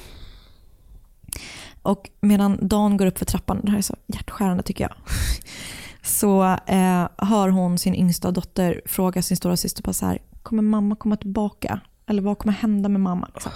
Och 1.82 2.10
medan 2.20 2.58
Dan 2.62 2.96
går 2.96 3.06
upp 3.06 3.18
för 3.18 3.24
trappan, 3.24 3.60
det 3.62 3.70
här 3.70 3.78
är 3.78 3.82
så 3.82 3.96
hjärtskärande 4.06 4.62
tycker 4.62 4.84
jag, 4.84 4.94
så 6.02 6.44
eh, 6.66 7.08
hör 7.16 7.48
hon 7.48 7.78
sin 7.78 7.94
yngsta 7.94 8.30
dotter 8.30 8.82
fråga 8.86 9.22
sin 9.22 9.36
stora 9.36 9.56
syster 9.56 9.82
på 9.82 9.92
så 9.92 10.06
här, 10.06 10.18
kommer 10.42 10.62
mamma 10.62 10.96
komma 10.96 11.16
tillbaka? 11.16 11.80
Eller 12.06 12.22
vad 12.22 12.38
kommer 12.38 12.52
hända 12.52 12.88
med 12.88 13.00
mamma? 13.00 13.28
Liksom. 13.34 13.52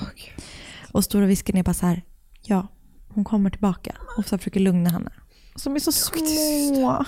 Och 0.92 1.04
stora 1.04 1.26
visken 1.26 1.56
är 1.56 1.62
bara 1.62 1.74
så 1.74 1.86
här, 1.86 2.02
ja, 2.42 2.66
hon 3.08 3.24
kommer 3.24 3.50
tillbaka. 3.50 3.96
Och 4.16 4.24
så 4.26 4.38
försöker 4.38 4.60
lugna 4.60 4.90
henne. 4.90 5.10
Som 5.54 5.76
är 5.76 5.80
så 5.80 5.92
små. 5.92 7.04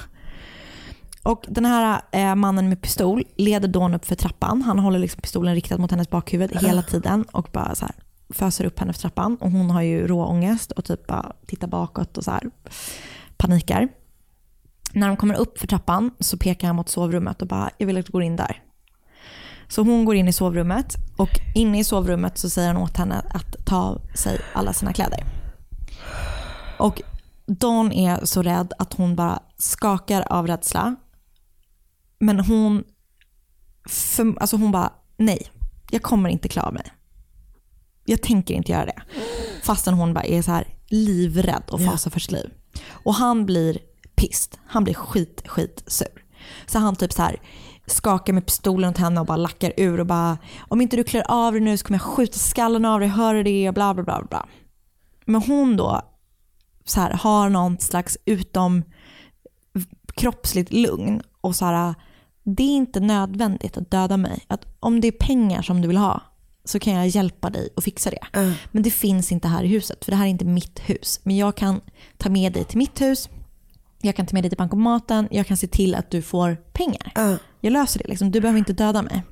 Och 1.22 1.44
den 1.48 1.64
här 1.64 2.00
eh, 2.12 2.35
mannen 2.35 2.68
med 2.68 2.83
pistol 2.83 3.24
leder 3.37 3.68
Dawn 3.68 3.94
upp 3.94 4.04
för 4.04 4.14
trappan. 4.14 4.62
Han 4.62 4.78
håller 4.78 4.98
liksom 4.98 5.20
pistolen 5.20 5.54
riktad 5.54 5.78
mot 5.78 5.90
hennes 5.90 6.11
bakhuvud 6.11 6.57
hela 6.61 6.83
tiden 6.83 7.22
och 7.22 7.48
bara 7.52 7.74
så 7.74 7.87
här 7.87 7.94
föser 8.31 8.64
upp 8.64 8.78
henne 8.78 8.92
för 8.92 9.00
trappan. 9.00 9.37
Och 9.37 9.50
hon 9.50 9.70
har 9.70 9.83
ju 9.83 10.07
råångest 10.07 10.72
och 10.72 10.85
typ 10.85 11.07
bara 11.07 11.33
tittar 11.46 11.68
bakåt 11.68 12.18
och 12.18 12.24
så 12.24 12.31
här 12.31 12.50
panikar. 13.37 13.88
När 14.92 15.09
de 15.09 15.16
kommer 15.16 15.35
upp 15.35 15.59
för 15.59 15.66
trappan 15.66 16.11
så 16.20 16.38
pekar 16.38 16.66
han 16.66 16.76
mot 16.76 16.88
sovrummet 16.88 17.42
och 17.42 17.48
bara, 17.48 17.70
jag 17.78 17.87
vill 17.87 17.98
att 17.98 18.07
du 18.07 18.12
går 18.12 18.22
in 18.22 18.37
där. 18.37 18.62
Så 19.68 19.83
hon 19.83 20.04
går 20.04 20.16
in 20.16 20.28
i 20.28 20.33
sovrummet 20.33 20.94
och 21.16 21.31
inne 21.54 21.78
i 21.78 21.85
sovrummet 21.85 22.38
så 22.38 22.50
säger 22.50 22.72
han 22.72 22.83
åt 22.83 22.96
henne 22.96 23.22
att 23.31 23.66
ta 23.66 23.76
av 23.76 24.00
sig 24.14 24.40
alla 24.52 24.72
sina 24.72 24.92
kläder. 24.92 25.24
Och 26.78 27.02
Dawn 27.46 27.92
är 27.92 28.24
så 28.24 28.42
rädd 28.42 28.72
att 28.78 28.94
hon 28.94 29.16
bara 29.16 29.38
skakar 29.57 30.24
av 30.33 30.46
rädsla. 30.46 30.96
Men 32.20 32.40
hon, 32.40 32.85
för, 33.88 34.35
alltså 34.40 34.57
hon 34.57 34.72
bara, 34.72 34.92
nej, 35.16 35.50
jag 35.90 36.02
kommer 36.02 36.28
inte 36.28 36.48
klara 36.48 36.70
mig. 36.70 36.92
Jag 38.04 38.22
tänker 38.22 38.54
inte 38.54 38.72
göra 38.72 38.87
det. 38.87 39.02
Fastän 39.62 39.94
hon 39.94 40.14
bara 40.14 40.24
är 40.24 40.42
så 40.42 40.50
här 40.50 40.66
livrädd 40.88 41.62
och 41.70 41.85
fasar 41.85 42.11
för 42.11 42.20
sitt 42.20 42.33
liv. 42.33 42.50
Och 42.88 43.14
han 43.14 43.46
blir 43.46 43.78
pist. 44.14 44.59
Han 44.66 44.85
blir 44.85 44.94
skit, 44.94 45.42
skit 45.46 45.85
sur. 45.87 46.24
Så 46.66 46.78
han 46.78 46.96
typ 46.96 47.12
så 47.12 47.22
här 47.22 47.40
skakar 47.87 48.33
med 48.33 48.46
pistolen 48.46 48.90
åt 48.90 48.98
henne 48.98 49.20
och 49.20 49.26
bara 49.26 49.37
lackar 49.37 49.72
ur 49.76 50.00
och 50.00 50.07
bara 50.07 50.38
om 50.59 50.81
inte 50.81 50.96
du 50.96 51.04
klär 51.04 51.31
av 51.31 51.52
dig 51.52 51.61
nu 51.61 51.76
så 51.76 51.87
kommer 51.87 51.98
jag 51.98 52.07
skjuta 52.07 52.38
skallen 52.38 52.85
av 52.85 53.00
dig, 53.00 53.09
hör 53.09 53.35
du 53.35 53.42
det? 53.42 53.72
Bla 53.74 53.94
bla 53.94 54.02
bla. 54.02 54.26
bla. 54.31 54.48
Men 55.24 55.42
hon 55.42 55.76
då 55.76 56.02
så 56.85 57.00
här, 57.00 57.11
har 57.11 57.48
någon 57.48 57.78
slags 57.78 58.18
utom 58.24 58.83
kroppsligt 60.14 60.72
lugn 60.72 61.22
och 61.40 61.57
så 61.57 61.64
här, 61.64 61.94
det 62.54 62.62
är 62.62 62.76
inte 62.76 63.00
nödvändigt 63.00 63.76
att 63.76 63.90
döda 63.90 64.16
mig. 64.16 64.44
Att 64.46 64.66
om 64.80 65.00
det 65.00 65.08
är 65.08 65.12
pengar 65.12 65.62
som 65.62 65.80
du 65.80 65.88
vill 65.88 65.96
ha 65.96 66.22
så 66.64 66.78
kan 66.78 66.92
jag 66.92 67.08
hjälpa 67.08 67.50
dig 67.50 67.68
att 67.76 67.84
fixa 67.84 68.11
det. 68.11 68.26
Men 68.72 68.82
det 68.82 68.90
finns 68.90 69.32
inte 69.32 69.48
här 69.48 69.64
i 69.64 69.66
huset 69.68 70.04
för 70.04 70.12
det 70.12 70.16
här 70.16 70.24
är 70.24 70.30
inte 70.30 70.44
mitt 70.44 70.78
hus. 70.78 71.20
Men 71.22 71.37
jag 71.37 71.56
kan 71.56 71.80
ta 72.16 72.28
med 72.28 72.52
dig 72.52 72.64
till 72.64 72.78
mitt 72.78 73.00
hus, 73.00 73.28
jag 74.00 74.16
kan 74.16 74.26
ta 74.26 74.34
med 74.34 74.44
dig 74.44 74.50
till 74.50 74.58
bankomaten, 74.58 75.28
jag 75.30 75.46
kan 75.46 75.56
se 75.56 75.66
till 75.66 75.94
att 75.94 76.11
du 76.11 76.22
får 76.22 76.56
pengar. 76.72 77.12
Jag 77.61 77.72
löser 77.72 77.98
det, 77.98 78.08
liksom. 78.08 78.30
du 78.30 78.40
behöver 78.40 78.58
inte 78.58 78.72
döda 78.72 79.02
mig. 79.02 79.22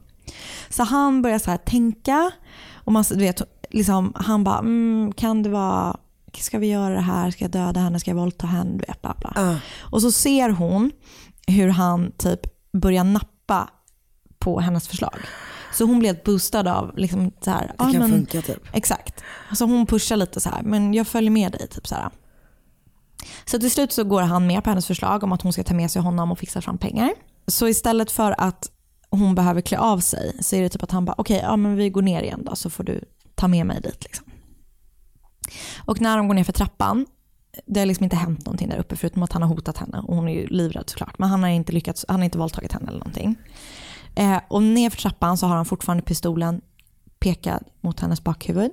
Så 0.71 0.83
han 0.83 1.23
börjar 1.23 1.39
så 1.39 1.51
här 1.51 1.59
tänka 1.59 2.31
och 2.73 2.93
man, 2.93 3.05
du 3.11 3.17
vet, 3.19 3.43
liksom, 3.71 4.13
han 4.17 4.45
bara, 4.45 4.59
mm, 4.59 5.13
kan 5.13 5.43
det 5.43 5.49
vara, 5.49 5.97
ska 6.39 6.59
vi 6.59 6.67
göra 6.67 6.95
det 6.95 7.01
här, 7.01 7.31
ska 7.31 7.45
jag 7.45 7.51
döda 7.51 7.81
henne, 7.81 8.01
ska 8.01 8.11
jag 8.11 8.17
våldta 8.17 8.47
henne, 8.47 8.71
du 8.73 8.85
vet, 8.89 9.03
bla 9.03 9.15
bla. 9.21 9.33
Och 9.79 10.03
så 10.03 10.13
ser 10.13 10.49
hon 10.51 10.91
hur 11.47 11.69
han 11.69 12.13
typ 12.19 12.41
börjar 12.81 13.05
nappa 13.05 13.71
på 14.39 14.61
hennes 14.61 14.89
förslag. 14.89 15.19
Så 15.73 15.85
hon 15.85 15.99
blir 15.99 16.09
helt 16.09 16.25
boostad 16.25 16.69
av 16.69 16.97
liksom 16.97 17.33
så 17.41 17.51
här, 17.51 17.73
Det 17.79 17.93
kan 17.93 18.11
funka 18.11 18.43
typ. 18.43 18.69
Exakt. 18.73 19.25
Så 19.55 19.65
hon 19.65 19.87
pushar 19.87 20.17
lite 20.17 20.41
så 20.41 20.51
här, 20.51 20.63
men 20.63 20.95
jag 20.95 21.07
följer 21.07 21.31
med 21.31 21.53
dig. 21.53 21.69
Typ 21.69 21.87
så, 21.87 21.95
här. 21.95 22.11
så 23.45 23.59
till 23.59 23.71
slut 23.71 23.93
så 23.93 24.05
går 24.05 24.23
han 24.23 24.47
med 24.47 24.65
på 24.65 24.71
hennes 24.71 24.87
förslag 24.87 25.25
om 25.25 25.33
att 25.33 25.43
hon 25.43 25.53
ska 25.53 25.65
ta 25.65 25.75
med 25.75 25.91
sig 25.91 26.03
honom 26.03 26.33
och 26.33 26.39
fixa 26.39 26.61
fram 26.61 26.79
pengar. 26.79 27.11
Så 27.47 27.69
istället 27.69 28.11
för 28.11 28.41
att 28.41 28.71
hon 29.11 29.35
behöver 29.35 29.61
klä 29.61 29.79
av 29.79 29.99
sig 29.99 30.37
så 30.41 30.57
är 30.57 30.63
det 30.63 30.69
typ 30.69 30.83
att 30.83 30.91
han 30.91 31.05
bara, 31.05 31.15
okej, 31.19 31.41
ja, 31.43 31.57
men 31.57 31.77
vi 31.77 31.91
går 31.91 32.03
ner 32.03 32.23
igen 32.23 32.43
då 32.45 32.57
så 32.57 32.71
får 32.71 32.85
du 32.85 33.05
ta 33.35 33.49
med 33.49 33.67
mig 33.67 33.81
dit. 33.81 34.05
Liksom. 34.05 34.27
Och 35.79 36.01
när 36.01 36.17
de 36.17 36.29
går 36.29 36.35
ner 36.35 36.45
för 36.45 36.53
trappan, 36.53 37.07
det 37.67 37.81
har 37.81 37.87
liksom 37.87 38.05
inte 38.05 38.17
hänt 38.17 38.47
någonting 38.47 38.69
där 38.69 38.79
uppe 38.79 38.97
förutom 38.97 39.23
att 39.23 39.33
han 39.33 39.43
har 39.43 39.49
hotat 39.49 39.79
henne 39.79 39.99
och 39.99 40.17
hon 40.17 40.29
är 40.29 40.33
ju 40.33 40.47
livrädd 40.47 40.91
såklart. 40.91 41.19
Men 41.19 41.29
han 41.29 41.43
har 41.43 41.51
inte 41.51 41.73
lyckats, 41.73 42.05
han 42.09 42.17
har 42.17 42.25
inte 42.25 42.39
våldtagit 42.39 42.73
henne 42.73 42.89
eller 42.89 42.99
någonting. 42.99 43.37
Eh, 44.15 44.41
och 44.49 44.63
ner 44.63 44.91
för 44.91 44.97
trappan 44.97 45.39
så 45.39 45.47
har 45.47 45.57
han 45.57 45.65
fortfarande 45.65 46.03
pistolen 46.05 46.61
pekad 47.19 47.65
mot 47.81 48.01
hennes 48.01 48.25
bakhuvud. 48.25 48.71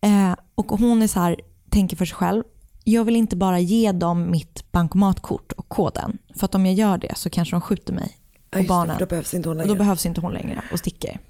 Eh, 0.00 0.34
och 0.54 0.66
hon 0.66 1.02
är 1.02 1.06
så 1.06 1.20
här, 1.20 1.40
tänker 1.70 1.96
för 1.96 2.04
sig 2.04 2.14
själv, 2.14 2.42
jag 2.84 3.04
vill 3.04 3.16
inte 3.16 3.36
bara 3.36 3.58
ge 3.58 3.92
dem 3.92 4.30
mitt 4.30 4.72
bankomatkort 4.72 5.52
och 5.52 5.68
koden. 5.68 6.18
För 6.34 6.44
att 6.44 6.54
om 6.54 6.66
jag 6.66 6.74
gör 6.74 6.98
det 6.98 7.16
så 7.16 7.30
kanske 7.30 7.54
de 7.54 7.60
skjuter 7.60 7.92
mig 7.92 8.16
och 8.50 8.56
just 8.56 8.68
det, 8.68 8.68
barnen. 8.68 8.96
för 8.96 9.06
då 9.06 9.08
behövs 9.08 9.34
inte 9.34 9.48
hon 9.48 9.56
och 9.56 9.62
då 9.62 9.66
längre. 9.68 9.78
behövs 9.78 10.06
inte 10.06 10.20
hon 10.20 10.32
längre 10.32 10.62
och 10.72 10.78
sticker. 10.78 11.20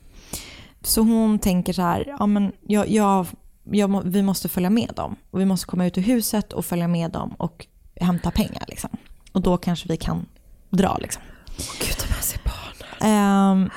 Så 0.83 1.03
hon 1.03 1.39
tänker 1.39 1.73
så 1.73 1.83
här, 1.83 2.15
ja, 2.19 2.27
men 2.27 2.53
jag, 2.67 2.89
jag, 2.89 3.27
jag, 3.71 4.03
vi 4.05 4.23
måste 4.23 4.49
följa 4.49 4.71
med 4.71 4.93
dem. 4.97 5.17
Och 5.31 5.41
vi 5.41 5.45
måste 5.45 5.67
komma 5.67 5.87
ut 5.87 5.99
ur 5.99 6.03
huset 6.03 6.53
och 6.53 6.65
följa 6.65 6.89
med 6.89 7.11
dem 7.11 7.35
och 7.39 7.67
hämta 8.01 8.31
pengar. 8.31 8.65
Liksom. 8.69 8.91
Och 9.33 9.43
då 9.43 9.57
kanske 9.57 9.89
vi 9.89 9.97
kan 9.97 10.27
dra. 10.71 10.99
Liksom. 11.01 11.23
Gud, 11.57 11.97
de 12.07 12.13
här 12.15 12.23
ser 12.23 12.41
barnen. 12.45 13.13
Ehm, 13.13 13.71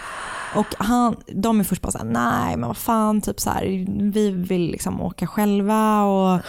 och 0.55 0.75
han, 0.77 1.15
de 1.27 1.59
är 1.59 1.63
först 1.63 1.81
bara 1.81 1.91
såhär, 1.91 2.05
nej 2.05 2.57
men 2.57 2.67
vad 2.67 2.77
fan, 2.77 3.21
typ 3.21 3.39
så 3.39 3.49
här, 3.49 3.85
vi 4.11 4.31
vill 4.31 4.71
liksom 4.71 5.01
åka 5.01 5.27
själva. 5.27 6.03
Och 6.03 6.41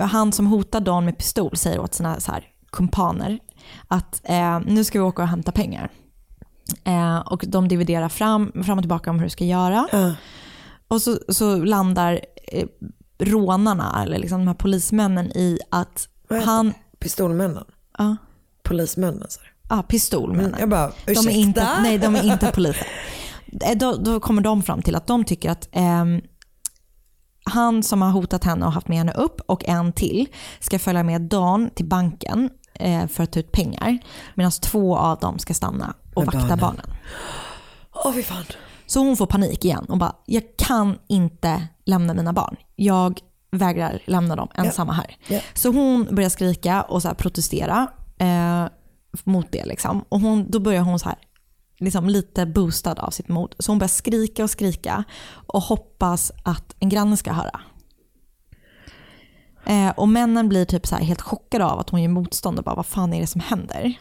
han 0.00 0.32
som 0.32 0.46
hotar 0.46 0.80
Don 0.80 1.04
med 1.04 1.18
pistol 1.18 1.56
säger 1.56 1.80
åt 1.80 1.94
sina 1.94 2.20
så 2.20 2.32
här, 2.32 2.44
kumpaner 2.70 3.38
att 3.88 4.20
eh, 4.24 4.60
nu 4.60 4.84
ska 4.84 4.98
vi 4.98 5.04
åka 5.04 5.22
och 5.22 5.28
hämta 5.28 5.52
pengar. 5.52 5.90
Eh, 6.84 7.18
och 7.18 7.44
de 7.48 7.68
dividerar 7.68 8.08
fram, 8.08 8.52
fram 8.64 8.78
och 8.78 8.82
tillbaka 8.82 9.10
om 9.10 9.18
hur 9.18 9.26
de 9.26 9.30
ska 9.30 9.44
göra. 9.44 9.88
Ja. 9.92 10.14
Och 10.88 11.02
så, 11.02 11.18
så 11.28 11.56
landar 11.56 12.20
rånarna, 13.18 14.02
eller 14.02 14.18
liksom 14.18 14.38
de 14.38 14.46
här 14.46 14.54
polismännen 14.54 15.26
i 15.26 15.58
att 15.70 16.08
han? 16.44 16.74
Pistolmännen. 16.98 17.64
ja, 17.98 18.16
Polismännen. 18.62 19.26
Så. 19.28 19.40
ah, 19.68 19.82
pistolmännen. 19.82 20.56
Jag 20.60 20.68
bara, 20.68 20.92
ursäkta? 21.06 21.22
De 21.22 21.28
är 21.28 21.40
inte, 21.40 21.68
nej, 21.82 21.98
de 21.98 22.16
är 22.16 22.32
inte 22.32 22.52
poliser. 22.54 22.86
Eh, 23.62 23.76
Då, 23.76 23.96
då 23.96 24.20
kommer 24.20 24.42
de 24.42 24.62
fram 24.62 24.82
till 24.82 24.94
att 24.94 25.06
de 25.06 25.24
tycker 25.24 25.50
att 25.50 25.68
ehm, 25.72 26.20
han 27.44 27.82
som 27.82 28.02
har 28.02 28.10
hotat 28.10 28.44
henne 28.44 28.66
och 28.66 28.72
haft 28.72 28.88
med 28.88 28.98
henne 28.98 29.12
upp 29.12 29.40
och 29.46 29.68
en 29.68 29.92
till 29.92 30.26
ska 30.60 30.78
följa 30.78 31.02
med 31.02 31.20
Dan 31.22 31.70
till 31.74 31.84
banken 31.86 32.50
eh, 32.74 33.06
för 33.06 33.22
att 33.24 33.32
ta 33.32 33.40
ut 33.40 33.52
pengar. 33.52 33.98
Medan 34.34 34.52
två 34.52 34.96
av 34.96 35.18
dem 35.18 35.38
ska 35.38 35.54
stanna 35.54 35.94
och 36.14 36.24
Med 36.26 36.34
vakta 36.34 36.56
barnen. 36.56 36.86
Åh 37.92 38.12
fy 38.14 38.22
fan. 38.22 38.44
Så 38.88 39.00
hon 39.00 39.16
får 39.16 39.26
panik 39.26 39.64
igen 39.64 39.84
och 39.88 39.98
bara, 39.98 40.16
jag 40.26 40.42
kan 40.56 40.98
inte 41.06 41.68
lämna 41.84 42.14
mina 42.14 42.32
barn. 42.32 42.56
Jag 42.76 43.20
vägrar 43.50 44.02
lämna 44.06 44.36
dem 44.36 44.48
ensamma 44.54 44.92
här. 44.92 45.16
Ja. 45.28 45.40
Så 45.54 45.72
hon 45.72 46.08
börjar 46.10 46.28
skrika 46.28 46.82
och 46.82 47.02
så 47.02 47.14
protestera 47.14 47.86
eh, 48.18 48.66
mot 49.24 49.52
det. 49.52 49.64
Liksom. 49.64 50.04
Och 50.08 50.20
hon, 50.20 50.50
då 50.50 50.60
börjar 50.60 50.82
hon 50.82 50.98
så 50.98 51.08
här, 51.08 51.18
liksom 51.78 52.08
lite 52.08 52.46
boostad 52.46 52.98
av 52.98 53.10
sitt 53.10 53.28
mod. 53.28 53.54
Så 53.58 53.72
hon 53.72 53.78
börjar 53.78 53.88
skrika 53.88 54.44
och 54.44 54.50
skrika 54.50 55.04
och 55.30 55.62
hoppas 55.62 56.32
att 56.42 56.76
en 56.78 56.88
granne 56.88 57.16
ska 57.16 57.32
höra. 57.32 57.60
Eh, 59.66 59.90
och 59.90 60.08
männen 60.08 60.48
blir 60.48 60.64
typ 60.64 60.86
så 60.86 60.96
helt 60.96 61.20
chockade 61.20 61.64
av 61.64 61.78
att 61.78 61.90
hon 61.90 62.02
gör 62.02 62.08
motstånd 62.08 62.58
och 62.58 62.64
bara 62.64 62.74
vad 62.74 62.86
fan 62.86 63.12
är 63.12 63.20
det 63.20 63.26
som 63.26 63.40
händer? 63.40 63.94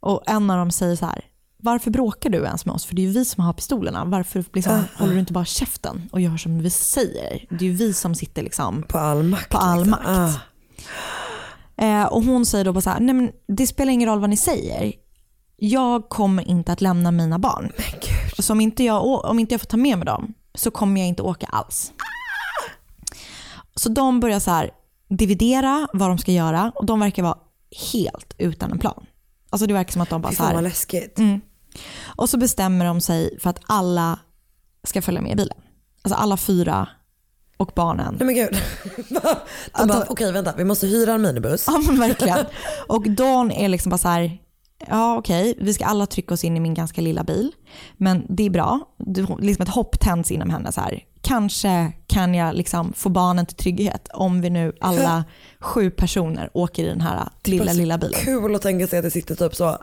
Och 0.00 0.22
en 0.26 0.50
av 0.50 0.58
dem 0.58 0.70
säger 0.70 0.96
så 0.96 1.06
här, 1.06 1.24
varför 1.62 1.90
bråkar 1.90 2.30
du 2.30 2.38
ens 2.44 2.66
med 2.66 2.74
oss? 2.74 2.84
För 2.84 2.94
det 2.94 3.02
är 3.02 3.06
ju 3.06 3.12
vi 3.12 3.24
som 3.24 3.44
har 3.44 3.52
pistolerna. 3.52 4.04
Varför 4.04 4.44
liksom, 4.52 4.84
håller 4.98 5.12
du 5.12 5.20
inte 5.20 5.32
bara 5.32 5.44
käften 5.44 6.08
och 6.12 6.20
gör 6.20 6.36
som 6.36 6.58
vi 6.62 6.70
säger? 6.70 7.46
Det 7.50 7.64
är 7.64 7.68
ju 7.68 7.74
vi 7.74 7.92
som 7.94 8.14
sitter 8.14 8.42
liksom 8.42 8.82
På 8.82 8.98
all 8.98 9.22
makt. 9.22 9.48
på 9.50 9.58
all 9.58 9.76
liksom. 9.76 9.90
makt. 9.90 10.06
Ah. 10.06 11.84
Eh, 11.84 12.04
och 12.04 12.22
hon 12.22 12.46
säger 12.46 12.64
då 12.64 12.72
bara 12.72 12.80
så 12.80 12.90
här, 12.90 13.00
nej 13.00 13.14
men 13.14 13.30
det 13.48 13.66
spelar 13.66 13.92
ingen 13.92 14.08
roll 14.08 14.20
vad 14.20 14.30
ni 14.30 14.36
säger. 14.36 14.92
Jag 15.56 16.08
kommer 16.08 16.48
inte 16.48 16.72
att 16.72 16.80
lämna 16.80 17.10
mina 17.10 17.38
barn. 17.38 17.72
Så 18.38 18.52
om 18.52 18.60
inte, 18.60 18.84
jag, 18.84 19.24
om 19.24 19.38
inte 19.38 19.54
jag 19.54 19.60
får 19.60 19.68
ta 19.68 19.76
med 19.76 19.98
mig 19.98 20.06
dem 20.06 20.34
så 20.54 20.70
kommer 20.70 21.00
jag 21.00 21.08
inte 21.08 21.22
åka 21.22 21.46
alls. 21.46 21.92
Så 23.74 23.88
de 23.88 24.20
börjar 24.20 24.40
så 24.40 24.50
här 24.50 24.70
dividera 25.08 25.88
vad 25.92 26.10
de 26.10 26.18
ska 26.18 26.32
göra 26.32 26.72
och 26.74 26.86
de 26.86 27.00
verkar 27.00 27.22
vara 27.22 27.38
helt 27.92 28.34
utan 28.38 28.72
en 28.72 28.78
plan. 28.78 29.06
Alltså 29.50 29.66
det 29.66 29.74
verkar 29.74 29.92
som 29.92 30.02
att 30.02 30.10
de 30.10 30.22
bara 30.22 30.30
Fy 30.32 30.36
fan 30.36 30.54
vad 30.54 30.64
läskigt. 30.64 31.18
Och 32.16 32.28
så 32.28 32.38
bestämmer 32.38 32.84
de 32.84 33.00
sig 33.00 33.38
för 33.40 33.50
att 33.50 33.60
alla 33.66 34.18
ska 34.84 35.02
följa 35.02 35.20
med 35.20 35.32
i 35.32 35.36
bilen. 35.36 35.58
Alltså 36.02 36.18
alla 36.18 36.36
fyra 36.36 36.88
och 37.56 37.72
barnen. 37.74 38.16
Nej 38.20 38.26
men 38.26 38.34
gud. 38.34 38.62
de 39.78 39.88
bara, 39.88 40.06
okej 40.08 40.32
vänta, 40.32 40.54
vi 40.56 40.64
måste 40.64 40.86
hyra 40.86 41.12
en 41.12 41.22
minibuss. 41.22 41.64
Ja 41.66 41.82
men 41.86 42.00
verkligen. 42.00 42.46
Och 42.86 43.10
Dawn 43.10 43.50
är 43.50 43.68
liksom 43.68 43.90
bara 43.90 43.98
så 43.98 44.08
här, 44.08 44.38
ja 44.88 45.16
okej, 45.16 45.54
vi 45.60 45.74
ska 45.74 45.84
alla 45.84 46.06
trycka 46.06 46.34
oss 46.34 46.44
in 46.44 46.56
i 46.56 46.60
min 46.60 46.74
ganska 46.74 47.00
lilla 47.00 47.24
bil. 47.24 47.52
Men 47.96 48.26
det 48.28 48.46
är 48.46 48.50
bra. 48.50 48.80
Det, 48.98 49.26
liksom 49.38 49.62
ett 49.62 49.68
hopp 49.68 50.00
tänds 50.00 50.30
inom 50.30 50.50
henne. 50.50 50.72
Så 50.72 50.80
här. 50.80 51.04
Kanske 51.20 51.92
kan 52.06 52.34
jag 52.34 52.54
liksom 52.54 52.92
få 52.92 53.08
barnen 53.08 53.46
till 53.46 53.56
trygghet 53.56 54.08
om 54.14 54.40
vi 54.40 54.50
nu 54.50 54.72
alla 54.80 55.24
sju 55.60 55.90
personer 55.90 56.50
åker 56.54 56.84
i 56.84 56.88
den 56.88 57.00
här 57.00 57.28
lilla, 57.44 57.72
lilla 57.72 57.98
bilen. 57.98 58.20
Kul 58.20 58.54
att 58.54 58.62
tänka 58.62 58.86
sig 58.86 58.98
att 58.98 59.04
det 59.04 59.10
sitter 59.10 59.34
typ 59.34 59.54
så 59.54 59.78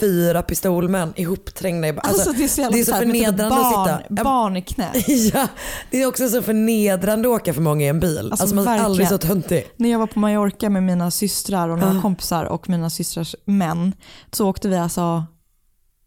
fyra 0.00 0.42
pistolmän 0.42 1.12
ihopträngda 1.16 1.88
i 1.88 1.94
Alltså, 1.96 2.32
det 2.32 2.44
är 2.44 2.48
så, 2.48 2.70
det 2.70 2.80
är 2.80 2.84
så 2.84 2.92
typ 2.92 3.00
förnedrande 3.00 3.56
barn, 3.56 3.90
att 3.90 4.02
sitta. 4.02 4.24
Barn 4.24 4.56
i 4.56 4.62
knä. 4.62 4.90
Ja, 5.06 5.48
det 5.90 6.02
är 6.02 6.06
också 6.06 6.28
så 6.28 6.42
förnedrande 6.42 7.28
att 7.28 7.40
åka 7.40 7.54
för 7.54 7.60
många 7.60 7.84
i 7.84 7.88
en 7.88 8.00
bil. 8.00 8.18
Alltså, 8.18 8.42
Alltså, 8.42 8.54
man 8.56 8.68
är 8.68 8.78
aldrig 8.78 9.08
så 9.08 9.18
töntig. 9.18 9.66
När 9.76 9.90
jag 9.90 9.98
var 9.98 10.06
på 10.06 10.18
Mallorca 10.18 10.70
med 10.70 10.82
mina 10.82 11.10
systrar 11.10 11.68
och 11.68 11.78
några 11.78 12.00
kompisar 12.02 12.44
och 12.44 12.68
mina 12.68 12.90
systrars 12.90 13.36
män 13.44 13.92
så 14.32 14.48
åkte 14.48 14.68
vi 14.68 14.76
alltså, 14.76 15.24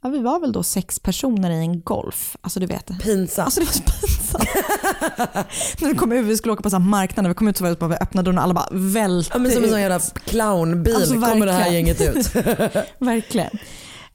ja, 0.04 0.10
vi 0.10 0.20
var 0.20 0.40
väl 0.40 0.52
då 0.52 0.64
sex 0.64 1.00
personer 1.00 1.52
i 1.52 1.58
en 1.58 1.82
Golf. 1.82 2.38
Alltså 2.42 2.60
du 2.60 2.66
vet. 2.66 3.00
Pinsamt. 3.02 3.46
Alltså 3.46 3.60
det 3.60 3.66
var 3.66 3.74
så 3.74 3.84
pinsamt. 3.84 4.50
när 5.82 5.90
vi 5.90 5.96
kom 5.96 6.12
ut, 6.12 6.26
vi 6.26 6.38
skulle 6.38 6.54
åka 6.54 6.64
på 6.64 6.70
så 6.70 6.76
här 6.76 6.84
marknad, 6.84 7.24
när 7.24 7.30
vi 7.30 7.36
kom 7.36 7.48
ut 7.48 7.58
så 7.58 7.64
var 7.64 7.72
det 7.72 7.80
bara 7.80 7.90
vi 7.90 7.96
öppnade 7.96 8.26
dörren 8.26 8.38
och 8.38 8.44
alla 8.44 8.54
bara 8.54 8.68
välte 8.72 9.32
Ja, 9.34 9.40
men 9.40 9.52
som 9.52 9.64
en 9.64 9.70
sån 9.70 9.82
jävla 9.82 10.00
clownbil 10.00 10.96
Alltså, 10.96 11.14
kommer 11.14 11.46
det 11.46 11.52
här 11.52 11.72
gänget 11.72 12.02
ut. 12.02 12.36
Verkligen. 13.00 13.60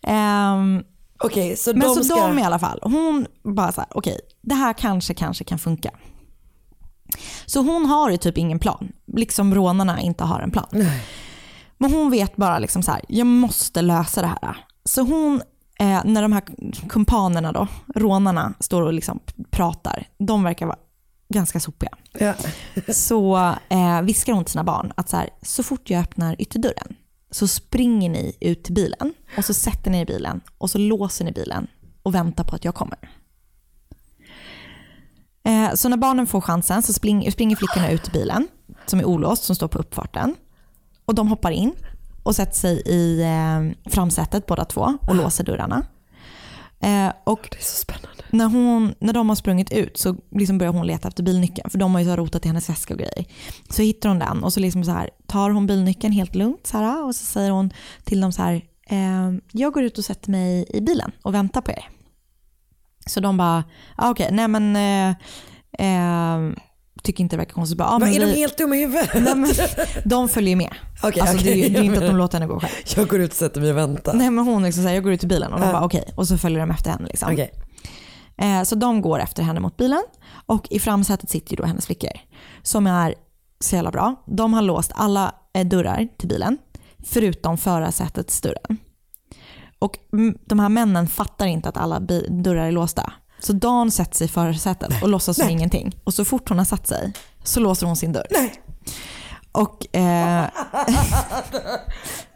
Ehm, 0.03 0.83
Okej, 1.25 1.57
så 1.57 1.71
men 1.71 1.81
de 1.81 1.95
så 1.95 2.05
ska... 2.05 2.27
de 2.27 2.38
i 2.38 2.42
alla 2.42 2.59
fall, 2.59 2.79
hon 2.83 3.27
bara 3.42 3.73
så 3.73 3.81
här, 3.81 3.90
okej, 3.95 4.21
det 4.42 4.55
här 4.55 4.73
kanske, 4.73 5.14
kanske 5.14 5.45
kan 5.45 5.59
funka. 5.59 5.90
Så 7.47 7.61
hon 7.61 7.87
har 7.87 8.11
ju 8.11 8.16
typ 8.16 8.38
ingen 8.38 8.59
plan, 8.59 8.92
liksom 9.16 9.55
rånarna 9.55 10.01
inte 10.01 10.25
har 10.25 10.40
en 10.40 10.51
plan. 10.51 10.87
Men 11.79 11.92
hon 11.92 12.11
vet 12.11 12.37
bara 12.37 12.59
liksom 12.59 12.83
så 12.83 12.90
här, 12.90 13.01
jag 13.09 13.27
måste 13.27 13.83
lösa 13.83 14.21
det 14.21 14.27
här. 14.27 14.57
Så 14.85 15.03
hon, 15.03 15.42
eh, 15.83 16.05
när 16.05 16.23
de 16.23 16.33
här 16.33 16.42
kumpanerna 16.88 17.53
då, 17.53 17.68
rånarna, 17.95 18.55
står 18.61 18.83
och 18.83 18.92
liksom 18.92 19.21
pratar, 19.51 20.07
de 20.18 20.42
verkar 20.42 20.66
vara 20.66 20.79
ganska 21.29 21.61
sopiga. 21.61 21.90
Ja. 22.12 22.35
Så 22.92 23.37
eh, 23.68 24.03
viskar 24.03 24.33
hon 24.33 24.45
till 24.45 24.53
sina 24.53 24.64
barn 24.64 24.92
att 24.97 25.09
så, 25.09 25.16
här, 25.16 25.31
så 25.42 25.62
fort 25.62 25.90
jag 25.90 26.01
öppnar 26.01 26.37
ytterdörren 26.38 26.97
så 27.31 27.49
springer 27.49 28.11
ni 28.11 28.37
ut 28.40 28.64
till 28.64 28.75
bilen 28.75 29.14
och 29.37 29.45
så 29.45 29.55
sätter 29.55 29.90
ni 29.90 29.99
er 29.99 30.03
i 30.03 30.07
bilen 30.07 30.40
och 30.59 30.71
så 30.71 30.79
låser 30.79 31.25
ni 31.25 31.33
bilen 31.33 31.66
och 32.03 32.14
väntar 32.14 32.45
på 32.45 32.57
att 32.57 32.64
jag 32.64 32.75
kommer. 32.75 32.99
Eh, 35.45 35.75
så 35.75 35.88
när 35.88 35.97
barnen 35.97 36.27
får 36.27 36.40
chansen 36.40 36.83
så 36.83 36.92
spring, 36.92 37.33
springer 37.33 37.57
flickorna 37.57 37.90
ut 37.90 38.03
till 38.03 38.12
bilen 38.12 38.49
som 38.87 38.99
är 39.01 39.05
olåst, 39.05 39.45
som 39.45 39.57
står 39.57 39.68
på 39.68 39.79
uppfarten. 39.79 40.35
Och 41.05 41.14
de 41.14 41.29
hoppar 41.29 41.51
in 41.51 41.73
och 42.22 42.37
sätter 42.37 42.56
sig 42.56 42.82
i 42.87 43.22
eh, 43.22 43.90
framsätet 43.92 44.46
båda 44.46 44.64
två 44.64 44.98
och 45.08 45.14
låser 45.14 45.44
dörrarna. 45.44 45.87
Eh, 46.80 47.12
och 47.24 47.48
Det 47.50 47.58
är 47.58 47.62
så 47.62 47.76
spännande. 47.76 48.24
när, 48.30 48.46
hon, 48.46 48.94
när 48.98 49.12
de 49.12 49.28
har 49.28 49.37
sprungit 49.37 49.72
ut 49.72 49.96
så 49.98 50.16
liksom 50.30 50.58
börjar 50.58 50.72
hon 50.72 50.87
leta 50.87 51.08
efter 51.08 51.22
bilnyckeln 51.22 51.70
för 51.70 51.78
de 51.78 51.92
har 51.94 52.00
ju 52.00 52.06
så 52.06 52.16
rotat 52.16 52.44
i 52.44 52.48
hennes 52.48 52.68
väska 52.68 52.94
och 52.94 53.00
grejer. 53.00 53.24
Så 53.70 53.82
hittar 53.82 54.08
hon 54.08 54.18
den 54.18 54.44
och 54.44 54.52
så, 54.52 54.61
liksom 54.61 54.85
så 54.85 54.90
här, 54.90 55.11
tar 55.26 55.50
hon 55.50 55.66
bilnyckeln 55.66 56.12
helt 56.12 56.35
lugnt 56.35 56.66
så 56.66 56.76
här, 56.78 57.04
och 57.04 57.14
så 57.14 57.24
säger 57.24 57.50
hon 57.50 57.70
till 58.04 58.20
dem 58.20 58.32
så 58.32 58.42
här, 58.42 58.54
eh, 58.88 59.32
jag 59.52 59.72
går 59.72 59.82
ut 59.82 59.98
och 59.98 60.04
sätter 60.04 60.30
mig 60.30 60.64
i 60.68 60.80
bilen 60.80 61.12
och 61.22 61.35
väntar 61.35 61.61
på 61.61 61.70
er. 61.70 61.88
Så 63.06 63.20
de 63.20 63.37
bara, 63.37 63.64
ah, 63.96 64.11
okej, 64.11 64.28
nej 64.32 64.48
men 64.48 64.76
eh, 64.76 65.16
eh, 65.78 66.52
tycker 67.03 67.25
inte 67.25 67.37
det 67.37 67.38
verkar 67.38 67.53
konstigt. 67.55 67.79
Bara, 67.79 67.88
ah, 67.88 67.99
men 67.99 68.09
är 68.09 68.21
de 68.21 68.27
vi- 68.27 68.37
helt 68.37 68.59
dumma 68.59 68.77
i 68.77 68.81
huvudet? 68.81 69.11
Nej, 69.15 69.35
men, 69.35 69.51
de 70.05 70.29
följer 70.29 70.57
med. 70.57 70.75
Okej, 71.03 71.21
alltså, 71.21 71.45
det, 71.45 71.51
är 71.67 71.71
det 71.71 71.79
är 71.79 71.83
inte 71.83 71.99
att 71.99 72.07
de 72.07 72.17
låter 72.17 72.38
henne 72.38 72.47
gå 72.53 72.61
själv. 72.61 72.73
Jag 72.97 73.09
går 73.09 73.21
ut 73.21 73.31
och 73.31 73.37
sätter 73.37 73.61
mig 73.61 73.71
och 73.71 73.77
väntar. 73.77 74.15
Nej 74.15 74.31
men 74.31 74.45
hon 74.45 74.62
liksom 74.62 74.83
säger 74.83 74.95
jag 74.97 75.05
går 75.05 75.12
ut 75.12 75.25
i 75.25 75.27
bilen 75.27 75.53
och 75.53 75.61
de 75.61 75.67
Ja. 75.67 75.73
bara 75.73 75.85
okej 75.85 76.05
och 76.17 76.29
så 76.29 76.38
följer 76.38 76.61
de 76.61 76.71
efter 76.71 76.91
henne. 76.91 77.07
Liksom. 77.09 77.33
Okej. 77.33 77.51
Eh, 78.37 78.62
så 78.62 78.75
de 78.75 79.01
går 79.01 79.19
efter 79.21 79.43
henne 79.43 79.61
mot 79.61 79.77
bilen 79.77 80.03
och 80.47 80.67
i 80.71 80.79
framsätet 80.81 81.31
sitter 81.31 81.51
ju 81.51 81.57
då 81.57 81.65
hennes 81.65 81.87
flickor 81.87 82.11
som 82.62 82.87
är 82.87 83.15
så 83.61 83.75
jävla 83.77 83.91
bra. 83.91 84.15
De 84.27 84.55
har 84.55 84.62
låst 84.62 84.93
alla 84.95 85.35
eh, 85.55 85.67
dörrar 85.67 86.09
till 86.19 86.29
bilen 86.29 86.59
förutom 87.05 87.59
förarsätets 87.59 88.41
dörren. 88.41 88.79
Och 89.79 89.99
de 90.47 90.59
här 90.59 90.69
männen 90.69 91.07
fattar 91.09 91.47
inte 91.47 91.69
att 91.69 91.77
alla 91.77 92.01
dörrar 92.29 92.67
är 92.67 92.73
låsta. 92.73 93.12
Så 93.42 93.52
Dan 93.52 93.90
sätter 93.90 94.16
sig 94.16 94.24
i 94.24 94.28
förarsätet 94.28 95.02
och 95.02 95.09
låtsas 95.09 95.37
som 95.37 95.48
ingenting. 95.48 95.96
Och 96.05 96.14
så 96.14 96.24
fort 96.24 96.48
hon 96.48 96.59
har 96.59 96.64
satt 96.64 96.87
sig 96.87 97.12
så 97.44 97.61
låser 97.61 97.87
hon 97.87 97.96
sin 97.96 98.12
dörr. 98.12 98.26
Och 99.52 99.96
eh, 99.96 100.46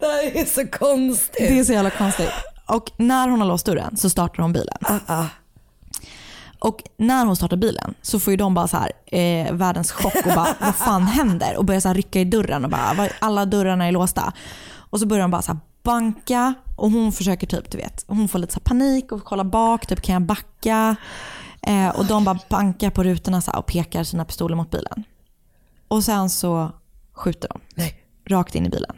Det 0.00 0.06
här 0.06 0.36
är 0.36 0.44
så 0.44 0.66
konstigt. 0.78 1.48
det 1.48 1.58
är 1.58 1.64
så 1.64 1.72
jävla 1.72 1.90
konstigt. 1.90 2.30
Och 2.66 2.92
när 2.96 3.28
hon 3.28 3.40
har 3.40 3.46
låst 3.48 3.66
dörren 3.66 3.96
så 3.96 4.10
startar 4.10 4.42
hon 4.42 4.52
bilen. 4.52 4.76
Ah, 5.06 5.24
Och 6.58 6.82
när 6.96 7.24
hon 7.26 7.36
startar 7.36 7.56
bilen 7.56 7.94
så 8.02 8.20
får 8.20 8.30
ju 8.30 8.36
de 8.36 8.54
bara 8.54 8.68
så 8.68 8.76
här, 8.76 8.92
eh, 9.06 9.52
världens 9.52 9.92
chock 9.92 10.16
och 10.26 10.34
bara 10.34 10.54
vad 10.60 10.74
fan 10.74 11.02
händer? 11.02 11.56
Och 11.56 11.64
börjar 11.64 11.80
så 11.80 11.92
rycka 11.92 12.20
i 12.20 12.24
dörren 12.24 12.64
och 12.64 12.70
bara 12.70 12.94
"Vad- 12.94 13.10
alla 13.18 13.44
dörrarna 13.46 13.86
är 13.86 13.92
låsta. 13.92 14.32
Och 14.90 15.00
så 15.00 15.06
börjar 15.06 15.22
de 15.22 15.30
bara 15.30 15.42
så 15.42 15.58
banka 15.86 16.54
och 16.76 16.90
hon 16.90 17.12
försöker 17.12 17.46
typ, 17.46 17.70
du 17.70 17.78
vet, 17.78 18.04
hon 18.08 18.28
får 18.28 18.38
lite 18.38 18.52
så 18.52 18.60
panik 18.60 19.12
och 19.12 19.24
kollar 19.24 19.44
bak, 19.44 19.86
typ 19.86 20.00
kan 20.00 20.12
jag 20.12 20.22
backa? 20.22 20.96
Eh, 21.62 21.88
och 21.88 22.04
de 22.04 22.24
bara 22.24 22.38
bankar 22.48 22.90
på 22.90 23.04
rutorna 23.04 23.40
så 23.40 23.58
och 23.58 23.66
pekar 23.66 24.04
sina 24.04 24.24
pistoler 24.24 24.56
mot 24.56 24.70
bilen. 24.70 25.04
Och 25.88 26.04
sen 26.04 26.30
så 26.30 26.72
skjuter 27.12 27.48
de 27.48 27.60
Nej. 27.74 28.00
rakt 28.28 28.54
in 28.54 28.66
i 28.66 28.68
bilen. 28.68 28.96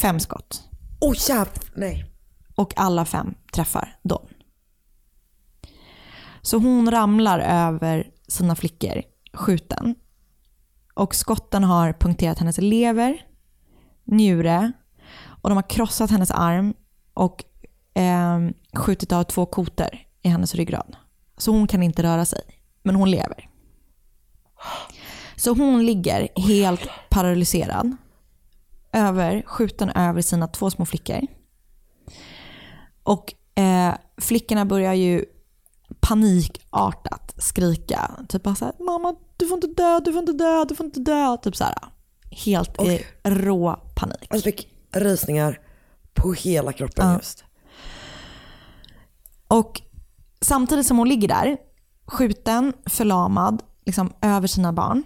Fem 0.00 0.20
skott. 0.20 0.68
Oh 1.00 1.14
jävlar. 1.28 1.64
Nej. 1.74 2.10
Och 2.54 2.72
alla 2.76 3.04
fem 3.04 3.34
träffar 3.52 3.96
Don. 4.02 4.26
Så 6.42 6.58
hon 6.58 6.90
ramlar 6.90 7.38
över 7.38 8.06
sina 8.28 8.56
flickor 8.56 9.02
skjuten. 9.32 9.94
Och 10.94 11.14
skotten 11.14 11.64
har 11.64 11.92
punkterat 11.92 12.38
hennes 12.38 12.58
lever, 12.58 13.26
njure 14.04 14.72
och 15.44 15.50
de 15.50 15.56
har 15.56 15.70
krossat 15.70 16.10
hennes 16.10 16.30
arm 16.30 16.74
och 17.14 17.44
eh, 17.94 18.38
skjutit 18.74 19.12
av 19.12 19.24
två 19.24 19.46
kotor 19.46 19.88
i 20.22 20.28
hennes 20.28 20.54
ryggrad. 20.54 20.96
Så 21.36 21.50
hon 21.50 21.66
kan 21.66 21.82
inte 21.82 22.02
röra 22.02 22.24
sig, 22.24 22.40
men 22.82 22.94
hon 22.94 23.10
lever. 23.10 23.50
Så 25.36 25.54
hon 25.54 25.86
ligger 25.86 26.28
helt 26.36 26.80
paralyserad, 27.10 27.96
över, 28.92 29.42
skjuten 29.46 29.90
över 29.90 30.22
sina 30.22 30.48
två 30.48 30.70
små 30.70 30.86
flickor. 30.86 31.20
Och 33.02 33.34
eh, 33.62 33.94
flickorna 34.18 34.64
börjar 34.64 34.94
ju 34.94 35.24
panikartat 36.00 37.34
skrika. 37.38 38.10
Typ 38.28 38.42
bara 38.42 38.54
såhär, 38.54 38.74
mamma 38.78 39.14
du 39.36 39.46
får 39.46 39.54
inte 39.54 39.82
dö, 39.82 40.00
du 40.00 40.12
får 40.12 40.20
inte 40.20 40.32
dö, 40.32 40.64
du 40.64 40.74
får 40.74 40.86
inte 40.86 41.00
dö. 41.00 41.36
Typ 41.36 41.56
såhär. 41.56 41.74
Helt 42.30 42.82
i 42.82 43.04
rå 43.24 43.80
panik. 43.94 44.42
Fick 44.44 44.73
rysningar 44.94 45.60
på 46.14 46.32
hela 46.32 46.72
kroppen 46.72 47.06
Ja. 47.06 47.16
just. 47.16 47.44
Och 49.48 49.82
samtidigt 50.40 50.86
som 50.86 50.98
hon 50.98 51.08
ligger 51.08 51.28
där, 51.28 51.56
skjuten, 52.06 52.72
förlamad, 52.86 53.62
liksom 53.86 54.12
över 54.22 54.46
sina 54.46 54.72
barn, 54.72 55.02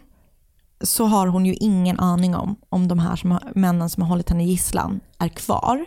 så 0.81 1.05
har 1.05 1.27
hon 1.27 1.47
ju 1.47 1.55
ingen 1.55 2.01
aning 2.01 2.35
om 2.37 2.57
om 2.69 2.89
de 2.89 2.99
här 2.99 3.17
som 3.17 3.39
männen 3.55 3.91
som 3.91 4.03
har 4.03 4.09
hållit 4.09 4.29
henne 4.29 4.45
gisslan 4.45 5.01
är 5.19 5.29
kvar 5.29 5.87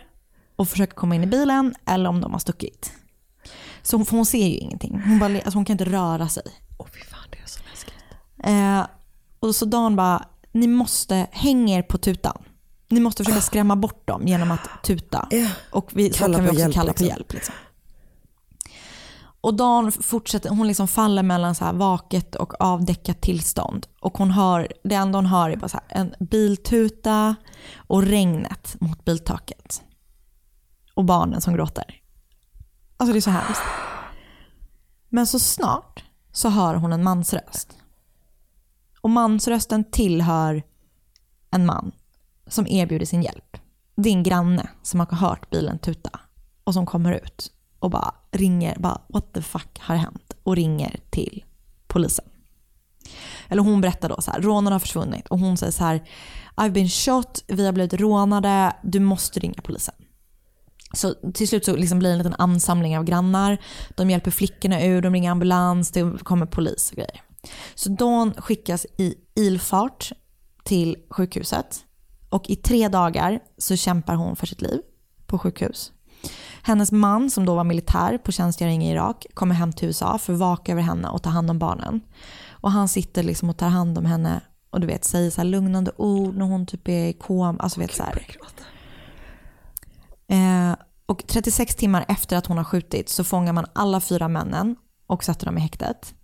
och 0.56 0.68
försöker 0.68 0.94
komma 0.94 1.14
in 1.14 1.22
i 1.22 1.26
bilen 1.26 1.74
eller 1.86 2.10
om 2.10 2.20
de 2.20 2.32
har 2.32 2.38
stuckit. 2.38 2.92
Så 3.82 3.96
hon, 3.96 4.06
hon 4.10 4.26
ser 4.26 4.46
ju 4.48 4.56
ingenting. 4.56 5.02
Hon, 5.06 5.18
bara, 5.18 5.32
alltså 5.34 5.50
hon 5.58 5.64
kan 5.64 5.74
inte 5.74 5.84
röra 5.84 6.28
sig. 6.28 6.42
Åh 6.78 6.86
fy 6.94 7.00
fan 7.00 7.28
det 7.30 7.38
är 7.38 7.46
så 7.46 7.60
läskigt. 7.70 7.94
Eh, 8.44 8.86
och 9.40 9.54
så 9.54 9.64
Dan 9.64 9.96
bara, 9.96 10.26
ni 10.52 10.66
måste 10.66 11.26
hänga 11.32 11.78
er 11.78 11.82
på 11.82 11.98
tutan. 11.98 12.42
Ni 12.92 13.00
måste 13.00 13.24
försöka 13.24 13.40
skrämma 13.40 13.76
bort 13.76 14.06
dem 14.06 14.26
genom 14.26 14.50
att 14.50 14.82
tuta. 14.82 15.28
Och 15.70 15.90
vi, 15.92 16.12
så 16.12 16.24
kan 16.24 16.42
vi 16.42 16.48
också 16.48 16.60
hjälp, 16.60 16.74
kalla 16.74 16.88
liksom. 16.88 17.06
på 17.06 17.10
hjälp. 17.10 17.32
Liksom. 17.32 17.54
Och 19.40 19.54
Dan 19.54 19.92
fortsätter, 19.92 20.50
hon 20.50 20.66
liksom 20.66 20.88
faller 20.88 21.22
mellan 21.22 21.54
så 21.54 21.64
här 21.64 21.72
vaket 21.72 22.34
och 22.34 22.60
avdäckat 22.60 23.20
tillstånd. 23.20 23.86
Och 24.00 24.18
hon 24.18 24.30
hör, 24.30 24.68
det 24.84 24.94
enda 24.94 25.18
hon 25.18 25.26
hör 25.26 25.50
är 25.50 25.56
bara 25.56 25.68
så 25.68 25.78
här, 25.88 26.00
en 26.00 26.14
biltuta 26.26 27.34
och 27.76 28.02
regnet 28.02 28.76
mot 28.80 29.04
biltaket. 29.04 29.82
Och 30.94 31.04
barnen 31.04 31.40
som 31.40 31.54
gråter. 31.54 32.00
Alltså 32.96 33.12
det 33.12 33.18
är 33.18 33.20
så 33.20 33.30
hemskt. 33.30 33.62
Men 35.08 35.26
så 35.26 35.38
snart 35.38 36.04
så 36.32 36.48
hör 36.48 36.74
hon 36.74 36.92
en 36.92 37.02
mans 37.02 37.34
röst. 37.34 37.78
Och 39.00 39.10
mansrösten 39.10 39.84
tillhör 39.84 40.62
en 41.50 41.66
man 41.66 41.92
som 42.52 42.66
erbjuder 42.66 43.06
sin 43.06 43.22
hjälp. 43.22 43.56
Det 43.96 44.08
är 44.08 44.12
en 44.12 44.22
granne 44.22 44.68
som 44.82 45.00
har 45.00 45.06
hört 45.06 45.50
bilen 45.50 45.78
tuta 45.78 46.20
och 46.64 46.74
som 46.74 46.86
kommer 46.86 47.12
ut 47.12 47.52
och 47.78 47.90
bara 47.90 48.14
ringer, 48.30 48.76
bara 48.78 49.00
what 49.08 49.32
the 49.32 49.42
fuck 49.42 49.78
har 49.80 49.96
hänt? 49.96 50.36
Och 50.42 50.56
ringer 50.56 51.00
till 51.10 51.44
polisen. 51.86 52.24
Eller 53.48 53.62
hon 53.62 53.80
berättar 53.80 54.08
då 54.08 54.20
så 54.20 54.30
här, 54.30 54.40
rånarna 54.40 54.74
har 54.74 54.80
försvunnit 54.80 55.28
och 55.28 55.38
hon 55.38 55.56
säger 55.56 55.72
så 55.72 55.84
här, 55.84 56.08
I've 56.56 56.70
been 56.70 56.88
shot, 56.88 57.44
vi 57.46 57.66
har 57.66 57.72
blivit 57.72 58.00
rånade, 58.00 58.76
du 58.82 59.00
måste 59.00 59.40
ringa 59.40 59.62
polisen. 59.62 59.94
Så 60.94 61.14
till 61.34 61.48
slut 61.48 61.64
så 61.64 61.76
liksom 61.76 61.98
blir 61.98 62.10
det 62.10 62.14
en 62.14 62.18
liten 62.18 62.34
ansamling 62.38 62.98
av 62.98 63.04
grannar. 63.04 63.58
De 63.96 64.10
hjälper 64.10 64.30
flickorna 64.30 64.84
ur, 64.84 65.02
de 65.02 65.12
ringer 65.12 65.30
ambulans, 65.30 65.90
det 65.90 66.24
kommer 66.24 66.46
polis 66.46 66.90
och 66.90 66.96
grejer. 66.96 67.22
Så 67.74 67.88
Dawn 67.88 68.34
skickas 68.34 68.86
i 68.98 69.14
ilfart 69.34 70.12
till 70.64 70.96
sjukhuset 71.10 71.84
och 72.32 72.50
i 72.50 72.56
tre 72.56 72.88
dagar 72.88 73.40
så 73.58 73.76
kämpar 73.76 74.14
hon 74.14 74.36
för 74.36 74.46
sitt 74.46 74.62
liv 74.62 74.80
på 75.26 75.38
sjukhus. 75.38 75.92
Hennes 76.62 76.92
man 76.92 77.30
som 77.30 77.46
då 77.46 77.54
var 77.54 77.64
militär 77.64 78.18
på 78.18 78.32
tjänstgöring 78.32 78.84
i 78.84 78.90
Irak 78.90 79.26
kommer 79.34 79.54
hem 79.54 79.72
till 79.72 79.88
USA 79.88 80.18
för 80.18 80.32
att 80.32 80.38
vaka 80.38 80.72
över 80.72 80.82
henne 80.82 81.08
och 81.08 81.22
ta 81.22 81.30
hand 81.30 81.50
om 81.50 81.58
barnen. 81.58 82.00
Och 82.50 82.70
han 82.70 82.88
sitter 82.88 83.22
liksom 83.22 83.50
och 83.50 83.56
tar 83.56 83.68
hand 83.68 83.98
om 83.98 84.04
henne 84.04 84.40
och 84.70 84.80
du 84.80 84.86
vet 84.86 85.04
säger 85.04 85.30
så 85.30 85.40
här 85.40 85.48
lugnande 85.48 85.92
ord 85.96 86.36
när 86.36 86.46
hon 86.46 86.66
typ 86.66 86.88
är 86.88 87.06
i 87.06 87.12
kom, 87.12 87.60
alltså 87.60 87.80
vet 87.80 87.94
så. 87.94 88.04
Eh, 90.28 90.76
och 91.06 91.26
36 91.26 91.74
timmar 91.74 92.04
efter 92.08 92.36
att 92.36 92.46
hon 92.46 92.56
har 92.56 92.64
skjutit 92.64 93.08
så 93.08 93.24
fångar 93.24 93.52
man 93.52 93.66
alla 93.72 94.00
fyra 94.00 94.28
männen 94.28 94.76
och 95.06 95.24
sätter 95.24 95.46
dem 95.46 95.58
i 95.58 95.60
häktet. 95.60 96.14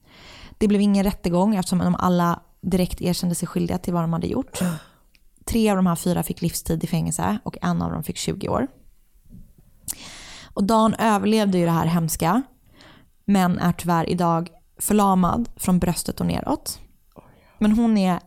Det 0.59 0.68
blev 0.68 0.81
ingen 0.81 1.05
rättegång 1.05 1.57
eftersom 1.57 1.79
de 1.79 1.94
alla 1.94 2.40
direkt 2.61 3.01
erkände 3.01 3.35
sig 3.35 3.49
skyldiga 3.49 3.79
till 3.79 3.92
vad 3.92 4.03
de 4.03 4.12
hade 4.12 4.27
gjort. 4.27 4.61
Tre 5.49 5.71
av 5.71 5.77
de 5.77 5.87
här 5.87 5.97
fyra 5.97 6.23
fick 6.23 6.43
livstid 6.43 6.85
i 6.85 6.87
fängelse 6.87 7.39
och 7.45 7.57
en 7.63 7.83
av 7.83 7.93
dem 7.93 8.03
fick 8.03 8.17
20 8.17 8.49
år. 8.49 8.67
Och 10.55 10.65
Dan 10.65 10.95
överlevde 10.95 11.59
ju 11.59 11.65
det 11.65 11.71
här 11.71 11.87
hemska, 11.87 12.43
men 13.25 13.59
är 13.59 13.73
tyvärr 13.73 14.11
idag 14.11 14.49
förlamad 14.79 15.49
från 15.57 15.79
bröstet 15.79 16.21
och 16.21 16.27
neråt. 16.27 16.81
Men 17.59 17.73
hon 17.73 17.99
är 17.99 18.21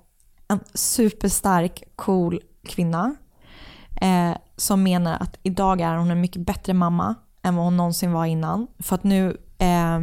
en 0.48 0.60
superstark, 0.74 1.84
cool 1.96 2.42
kvinna 2.64 3.16
eh, 4.02 4.38
som 4.56 4.84
menar 4.84 5.18
att 5.20 5.40
idag 5.44 5.82
är 5.82 5.96
hon 5.96 6.12
en 6.12 6.22
mycket 6.22 6.46
bättre 6.46 6.74
mamma 6.74 7.16
än 7.42 7.56
vad 7.56 7.66
hon 7.66 7.78
någonsin 7.78 8.12
var 8.12 8.26
innan. 8.26 8.68
För 8.80 8.96
att 8.96 9.04
nu, 9.04 9.38
eh, 9.58 10.00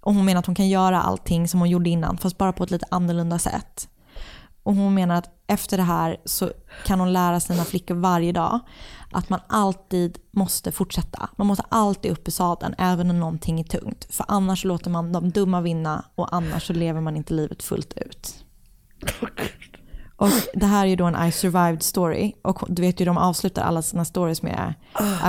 och 0.00 0.14
hon 0.14 0.24
menar 0.24 0.38
att 0.38 0.46
hon 0.46 0.54
kan 0.54 0.68
göra 0.68 1.02
allting 1.02 1.48
som 1.48 1.60
hon 1.60 1.70
gjorde 1.70 1.90
innan 1.90 2.18
fast 2.18 2.38
bara 2.38 2.52
på 2.52 2.64
ett 2.64 2.70
lite 2.70 2.86
annorlunda 2.90 3.38
sätt. 3.38 3.88
Och 4.62 4.74
hon 4.74 4.94
menar 4.94 5.14
att 5.14 5.30
efter 5.46 5.76
det 5.76 5.82
här 5.82 6.16
så 6.24 6.50
kan 6.86 7.00
hon 7.00 7.12
lära 7.12 7.40
sina 7.40 7.64
flickor 7.64 7.94
varje 7.94 8.32
dag 8.32 8.60
att 9.12 9.28
man 9.28 9.40
alltid 9.46 10.18
måste 10.30 10.72
fortsätta. 10.72 11.28
Man 11.36 11.46
måste 11.46 11.64
alltid 11.68 12.12
upp 12.12 12.28
i 12.28 12.30
sadeln 12.30 12.74
även 12.78 13.08
när 13.08 13.14
någonting 13.14 13.60
är 13.60 13.64
tungt. 13.64 14.06
För 14.10 14.26
annars 14.28 14.64
låter 14.64 14.90
man 14.90 15.12
de 15.12 15.30
dumma 15.30 15.60
vinna 15.60 16.04
och 16.14 16.34
annars 16.34 16.66
så 16.66 16.72
lever 16.72 17.00
man 17.00 17.16
inte 17.16 17.34
livet 17.34 17.62
fullt 17.62 17.92
ut. 17.98 18.44
Och 20.16 20.28
det 20.54 20.66
här 20.66 20.84
är 20.84 20.88
ju 20.88 20.96
då 20.96 21.04
en 21.04 21.28
I 21.28 21.32
survived 21.32 21.82
story. 21.82 22.32
Och 22.42 22.64
du 22.68 22.82
vet 22.82 23.00
ju 23.00 23.04
de 23.04 23.18
avslutar 23.18 23.62
alla 23.62 23.82
sina 23.82 24.04
stories 24.04 24.42
med 24.42 24.74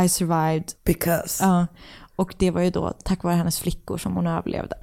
I 0.06 0.10
survived. 0.10 0.72
Because. 0.86 1.44
Ja. 1.44 1.68
Och 2.16 2.36
det 2.38 2.52
var 2.52 2.62
ju 2.62 2.70
då 2.70 2.94
tack 3.04 3.24
vare 3.24 3.36
hennes 3.36 3.60
flickor 3.60 3.98
som 3.98 4.16
hon 4.16 4.28
överlevde. 4.28 4.76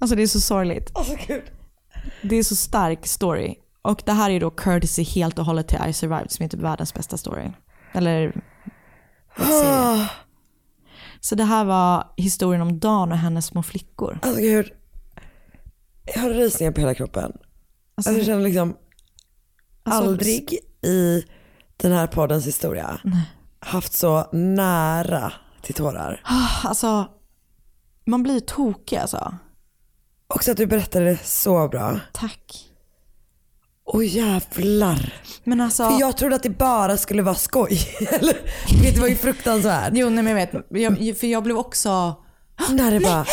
Alltså 0.00 0.16
det 0.16 0.22
är 0.22 0.26
så 0.26 0.40
sorgligt. 0.40 0.90
Alltså 0.94 1.16
gud. 1.26 1.42
Det 2.22 2.36
är 2.36 2.42
så 2.42 2.56
stark 2.56 3.06
story. 3.06 3.54
Och 3.82 4.02
det 4.06 4.12
här 4.12 4.30
är 4.30 4.40
då 4.40 4.50
courtesy 4.50 5.02
helt 5.02 5.38
och 5.38 5.44
hållet 5.44 5.68
till 5.68 5.78
I 5.88 5.92
survived 5.92 6.30
som 6.30 6.44
är 6.44 6.48
typ 6.48 6.60
världens 6.60 6.94
bästa 6.94 7.16
story. 7.16 7.50
Eller 7.92 8.42
serie. 9.36 10.08
Så 11.20 11.34
det 11.34 11.44
här 11.44 11.64
var 11.64 12.12
historien 12.16 12.62
om 12.62 12.78
Dan 12.78 13.12
och 13.12 13.18
hennes 13.18 13.46
små 13.46 13.62
flickor. 13.62 14.18
Alltså 14.22 14.40
gud. 14.40 14.72
Jag 16.14 16.22
har 16.22 16.30
rysningar 16.30 16.72
på 16.72 16.80
hela 16.80 16.94
kroppen. 16.94 17.32
Alltså, 17.94 18.12
jag 18.12 18.26
känner 18.26 18.42
liksom 18.42 18.76
Alltså, 19.82 20.10
aldrig 20.10 20.58
i 20.82 21.24
den 21.76 21.92
här 21.92 22.06
poddens 22.06 22.46
historia 22.46 23.00
haft 23.60 23.92
så 23.92 24.28
nära 24.32 25.32
till 25.62 25.74
tårar. 25.74 26.22
Alltså, 26.64 27.08
man 28.06 28.22
blir 28.22 28.40
tokig 28.40 28.96
alltså. 28.96 29.34
Också 30.34 30.50
att 30.50 30.56
du 30.56 30.66
berättade 30.66 31.04
det 31.04 31.18
så 31.24 31.68
bra. 31.68 32.00
Tack. 32.12 32.64
Åh 33.84 34.06
jävlar. 34.06 35.14
Men 35.44 35.60
alltså, 35.60 35.90
För 35.90 36.00
jag 36.00 36.16
trodde 36.16 36.36
att 36.36 36.42
det 36.42 36.50
bara 36.58 36.96
skulle 36.96 37.22
vara 37.22 37.34
skoj. 37.34 37.78
Eller, 38.10 38.36
det 38.82 39.00
var 39.00 39.08
ju 39.08 39.16
fruktansvärt. 39.16 39.90
jo 39.92 40.10
nej 40.10 40.24
men 40.24 40.38
jag 40.38 40.46
vet, 40.46 40.98
jag, 41.00 41.16
för 41.18 41.26
jag 41.26 41.42
blev 41.42 41.56
också, 41.56 42.16
När 42.70 42.90
det 42.90 43.00
bara, 43.00 43.24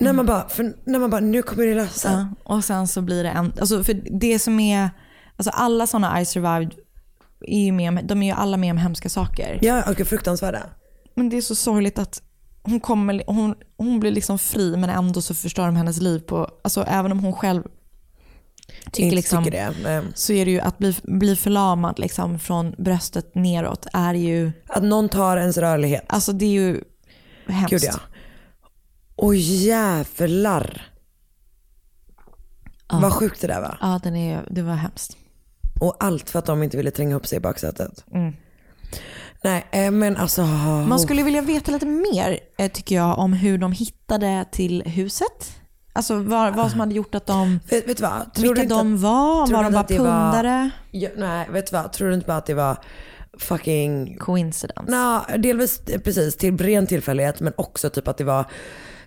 när 0.00 0.12
man 0.12 0.26
bara, 0.26 0.48
när 0.84 0.98
man 0.98 1.10
bara, 1.10 1.20
nu 1.20 1.42
kommer 1.42 1.66
det 1.66 1.74
lösa. 1.74 2.10
ja, 2.44 2.54
och 2.54 2.64
sen 2.64 2.88
så 2.88 3.02
blir 3.02 3.24
det 3.24 3.30
en, 3.30 3.52
alltså 3.60 3.84
för 3.84 4.18
det 4.20 4.38
som 4.38 4.60
är, 4.60 4.90
alltså 5.36 5.50
alla 5.50 5.86
sådana 5.86 6.20
I 6.20 6.24
survived 6.26 6.74
är 7.40 7.60
ju 7.64 7.72
med 7.72 7.88
om, 7.88 8.00
de 8.06 8.22
är 8.22 8.26
ju 8.26 8.32
alla 8.32 8.56
med 8.56 8.70
om 8.70 8.78
hemska 8.78 9.08
saker. 9.08 9.58
Ja, 9.62 9.90
och 9.90 10.06
fruktansvärda. 10.06 10.62
Men 11.14 11.28
det 11.28 11.36
är 11.36 11.42
så 11.42 11.54
sorgligt 11.54 11.98
att 11.98 12.22
hon, 12.66 12.80
kommer, 12.80 13.22
hon, 13.26 13.54
hon 13.76 14.00
blir 14.00 14.10
liksom 14.10 14.38
fri 14.38 14.76
men 14.76 14.90
ändå 14.90 15.22
så 15.22 15.34
förstör 15.34 15.66
de 15.66 15.76
hennes 15.76 16.00
liv 16.00 16.18
på, 16.18 16.50
alltså 16.64 16.84
även 16.88 17.12
om 17.12 17.18
hon 17.18 17.32
själv 17.32 17.62
tycker 18.92 19.16
liksom, 19.16 19.44
tycker 19.44 19.58
det. 19.58 19.74
Men 19.82 20.12
så 20.14 20.32
är 20.32 20.44
det 20.44 20.50
ju 20.50 20.60
att 20.60 20.78
bli, 20.78 20.96
bli 21.02 21.36
förlamad 21.36 21.98
liksom 21.98 22.38
från 22.38 22.74
bröstet 22.78 23.34
neråt 23.34 23.86
är 23.92 24.14
ju, 24.14 24.52
att 24.66 24.82
någon 24.82 25.08
tar 25.08 25.36
ens 25.36 25.56
rörlighet. 25.56 26.04
alltså 26.06 26.32
det 26.32 26.44
är 26.44 26.50
ju 26.50 26.80
hemskt. 27.46 27.70
Gud 27.70 27.84
ja. 27.84 28.00
Åh 29.16 29.34
jävlar. 29.36 30.92
Ja. 32.88 32.98
Vad 32.98 33.12
sjukt 33.12 33.40
det 33.40 33.46
där 33.46 33.60
var. 33.60 33.78
Ja, 33.80 34.00
den 34.02 34.16
är, 34.16 34.44
det 34.50 34.62
var 34.62 34.74
hemskt. 34.74 35.16
Och 35.80 35.96
allt 36.00 36.30
för 36.30 36.38
att 36.38 36.46
de 36.46 36.62
inte 36.62 36.76
ville 36.76 36.90
tränga 36.90 37.14
upp 37.14 37.26
sig 37.26 37.36
i 37.36 37.40
baksätet. 37.40 38.04
Mm. 38.12 38.32
Nej 39.46 39.66
eh, 39.70 39.90
men 39.90 40.16
alltså. 40.16 40.42
Man 40.42 40.98
skulle 40.98 41.22
vilja 41.22 41.42
veta 41.42 41.72
lite 41.72 41.86
mer 41.86 42.38
eh, 42.58 42.70
tycker 42.70 42.94
jag 42.94 43.18
om 43.18 43.32
hur 43.32 43.58
de 43.58 43.72
hittade 43.72 44.44
till 44.52 44.82
huset. 44.82 45.56
Alltså 45.92 46.16
vad, 46.16 46.56
vad 46.56 46.70
som 46.70 46.80
hade 46.80 46.94
gjort 46.94 47.14
att 47.14 47.26
de, 47.26 47.60
vet, 47.70 47.88
vet 47.88 48.00
vad? 48.00 48.34
Tror 48.34 48.54
vilka 48.54 48.74
de 48.74 48.94
att, 48.94 49.00
var, 49.00 49.46
tror 49.46 49.56
var 49.56 49.64
de 49.64 49.72
bara 49.72 49.80
att 49.80 49.88
det 49.88 49.98
var- 49.98 50.04
pundare? 50.04 50.70
ja, 50.90 51.08
nej 51.16 51.48
vet 51.50 51.70
du 51.70 51.76
vad? 51.76 51.92
Tror 51.92 52.08
du 52.08 52.14
inte 52.14 52.26
bara 52.26 52.36
att 52.36 52.46
det 52.46 52.54
var 52.54 52.76
fucking 53.38 54.16
Coincidence. 54.18 54.90
Nå, 54.90 55.24
delvis 55.38 55.80
eh, 55.88 56.00
precis 56.00 56.36
till 56.36 56.58
ren 56.58 56.86
tillfällighet 56.86 57.40
men 57.40 57.52
också 57.56 57.90
typ 57.90 58.08
att 58.08 58.18
det 58.18 58.24
var 58.24 58.44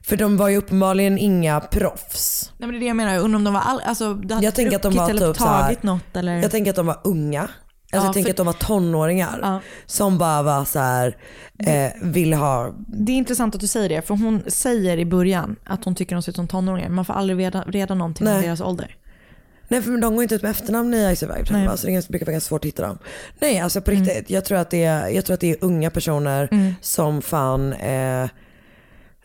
för 0.02 0.18
de 0.18 0.38
var 0.38 0.50
ju 0.50 0.58
uppenbarligen 0.58 1.18
inga 1.18 1.60
proffs. 1.60 2.52
Nej 2.58 2.68
men 2.68 2.72
det 2.72 2.78
är 2.78 2.80
det 2.80 2.86
jag 2.88 2.96
menar, 2.96 3.14
jag 3.14 3.24
undrar 3.24 3.38
om 3.38 3.44
de 3.44 3.54
var 3.54 3.62
all, 3.62 3.82
alltså, 3.86 4.06
hade 4.14 4.46
Jag 4.46 4.56
tänker 4.56 4.76
att 4.76 4.82
de 4.82 4.96
var 4.96 5.10
typ 5.10 5.38
tagit 5.38 5.84
något 5.84 6.16
eller? 6.16 6.38
Jag 6.38 6.52
tänker 6.52 6.70
att 6.72 6.76
de 6.76 6.86
var 6.86 7.00
unga. 7.04 7.50
Alltså 7.92 8.06
Ja, 8.06 8.08
jag 8.08 8.14
tänker 8.14 8.28
för- 8.28 8.32
att 8.34 8.38
de 8.38 8.46
var 8.46 8.54
tonåringar 8.54 9.40
Ja. 9.42 9.60
som 9.86 10.18
bara 10.18 10.42
var 10.44 10.66
så 10.66 10.80
här, 10.80 11.18
eh, 11.66 11.92
ville 12.02 12.36
ha, 12.36 12.74
Det 12.88 13.12
är 13.12 13.16
intressant 13.16 13.56
att 13.56 13.62
du 13.62 13.68
säger 13.68 13.90
det, 13.90 14.02
för 14.08 14.16
hon 14.16 14.42
säger 14.48 14.98
i 14.98 15.06
början 15.06 15.56
att 15.66 15.86
hon 15.86 15.96
tycker 15.96 16.16
de 16.16 16.22
ser 16.22 16.32
ut 16.32 16.36
som 16.36 16.48
tonåringar. 16.48 16.90
Man 16.90 17.06
får 17.06 17.14
aldrig 17.14 17.40
reda, 17.40 17.62
reda 17.68 17.96
någonting 17.96 18.28
om 18.28 18.34
Nej. 18.34 18.44
deras 18.44 18.62
ålder. 18.62 18.96
nej 19.68 19.82
för 19.82 19.98
de 19.98 20.16
går 20.16 20.24
inte 20.24 20.36
ut 20.36 20.42
med 20.42 20.52
efternamn 20.52 20.94
i 20.94 21.12
I 21.12 21.16
Survived 21.16 21.48
Nej. 21.52 21.62
själva, 21.62 21.78
så 21.78 21.86
det 21.86 21.92
är 21.92 21.94
ganska- 21.94 22.12
brukar 22.12 22.26
vara 22.26 22.32
ganska 22.34 22.48
svårt 22.48 22.62
att 22.62 22.68
hitta 22.68 22.88
dem. 22.88 22.98
Nej 23.42 23.60
alltså 23.60 23.82
på 23.82 23.92
riktigt, 23.92 24.30
jag, 24.30 24.46
tror 24.46 24.58
att 24.58 24.70
det 24.70 24.84
är, 24.84 25.08
jag 25.10 25.26
tror 25.26 25.34
att 25.34 25.40
det 25.40 25.52
är 25.52 25.58
unga 25.62 25.90
personer 25.90 26.76
som 26.82 27.22
fan, 27.22 27.74
eh, 27.74 28.30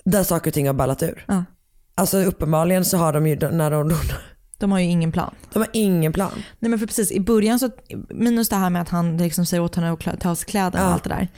där 0.04 0.22
saker 0.22 0.50
och 0.50 0.54
ting 0.54 0.66
har 0.66 0.74
ballat 0.74 1.02
ur. 1.02 1.24
Ja. 1.28 1.44
Alltså 1.94 2.18
uppenbarligen 2.18 2.84
så 2.84 2.96
har 2.96 3.12
de 3.12 3.26
ju, 3.26 3.36
när 3.50 3.70
de, 3.70 3.88
De 3.88 3.94
har 4.72 4.78
ju 4.78 4.84
ingen 4.84 5.12
plan. 5.12 5.34
de 5.52 5.58
har 5.58 5.68
ingen 5.72 6.12
plan. 6.12 6.32
Nej 6.58 6.70
men 6.70 6.78
för 6.78 6.86
precis 6.86 7.12
i 7.12 7.20
början 7.20 7.58
så, 7.58 7.70
minus 8.10 8.48
det 8.48 8.56
här 8.56 8.70
med 8.70 8.82
att 8.82 8.88
han 8.88 9.16
liksom 9.16 9.46
säger 9.46 9.62
åt 9.62 9.74
henne 9.76 9.92
att 9.92 10.20
ta 10.20 10.30
av 10.30 10.34
sig 10.34 10.46
kläderna 10.48 10.84
och 10.84 10.90
Ja. 10.90 10.94
allt 10.94 11.04
det 11.04 11.08
där. 11.10 11.28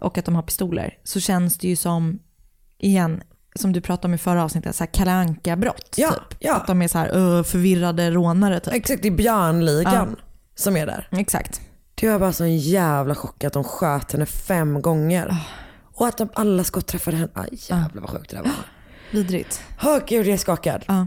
Och 0.00 0.18
att 0.18 0.24
de 0.24 0.34
har 0.34 0.42
pistoler. 0.42 0.94
Så 1.04 1.20
känns 1.20 1.58
det 1.58 1.68
ju 1.68 1.76
som, 1.76 2.18
igen, 2.78 3.22
som 3.54 3.72
du 3.72 3.80
pratade 3.80 4.06
om 4.06 4.14
i 4.14 4.18
förra 4.18 4.44
avsnittet, 4.44 4.76
så 4.76 4.84
här 4.84 4.90
Kalle 4.92 5.12
Anka-brott. 5.12 5.94
Ja, 5.96 6.10
typ. 6.10 6.38
ja. 6.40 6.54
Att 6.56 6.66
de 6.66 6.82
är 6.82 6.88
så 6.88 6.98
här 6.98 7.10
"Öh, 7.16 7.42
förvirrade 7.42 8.10
rånare 8.10 8.60
typ. 8.60 8.74
Exakt, 8.74 9.02
det 9.02 9.08
är 9.08 9.12
björnligan 9.12 10.16
som 10.54 10.76
är 10.76 10.86
där. 10.86 11.08
Exakt. 11.12 11.60
Det 11.94 12.08
var 12.10 12.18
bara 12.18 12.32
så 12.32 12.44
en 12.44 12.58
jävla 12.58 13.14
chock 13.14 13.44
att 13.44 13.52
de 13.52 13.64
sköt 13.64 14.12
henne 14.12 14.26
fem 14.26 14.82
gånger. 14.82 15.36
Och 15.94 16.06
att 16.06 16.18
de 16.18 16.28
alla 16.34 16.64
skott 16.64 16.86
träffade 16.86 17.16
henne. 17.16 17.28
Aj 17.34 17.48
jävlar 17.52 18.00
vad 18.02 18.10
sjukt 18.10 18.30
det 18.30 18.36
där 18.36 18.42
var. 18.42 18.52
Vidrigt. 19.10 19.60
Åh 19.84 19.98
gud 20.06 20.26
jag 20.26 20.34
är 20.34 20.38
skakad. 20.38 20.84
Ja. 20.88 21.06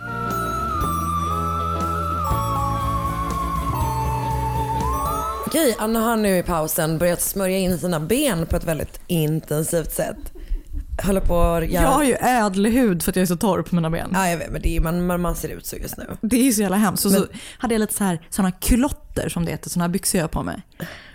Okej, 5.51 5.75
Anna 5.79 5.99
har 5.99 6.17
nu 6.17 6.37
i 6.37 6.43
pausen 6.43 6.97
börjat 6.97 7.21
smörja 7.21 7.57
in 7.57 7.77
sina 7.77 7.99
ben 7.99 8.45
på 8.45 8.55
ett 8.55 8.63
väldigt 8.63 8.99
intensivt 9.07 9.91
sätt. 9.91 10.17
Håller 11.03 11.21
på 11.21 11.39
att 11.39 11.67
göra... 11.67 11.83
Jag 11.83 11.91
har 11.91 12.03
ju 12.03 12.13
ädlig 12.13 12.71
hud 12.71 13.03
för 13.03 13.11
att 13.11 13.15
jag 13.15 13.23
är 13.23 13.27
så 13.27 13.35
torr 13.35 13.61
på 13.61 13.75
mina 13.75 13.89
ben. 13.89 14.09
Ja, 14.13 14.29
jag 14.29 14.37
vet, 14.37 14.51
men 14.51 14.61
det 14.61 14.77
är, 14.77 14.81
man, 14.81 15.21
man, 15.21 15.35
ser 15.35 15.49
ut 15.49 15.65
så 15.65 15.75
just 15.75 15.97
nu. 15.97 16.17
Det 16.21 16.35
är 16.35 16.43
ju 16.43 16.53
så 16.53 16.61
jävla 16.61 16.77
hemskt. 16.77 17.05
Och 17.05 17.11
så 17.11 17.19
Men- 17.19 17.29
hade 17.57 17.73
jag 17.73 17.79
lite 17.79 17.93
så 17.93 18.03
här, 18.03 18.21
såna 18.29 18.51
kulotter 18.51 19.29
som 19.29 19.45
det 19.45 19.51
heter, 19.51 19.69
såna 19.69 19.83
här 19.83 19.89
byxor 19.89 20.17
jag 20.17 20.23
har 20.23 20.29
på 20.29 20.43
mig. 20.43 20.61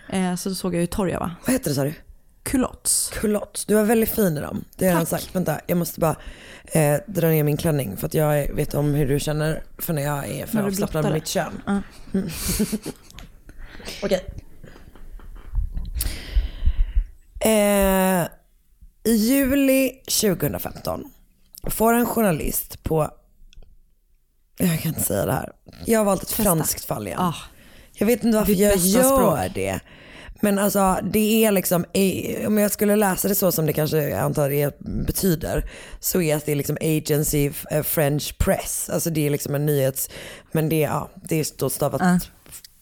Eh, 0.08 0.34
så 0.34 0.48
då 0.48 0.54
såg 0.54 0.74
jag 0.74 0.80
hur 0.80 0.86
torr 0.86 1.08
jag 1.08 1.20
var. 1.20 1.34
Vad 1.46 1.52
heter 1.52 1.70
det 1.70 1.74
sa 1.74 1.84
du? 1.84 1.94
Culottes. 2.42 3.10
Culottes. 3.14 3.64
Du 3.64 3.74
var 3.74 3.84
väldigt 3.84 4.10
fin 4.10 4.36
i 4.36 4.40
dem. 4.40 4.64
Det 4.76 4.88
har 4.88 4.98
jag 4.98 5.08
sagt. 5.08 5.28
Vänta, 5.34 5.60
jag 5.66 5.78
måste 5.78 6.00
bara 6.00 6.16
eh, 6.64 6.96
dra 7.06 7.28
ner 7.28 7.44
min 7.44 7.56
klänning 7.56 7.96
för 7.96 8.06
att 8.06 8.14
jag 8.14 8.54
vet 8.54 8.74
om 8.74 8.94
hur 8.94 9.08
du 9.08 9.20
känner 9.20 9.62
för 9.78 9.92
när 9.92 10.02
jag 10.02 10.28
är 10.28 10.46
för 10.46 10.62
avslappnad 10.62 11.04
med 11.04 11.12
mitt 11.12 11.26
kön. 11.28 11.62
Ja. 11.66 11.80
Okej. 14.02 14.24
Eh, 17.40 18.26
I 19.04 19.16
juli 19.16 19.92
2015 20.20 21.04
får 21.70 21.92
en 21.92 22.06
journalist 22.06 22.82
på, 22.82 23.10
jag 24.58 24.80
kan 24.80 24.88
inte 24.88 25.02
säga 25.02 25.26
det 25.26 25.32
här, 25.32 25.52
jag 25.84 26.00
har 26.00 26.04
valt 26.04 26.22
ett 26.22 26.30
franskt 26.30 26.84
fall 26.84 27.06
igen. 27.06 27.20
Ah. 27.20 27.34
Jag 27.92 28.06
vet 28.06 28.24
inte 28.24 28.38
varför 28.38 28.52
Ditt 28.52 28.60
jag 28.60 28.76
gör 28.76 29.16
språk. 29.16 29.54
det. 29.54 29.80
Men 30.40 30.58
alltså 30.58 30.98
det 31.02 31.44
är 31.44 31.52
liksom, 31.52 31.84
om 32.46 32.58
jag 32.58 32.70
skulle 32.70 32.96
läsa 32.96 33.28
det 33.28 33.34
så 33.34 33.52
som 33.52 33.66
det 33.66 33.72
kanske 33.72 33.96
jag 33.96 34.20
antar 34.20 34.50
det 34.50 34.78
betyder, 34.80 35.70
så 36.00 36.20
är 36.22 36.40
det 36.46 36.54
liksom 36.54 36.76
agency 36.80 37.50
eh, 37.70 37.82
French 37.82 38.38
press. 38.38 38.90
Alltså 38.92 39.10
det 39.10 39.26
är 39.26 39.30
liksom 39.30 39.54
en 39.54 39.66
nyhets, 39.66 40.10
men 40.52 40.68
det, 40.68 40.80
ja, 40.80 41.10
det 41.14 41.40
är 41.40 41.46
då 41.58 41.70
stavat 41.70 42.00
Ja. 42.04 42.18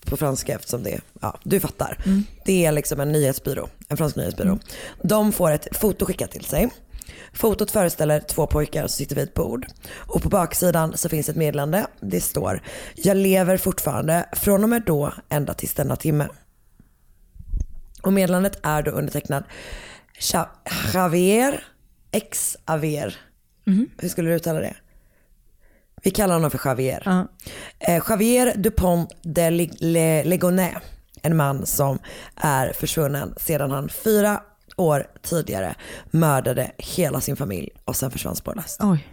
På 0.04 0.16
franska 0.16 0.54
eftersom 0.54 0.82
det, 0.82 1.00
ja 1.20 1.38
du 1.42 1.60
fattar. 1.60 1.98
Det 2.44 2.66
är 2.66 2.72
liksom 2.72 3.00
en 3.00 3.12
nyhetsbyrå, 3.12 3.68
en 3.88 3.96
fransk 3.96 4.16
nyhetsbyrå. 4.16 4.58
De 5.02 5.32
får 5.32 5.50
ett 5.50 5.76
foto 5.76 6.06
skickat 6.06 6.30
till 6.30 6.44
sig. 6.44 6.70
Fotot 7.32 7.70
föreställer 7.70 8.20
två 8.20 8.46
pojkar 8.46 8.80
som 8.82 8.88
sitter 8.88 9.14
vid 9.16 9.24
ett 9.24 9.34
bord. 9.34 9.66
Och 9.94 10.22
på 10.22 10.28
baksidan 10.28 10.96
så 10.96 11.08
finns 11.08 11.28
ett 11.28 11.36
meddelande. 11.36 11.86
Det 12.00 12.20
står 12.20 12.62
“Jag 12.94 13.16
lever 13.16 13.56
fortfarande 13.56 14.26
från 14.32 14.62
och 14.62 14.68
med 14.68 14.82
då 14.86 15.12
ända 15.28 15.54
tills 15.54 15.74
denna 15.74 15.96
timme”. 15.96 16.28
Och 18.02 18.12
meddelandet 18.12 18.58
är 18.62 18.82
då 18.82 18.90
undertecknad 18.90 19.44
Cha- 20.20 20.48
Javier 20.94 21.64
X 22.10 22.56
Aver. 22.64 23.16
Hur 23.98 24.08
skulle 24.08 24.30
du 24.30 24.36
uttala 24.36 24.60
det? 24.60 24.74
Vi 26.04 26.10
kallar 26.10 26.34
honom 26.34 26.50
för 26.50 26.60
Javier. 26.64 27.02
Ja. 27.04 27.26
Eh, 27.78 28.02
Javier 28.08 28.52
Dupont 28.56 29.12
de 29.22 29.50
Lig- 29.50 29.76
Le- 29.80 30.24
Ligonnais. 30.24 30.74
En 31.22 31.36
man 31.36 31.66
som 31.66 31.98
är 32.36 32.72
försvunnen 32.72 33.34
sedan 33.36 33.70
han 33.70 33.88
fyra 33.88 34.40
år 34.76 35.06
tidigare 35.22 35.74
mördade 36.10 36.70
hela 36.78 37.20
sin 37.20 37.36
familj 37.36 37.68
och 37.84 37.96
sen 37.96 38.10
försvann 38.10 38.36
spårlöst. 38.36 38.80
Oj. 38.82 39.08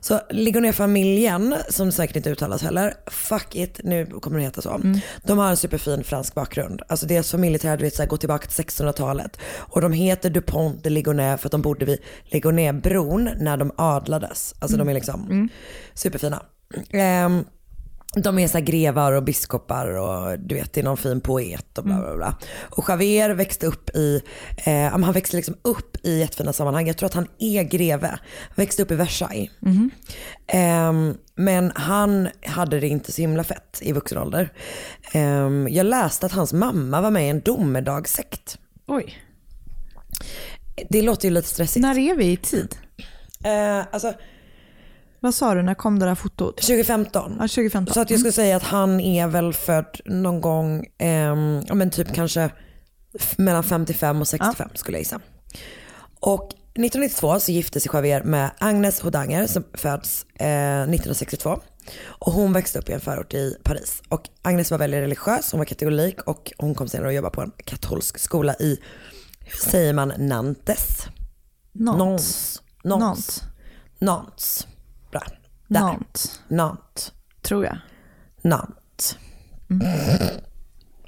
Så 0.00 0.20
Ligonnais-familjen, 0.30 1.54
som 1.68 1.92
säkert 1.92 2.16
inte 2.16 2.30
uttalas 2.30 2.62
heller, 2.62 2.94
fuck 3.06 3.56
it, 3.56 3.80
nu 3.84 4.06
kommer 4.06 4.38
det 4.38 4.44
heta 4.44 4.62
så. 4.62 4.80
De 5.24 5.38
har 5.38 5.50
en 5.50 5.56
superfin 5.56 6.04
fransk 6.04 6.34
bakgrund. 6.34 6.82
Alltså 6.88 7.06
deras 7.06 7.30
familjeträd 7.30 7.80
vet, 7.80 7.94
så 7.94 8.02
här, 8.02 8.08
går 8.08 8.16
tillbaka 8.16 8.46
till 8.46 8.64
1600-talet. 8.64 9.38
Och 9.56 9.80
de 9.80 9.92
heter 9.92 10.30
Dupont 10.30 10.84
de 10.84 10.90
Ligonnais 10.90 11.40
för 11.40 11.48
att 11.48 11.52
de 11.52 11.62
bodde 11.62 11.84
vid 11.84 11.98
Ligonnais-bron 12.24 13.30
när 13.38 13.56
de 13.56 13.72
adlades. 13.76 14.54
Alltså 14.58 14.76
de 14.76 14.88
är 14.88 14.94
liksom 14.94 15.48
superfina. 15.94 16.42
Ehm, 16.90 17.44
de 18.14 18.38
är 18.38 18.48
så 18.48 18.60
grevar 18.60 19.12
och 19.12 19.22
biskopar 19.22 19.86
och 19.86 20.38
du 20.38 20.54
vet 20.54 20.72
det 20.72 20.80
är 20.80 20.84
någon 20.84 20.96
fin 20.96 21.20
poet 21.20 21.78
och 21.78 21.84
bla 21.84 22.00
bla 22.00 22.16
bla. 22.16 22.36
Och 22.60 22.84
Javier 22.88 23.30
växte 23.30 23.66
upp 23.66 23.90
i, 23.96 24.22
eh, 24.56 24.88
han 24.88 25.12
växte 25.12 25.36
liksom 25.36 25.54
upp 25.62 25.96
i 26.02 26.18
jättefina 26.18 26.52
sammanhang. 26.52 26.86
Jag 26.86 26.96
tror 26.96 27.06
att 27.06 27.14
han 27.14 27.26
är 27.38 27.62
greve. 27.62 28.08
Han 28.08 28.54
växte 28.54 28.82
upp 28.82 28.90
i 28.90 28.94
Versailles. 28.94 29.50
Ehm, 30.46 31.14
men 31.34 31.72
han 31.74 32.28
hade 32.46 32.80
det 32.80 32.88
inte 32.88 33.12
så 33.12 33.20
himla 33.20 33.44
fett 33.44 33.78
i 33.82 33.92
vuxen 33.92 34.18
ålder. 34.18 34.52
Ehm, 35.12 35.68
jag 35.70 35.86
läste 35.86 36.26
att 36.26 36.32
hans 36.32 36.52
mamma 36.52 37.00
var 37.00 37.10
med 37.10 37.26
i 37.26 37.28
en 37.28 37.40
domedagssekt. 37.40 38.58
Oj. 38.86 39.18
Det 40.88 41.02
låter 41.02 41.28
ju 41.28 41.34
lite 41.34 41.48
stressigt. 41.48 41.82
När 41.82 41.98
är 41.98 42.14
vi 42.14 42.32
i 42.32 42.36
tid? 42.36 42.76
Eh, 43.44 43.84
alltså 43.90 44.12
Vad 45.20 45.34
sa 45.34 45.54
du, 45.54 45.62
när 45.62 45.74
kom 45.74 45.98
det 45.98 46.06
där 46.06 46.14
fotot? 46.14 46.56
2015. 46.56 47.36
Ja, 47.38 47.48
2015. 47.48 47.94
Så 47.94 48.00
att 48.00 48.10
jag 48.10 48.18
skulle 48.18 48.32
säga 48.32 48.56
att 48.56 48.62
han 48.62 49.00
är 49.00 49.26
väl 49.26 49.52
född 49.52 50.00
någon 50.04 50.40
gång, 50.40 50.86
ja 51.68 51.74
men 51.74 51.90
typ 51.90 52.14
kanske 52.14 52.50
mellan 53.36 53.64
55 53.64 54.20
och 54.20 54.28
65 54.28 54.68
skulle 54.74 54.96
jag 54.96 55.00
gissa. 55.00 55.20
Och 56.20 56.48
1992 56.74 57.40
så 57.40 57.52
gifte 57.52 57.80
sig 57.80 57.90
Javier 57.94 58.22
med 58.22 58.50
Agnes 58.58 59.00
Hodanger 59.00 59.46
som 59.46 59.64
föds 59.74 60.26
eh, 60.34 60.82
1962. 60.82 61.60
Och 62.04 62.32
hon 62.32 62.52
växte 62.52 62.78
upp 62.78 62.88
i 62.88 62.92
en 62.92 63.00
förort 63.00 63.34
i 63.34 63.56
Paris. 63.62 64.02
Och 64.08 64.28
Agnes 64.42 64.70
var 64.70 64.78
väldigt 64.78 65.00
religiös, 65.00 65.52
hon 65.52 65.58
var 65.58 65.64
katolik 65.64 66.20
och 66.22 66.52
hon 66.58 66.74
kom 66.74 66.88
senare 66.88 67.08
att 67.08 67.14
jobba 67.14 67.30
på 67.30 67.40
en 67.42 67.52
katolsk 67.64 68.18
skola 68.18 68.54
i, 68.54 68.78
hur 69.40 69.70
säger 69.70 69.92
man, 69.92 70.12
Nantes? 70.18 71.06
Nantes. 71.72 72.62
Nantes. 72.84 73.00
Nantes. 73.00 73.42
Nantes. 73.98 74.66
Bra. 75.10 75.22
Där. 75.68 75.80
Nantes, 75.80 76.40
Nantes. 76.48 77.12
tror 77.42 77.64
jag. 77.64 77.78
Nantes. 78.42 79.16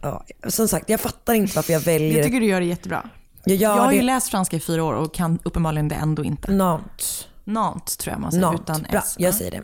Ja, 0.01 0.25
som 0.49 0.69
sagt, 0.69 0.89
jag 0.89 1.01
fattar 1.01 1.35
inte 1.35 1.57
varför 1.57 1.73
jag 1.73 1.81
väljer... 1.81 2.17
Jag 2.17 2.27
tycker 2.27 2.41
du 2.41 2.47
gör 2.47 2.61
det 2.61 2.67
jättebra. 2.67 3.11
jag 3.45 3.57
jag 3.57 3.71
har 3.71 3.93
ju 3.93 3.99
det. 3.99 4.05
läst 4.05 4.29
franska 4.31 4.57
i 4.57 4.61
fyra 4.61 4.85
år 4.85 4.93
och 4.95 5.15
kan 5.15 5.39
uppenbarligen 5.43 5.89
det 5.89 5.95
ändå 5.95 6.25
inte. 6.25 6.53
Nantes. 6.53 7.29
Nantes 7.45 7.97
tror 7.97 8.13
jag 8.13 8.21
man 8.21 8.33
säger 8.33 8.47
Nantes. 8.47 8.63
utan 8.63 8.83
Bra, 8.91 9.01
S. 9.01 9.15
jag 9.19 9.35
säger 9.35 9.51
det. 9.51 9.59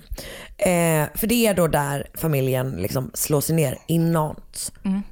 Eh, 0.71 1.09
för 1.19 1.27
det 1.27 1.47
är 1.47 1.55
då 1.55 1.67
där 1.67 2.11
familjen 2.15 2.71
liksom 2.71 3.11
slår 3.15 3.41
sig 3.41 3.57
ner, 3.57 3.79
i 3.87 3.99
Nantes. 3.99 4.73
Mm. 4.85 5.03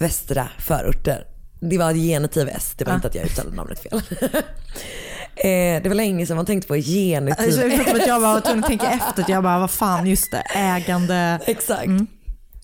Västra 0.00 0.48
förorter. 0.58 1.26
Det 1.60 1.78
var 1.78 1.92
genitiv 1.92 2.48
S, 2.48 2.74
det 2.78 2.84
var 2.84 2.94
inte 2.94 3.08
att 3.08 3.14
jag 3.14 3.24
uttalade 3.24 3.56
namnet 3.56 3.78
fel. 3.78 4.02
eh, 5.44 5.82
det 5.82 5.88
var 5.88 5.94
länge 5.94 6.26
sedan 6.26 6.36
man 6.36 6.46
tänkte 6.46 6.68
på 6.68 6.74
genitiv 6.76 7.44
Alltså, 7.44 7.60
jag, 7.62 8.08
jag 8.08 8.22
bara 8.22 8.34
var 8.34 8.40
tvungen 8.40 8.64
att 8.64 8.68
tänka 8.68 8.86
efter. 9.08 9.24
Jag 9.28 9.42
bara, 9.42 9.58
vad 9.58 9.70
fan, 9.70 10.06
just 10.06 10.30
det, 10.30 10.42
ägande. 10.54 11.40
Exakt. 11.46 11.90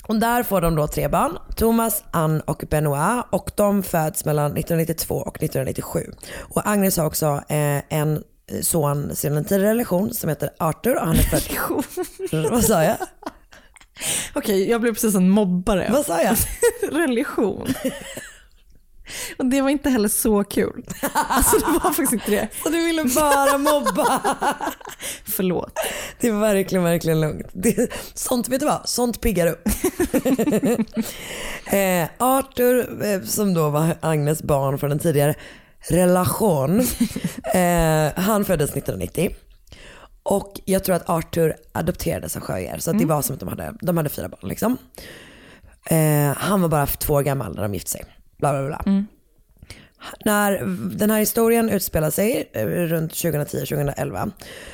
Och 0.07 0.17
där 0.17 0.43
får 0.43 0.61
de 0.61 0.77
då 0.77 0.87
tre 0.87 1.09
barn, 1.09 1.39
Thomas, 1.57 2.05
Anne 2.11 2.43
och 2.47 2.65
Benoit. 2.71 3.25
Och 3.31 3.51
de 3.57 3.83
föds 3.83 4.25
mellan 4.25 4.47
1992 4.57 5.15
och 5.15 5.37
1997. 5.43 6.13
Och 6.39 6.69
Agnes 6.69 6.97
har 6.97 7.07
också 7.07 7.27
eh, 7.49 7.81
en 7.89 8.23
son 8.63 9.17
sedan 9.17 9.37
en 9.37 9.45
tidigare 9.45 9.71
relation 9.71 10.15
som 10.15 10.29
heter 10.29 10.51
Arthur 10.59 10.97
och 10.97 11.07
han 11.07 11.17
är 11.17 11.23
född... 11.23 12.51
Vad 12.51 12.65
sa 12.65 12.85
jag? 12.85 12.97
Okej, 14.35 14.71
jag 14.71 14.81
blev 14.81 14.93
precis 14.93 15.15
en 15.15 15.31
mobbare. 15.31 15.89
Vad 15.93 16.07
sa 16.07 16.23
jag? 16.23 16.37
Religion. 16.93 17.75
Och 19.39 19.47
det 19.47 19.61
var 19.61 19.71
inte 19.71 19.91
heller 19.91 20.09
så 20.09 20.45
kul. 20.45 20.85
Alltså 21.13 21.59
det 21.59 21.65
var 21.65 21.81
faktiskt 21.81 22.13
inte 22.13 22.31
det. 22.31 22.49
Så 22.63 22.69
du 22.69 22.85
ville 22.87 23.05
bara 23.05 23.59
mobba? 23.59 24.21
Förlåt. 25.25 25.79
Det 26.21 26.31
var 26.31 26.41
verkligen, 26.41 26.85
verkligen 26.85 27.21
lugnt. 27.21 27.47
Det, 27.53 27.93
sånt, 28.15 28.49
vet 28.49 28.61
du 28.61 28.67
vad? 28.67 28.89
Sånt 28.89 29.21
piggar 29.21 29.47
upp. 29.47 29.69
eh, 31.67 32.09
Arthur, 32.19 33.05
eh, 33.05 33.23
som 33.23 33.55
då 33.55 33.71
var 33.71 33.97
Agnes 34.01 34.43
barn 34.43 34.79
från 34.79 34.93
en 34.93 34.99
tidigare 34.99 35.35
relation, 35.89 36.81
eh, 37.55 38.13
han 38.17 38.45
föddes 38.45 38.71
1990. 38.71 39.37
Och 40.23 40.61
jag 40.65 40.85
tror 40.85 40.97
att 40.97 41.09
Arthur 41.09 41.55
adopterades 41.73 42.37
av 42.37 42.43
Sjöjer. 42.43 42.79
Så 42.79 42.93
det 42.93 43.05
var 43.05 43.23
som 43.23 43.35
att 43.35 43.41
de 43.41 43.49
hade, 43.49 43.75
de 43.81 43.97
hade 43.97 44.09
fyra 44.09 44.29
barn. 44.29 44.49
Liksom. 44.49 44.77
Eh, 45.91 46.37
han 46.37 46.63
var 46.63 46.69
bara 46.69 46.87
två 46.87 47.15
år 47.15 47.23
gammal 47.23 47.55
när 47.55 47.63
de 47.63 47.75
gifte 47.75 47.91
sig. 47.91 48.05
Bla, 48.39 48.53
bla, 48.53 48.67
bla. 48.67 49.05
När 50.25 50.59
den 50.99 51.11
här 51.11 51.19
historien 51.19 51.69
utspelar 51.71 52.11
sig 52.11 52.51
eh, 52.53 52.67
runt 52.67 53.13
2010-2011 53.13 54.31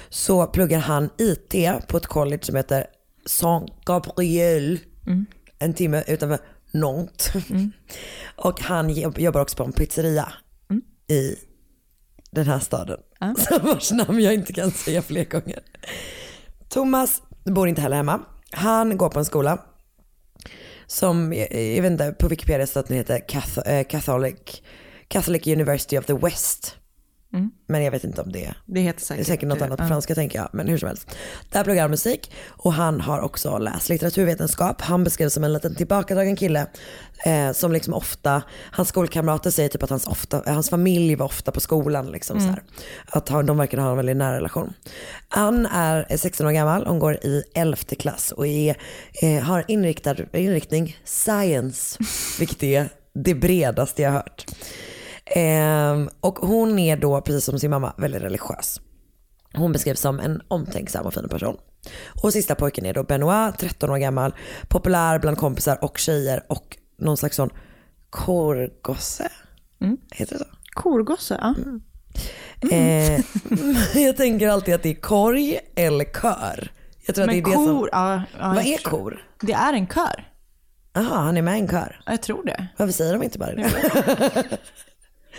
så 0.08 0.46
pluggar 0.46 0.78
han 0.78 1.10
IT 1.18 1.54
på 1.88 1.96
ett 1.96 2.06
college 2.06 2.42
som 2.42 2.56
heter 2.56 2.86
Saint 3.26 3.84
Gabriel. 3.84 4.78
En 5.58 5.74
timme 5.74 6.04
utanför 6.06 6.38
Nantes. 6.72 7.32
Och 8.36 8.60
han 8.60 8.90
jobb- 8.90 9.18
jobbar 9.18 9.40
också 9.40 9.56
på 9.56 9.64
en 9.64 9.72
pizzeria 9.72 10.32
i 11.08 11.34
den 12.30 12.46
här 12.46 12.58
staden. 12.58 12.98
Vars 13.62 13.92
namn 13.92 14.20
jag 14.20 14.34
inte 14.34 14.52
kan 14.52 14.70
säga 14.70 15.02
fler 15.02 15.24
gånger. 15.24 15.58
Thomas 16.68 17.22
bor 17.44 17.68
inte 17.68 17.80
heller 17.80 17.96
hemma. 17.96 18.20
Han 18.52 18.96
går 18.96 19.08
på 19.08 19.18
en 19.18 19.24
skola 19.24 19.58
som, 20.90 21.32
jag 21.32 21.82
vet 21.82 21.90
inte, 21.90 22.12
på 22.12 22.28
Wikipedia 22.28 22.66
står 22.66 22.80
att 22.80 22.88
den 22.88 22.96
heter 22.96 23.22
eh, 23.66 23.84
Catholic, 23.84 24.62
Catholic 25.08 25.46
University 25.46 25.98
of 25.98 26.06
the 26.06 26.14
West. 26.14 26.76
Mm. 27.32 27.50
Men 27.66 27.84
jag 27.84 27.90
vet 27.90 28.04
inte 28.04 28.22
om 28.22 28.32
det. 28.32 28.54
Det 28.66 28.80
heter 28.80 29.00
Det 29.00 29.04
säkert. 29.06 29.20
är 29.26 29.30
säkert 29.30 29.48
något 29.48 29.62
annat 29.62 29.78
på 29.78 29.86
franska 29.86 30.14
tänker 30.14 30.38
jag, 30.38 30.48
men 30.52 30.68
hur 30.68 30.78
som 30.78 30.86
helst. 30.88 31.16
Där 31.50 31.64
pluggar 31.64 31.82
han 31.82 31.90
musik 31.90 32.32
och 32.48 32.72
han 32.72 33.00
har 33.00 33.20
också 33.20 33.58
läst 33.58 33.88
litteraturvetenskap. 33.88 34.80
Han 34.80 35.04
beskrivs 35.04 35.32
som 35.34 35.44
en 35.44 35.52
liten 35.52 35.74
tillbakadragen 35.74 36.36
kille 36.36 36.66
eh, 37.24 37.52
som 37.52 37.72
liksom 37.72 37.94
ofta, 37.94 38.42
hans 38.72 38.88
skolkamrater 38.88 39.50
säger 39.50 39.68
typ 39.68 39.82
att 39.82 39.90
hans, 39.90 40.06
ofta, 40.06 40.42
eh, 40.46 40.54
hans 40.54 40.70
familj 40.70 41.14
var 41.14 41.26
ofta 41.26 41.52
på 41.52 41.60
skolan. 41.60 42.06
Liksom, 42.10 42.38
Mm. 42.38 42.54
så. 42.54 42.60
Att 43.18 43.28
han, 43.28 43.46
de 43.46 43.56
verkar 43.56 43.78
ha 43.78 43.90
en 43.90 43.96
väldigt 43.96 44.16
nära 44.16 44.36
relation. 44.36 44.72
Han 45.28 45.66
är 45.66 46.16
16 46.16 46.46
år 46.46 46.50
gammal 46.50 46.82
och 46.84 46.98
går 46.98 47.14
i 47.14 47.42
11 47.54 47.76
klass 47.98 48.32
och 48.32 48.46
är, 48.46 48.76
eh, 49.22 49.42
har 49.42 49.64
inriktad, 49.68 50.16
inriktning 50.32 50.96
science, 51.04 51.98
vilket 52.38 52.62
är 52.62 52.88
det 53.14 53.34
bredaste 53.34 54.02
jag 54.02 54.10
har 54.10 54.16
hört. 54.18 54.46
Ehm, 55.34 56.08
och 56.20 56.38
hon 56.38 56.78
är 56.78 56.96
då, 56.96 57.20
precis 57.20 57.44
som 57.44 57.58
sin 57.58 57.70
mamma, 57.70 57.94
väldigt 57.98 58.22
religiös. 58.22 58.80
Hon 59.54 59.72
beskrivs 59.72 60.00
som 60.00 60.20
en 60.20 60.42
omtänksam 60.48 61.06
och 61.06 61.14
fin 61.14 61.28
person. 61.28 61.56
Och 62.22 62.32
sista 62.32 62.54
pojken 62.54 62.86
är 62.86 62.94
då 62.94 63.02
Benoit, 63.02 63.58
13 63.58 63.90
år 63.90 63.96
gammal, 63.98 64.34
populär 64.68 65.18
bland 65.18 65.38
kompisar 65.38 65.84
och 65.84 65.98
tjejer 65.98 66.44
och 66.48 66.76
någon 66.98 67.16
slags 67.16 67.36
sån 67.36 67.50
korgosse. 68.10 69.28
Heter 70.12 70.32
det 70.38 70.38
så? 70.38 70.50
Korgosse, 70.72 71.38
ja. 71.42 71.54
Eh, 72.70 73.20
jag 74.04 74.16
tänker 74.16 74.48
alltid 74.48 74.74
att 74.74 74.82
det 74.82 74.90
är 74.90 75.00
korg 75.00 75.58
eller 75.76 76.04
kör. 76.04 76.72
Jag 77.06 77.14
tror 77.14 77.22
att 77.22 77.34
Men 77.34 77.42
det 77.44 77.50
är 77.50 77.52
det 77.52 77.64
som... 77.64 77.78
kor, 77.78 77.88
ja, 77.92 78.22
ja, 78.38 78.48
Vad 78.48 78.66
är 78.66 78.78
kor? 78.78 79.24
Det 79.40 79.52
är 79.52 79.72
en 79.72 79.86
kör. 79.86 80.28
Jaha, 80.92 81.18
han 81.18 81.36
är 81.36 81.42
med 81.42 81.56
i 81.56 81.60
en 81.60 81.68
kör. 81.68 82.02
Ja, 82.06 82.12
Jag 82.12 82.22
tror 82.22 82.44
det. 82.44 82.66
Varför 82.76 82.92
säger 82.92 83.12
de 83.12 83.22
inte 83.22 83.38
bara 83.38 83.54
det? 83.54 83.68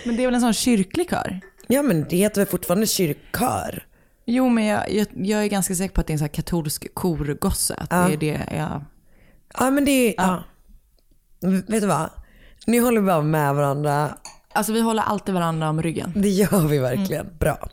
Men 0.05 0.15
det 0.15 0.23
är 0.23 0.27
väl 0.27 0.35
en 0.35 0.41
sån 0.41 0.53
kyrklig 0.53 1.09
kör? 1.09 1.39
Ja 1.67 1.81
men 1.81 2.05
det 2.09 2.15
heter 2.17 2.41
väl 2.41 2.47
fortfarande 2.47 2.87
kyrkkör? 2.87 3.85
Jo, 4.25 4.49
men 4.49 4.65
jag, 4.65 4.91
jag, 4.91 5.07
jag 5.15 5.43
är 5.43 5.47
ganska 5.47 5.75
säker 5.75 5.95
på 5.95 6.01
att 6.01 6.07
det 6.07 6.11
är 6.11 6.15
en 6.15 6.19
sån 6.19 6.29
katolsk 6.29 6.93
korgosse. 6.93 7.75
Att 7.77 7.87
Ja. 7.91 8.07
det 8.07 8.13
är 8.13 8.17
det 8.17 8.55
jag... 8.57 8.83
Ja 9.59 9.71
men 9.71 9.85
det 9.85 9.91
är, 9.91 10.13
ja. 10.17 10.43
Vet 11.67 11.81
du 11.81 11.87
vad? 11.87 12.09
Ni 12.67 12.77
håller 12.77 13.01
bara 13.01 13.21
med 13.21 13.55
varandra. 13.55 14.15
Alltså 14.53 14.73
vi 14.73 14.81
håller 14.81 15.03
alltid 15.03 15.33
varandra 15.33 15.69
om 15.69 15.83
ryggen. 15.83 16.13
Det 16.15 16.29
gör 16.29 16.67
vi 16.67 16.77
verkligen. 16.77 17.27
Bra. 17.39 17.69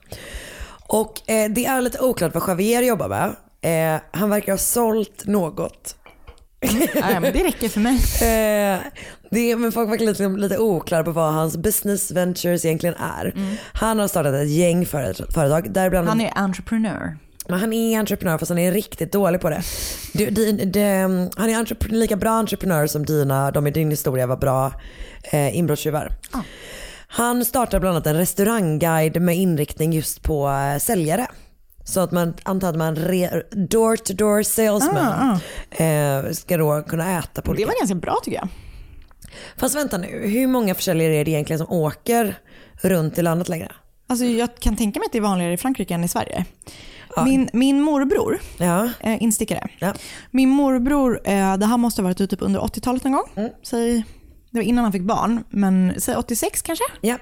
Och 0.86 1.30
eh, 1.30 1.50
det 1.50 1.66
är 1.66 1.80
lite 1.80 2.00
oklart 2.00 2.34
vad 2.34 2.48
Javier 2.48 2.82
jobbar 2.82 3.08
med. 3.08 3.36
Eh, 3.96 4.00
han 4.12 4.30
verkar 4.30 4.52
ha 4.52 4.58
sålt 4.58 5.26
något. 5.26 5.96
Ja, 6.94 7.20
men 7.20 7.32
det 7.32 7.44
räcker 7.44 7.68
för 7.68 7.80
mig. 7.80 7.94
Eh, 8.22 8.80
det 9.30 9.50
är, 9.50 9.56
men 9.56 9.72
folk 9.72 9.90
verkar 9.90 10.04
lite, 10.06 10.28
lite 10.28 10.58
oklara 10.58 11.04
på 11.04 11.10
vad 11.12 11.32
hans 11.32 11.56
business 11.56 12.10
ventures 12.10 12.64
egentligen 12.64 12.94
är. 12.94 13.34
Han 13.72 13.98
har 13.98 14.08
startat 14.08 14.34
ett 14.34 14.50
gäng 14.50 14.86
föret- 14.86 15.32
företag. 15.34 15.72
Däribland 15.72 16.08
Han 16.08 16.20
är 16.20 16.32
entreprenör. 16.34 17.16
Men 17.48 17.60
han 17.60 17.72
är 17.72 17.98
entreprenör 17.98 18.38
fast 18.38 18.48
han 18.48 18.58
är 18.58 18.72
riktigt 18.72 19.12
dålig 19.12 19.40
på 19.40 19.50
det. 19.50 19.62
Du, 20.12 20.26
din, 20.30 20.72
det 20.72 20.94
han 21.36 21.50
är 21.50 21.88
lika 21.92 22.16
bra 22.16 22.30
entreprenör 22.30 22.86
som 22.86 23.04
dina, 23.06 23.50
de 23.50 23.66
i 23.66 23.70
din 23.70 23.90
historia 23.90 24.26
var 24.26 24.36
bra 24.36 24.72
eh, 25.22 25.56
inbrottstjuvar. 25.56 26.12
Han 27.08 27.44
startar 27.44 27.80
bland 27.80 27.96
annat 27.96 28.06
en 28.06 28.16
restaurangguide 28.16 29.22
med 29.22 29.36
inriktning 29.36 29.92
just 29.92 30.22
på 30.22 30.48
eh, 30.48 30.78
säljare. 30.78 31.26
Så 31.88 32.00
att 32.00 32.12
man 32.12 32.34
antar 32.42 32.68
att 32.68 32.76
man 32.76 32.96
re, 32.96 33.42
door 33.50 33.96
to 33.96 34.12
door 34.14 34.42
salesman 34.42 35.38
eh, 35.70 36.32
ska 36.32 36.56
då 36.56 36.82
kunna 36.82 37.18
äta 37.18 37.42
på 37.42 37.52
Det 37.52 37.64
var 37.64 37.74
ganska 37.80 37.94
bra 37.94 38.18
tycker 38.24 38.38
jag. 38.38 38.48
Fast 39.56 39.76
vänta 39.76 39.98
nu, 39.98 40.26
hur 40.28 40.46
många 40.46 40.74
försäljare 40.74 41.14
är 41.16 41.24
det 41.24 41.30
egentligen 41.30 41.58
som 41.58 41.72
åker 41.72 42.38
runt 42.82 43.18
i 43.18 43.22
landet 43.22 43.48
längre? 43.48 43.72
Alltså 44.06 44.24
jag 44.24 44.56
kan 44.56 44.76
tänka 44.76 45.00
mig 45.00 45.06
att 45.06 45.12
det 45.12 45.18
är 45.18 45.22
vanligare 45.22 45.52
i 45.52 45.56
Frankrike 45.56 45.94
än 45.94 46.04
i 46.04 46.08
Sverige. 46.08 46.44
Min, 47.24 47.48
min 47.52 47.80
morbror, 47.82 48.38
Ja. 48.58 48.88
eh, 49.00 49.22
instickare. 49.22 49.68
Ja. 49.78 49.94
Min 50.30 50.48
morbror, 50.48 51.20
eh, 51.24 51.56
det 51.56 51.66
här 51.66 51.76
måste 51.76 52.02
ha 52.02 52.04
varit 52.08 52.18
typ 52.30 52.42
under 52.42 52.60
80-talet 52.60 53.04
någon 53.04 53.12
gång. 53.12 53.28
Mm. 53.36 53.50
Säg, 53.62 54.04
det 54.50 54.58
var 54.58 54.64
innan 54.64 54.84
han 54.84 54.92
fick 54.92 55.02
barn, 55.02 55.44
men 55.50 55.94
säg 55.98 56.16
86 56.16 56.62
kanske. 56.62 56.84
Ja. 57.00 57.18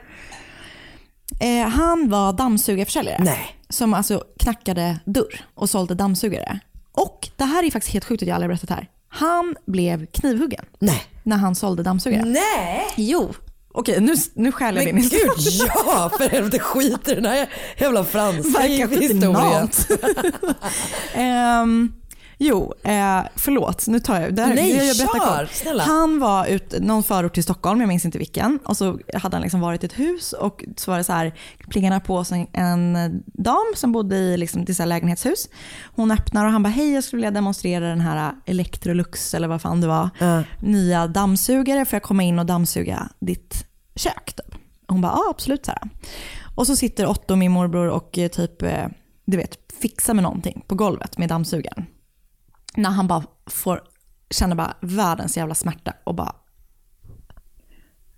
Eh, 1.41 1.69
han 1.69 2.11
var 2.11 2.33
dammsugarförsäljare. 2.33 3.23
Nej. 3.25 3.56
Som 3.69 3.95
alltså 3.95 4.25
knackade 4.39 4.99
dörr 5.05 5.45
och 5.55 5.71
sålde 5.71 5.95
dammsugare. 5.95 6.59
Och 6.93 7.29
det 7.37 7.45
här 7.45 7.63
är 7.65 7.71
faktiskt 7.71 7.93
helt 7.93 8.05
sjukt 8.05 8.23
att 8.23 8.29
jag 8.29 8.35
aldrig 8.35 8.51
har 8.51 8.55
berättat 8.57 8.71
här. 8.71 8.89
Han 9.09 9.57
blev 9.67 10.07
knivhuggen 10.07 10.65
Nej. 10.79 11.03
när 11.23 11.37
han 11.37 11.55
sålde 11.55 11.83
dammsugare. 11.83 12.25
Nej! 12.25 12.87
Jo. 12.97 13.35
Okej, 13.73 14.01
nu, 14.01 14.15
nu 14.35 14.53
stjäl 14.53 14.77
jag 14.77 14.85
Men 14.85 14.95
din 14.95 15.03
historia. 15.05 15.33
gud 15.37 15.71
ja, 15.87 16.11
för 16.19 16.29
helvete 16.29 16.59
skit 16.59 17.09
i 17.09 17.15
den 17.15 17.25
här 17.25 17.49
jävla 17.79 18.05
franska 18.05 18.59
Verkar 18.59 18.89
historien. 18.89 19.23
genant. 19.23 19.89
Ehm, 21.15 21.93
jo, 22.39 22.73
eh, 22.83 23.21
förlåt. 23.37 23.87
Nu 23.87 24.01
tar 24.01 24.21
jag 24.21 24.35
det. 24.35 24.43
Här, 24.43 24.55
Nej, 24.55 24.87
jag 24.87 24.97
kör, 24.97 25.49
snälla. 25.53 25.83
Han 25.83 26.19
var 26.21 26.47
ut 26.47 26.75
någon 26.81 27.03
förort 27.03 27.35
till 27.35 27.43
Stockholm, 27.43 27.81
jag 27.81 27.89
minns 27.89 28.05
inte 28.05 28.19
vilken. 28.19 28.59
Och 28.65 28.77
så 28.77 28.99
hade 29.15 29.37
han 29.37 29.43
liksom 29.43 29.61
varit 29.61 29.83
i 29.83 29.87
ett 29.87 29.99
hus 29.99 30.33
och 30.33 30.65
så 30.77 30.91
var 30.91 30.99
det 30.99 31.05
så 31.05 31.13
här, 31.13 31.39
plingarna 31.69 32.01
på 32.01 32.25
sig 32.25 32.51
en 32.53 32.99
dam 33.25 33.73
som 33.75 33.93
bodde 33.93 34.17
i 34.17 34.37
liksom, 34.37 34.67
här 34.79 34.87
lägenhetshus. 34.87 35.49
Hon 35.85 36.11
öppnar 36.11 36.45
och 36.45 36.53
han 36.53 36.63
bara, 36.63 36.69
hej 36.69 36.93
jag 36.93 37.05
skulle 37.05 37.19
vilja 37.19 37.31
demonstrera 37.31 37.89
den 37.89 38.01
här 38.01 38.33
Electrolux 38.47 39.35
eller 39.35 39.49
vad 39.49 39.63
fan 39.63 39.81
det 39.81 39.87
var. 39.87 40.11
Nya 40.61 41.07
dammsugare, 41.07 41.85
får 41.85 41.97
jag 41.97 42.03
komma 42.03 42.23
in 42.23 42.39
och 42.39 42.47
dammsuga 42.47 43.09
ditt 43.19 43.67
kök? 43.95 44.33
Typ. 44.37 44.55
Hon 44.89 45.01
bara, 45.01 45.13
ja 45.13 45.27
absolut. 45.31 45.67
Så 45.67 45.71
här. 45.71 45.91
Och 46.55 46.67
så 46.67 46.77
sitter 46.77 47.07
Otto, 47.07 47.37
min 47.37 47.53
morbror, 47.53 47.89
och 47.89 48.19
eh, 48.19 48.29
typ, 48.29 48.63
eh, 48.63 48.87
du 49.25 49.37
vet, 49.37 49.59
fixar 49.81 50.15
med 50.15 50.23
någonting 50.23 50.65
på 50.67 50.75
golvet 50.75 51.19
med 51.19 51.29
dammsugaren. 51.29 51.87
När 52.77 52.91
han 52.91 53.07
bara 53.07 53.25
får, 53.47 53.81
känner 54.31 54.57
bara 54.57 54.77
världens 54.81 55.37
jävla 55.37 55.55
smärta 55.55 55.93
och 56.05 56.15
bara 56.15 56.35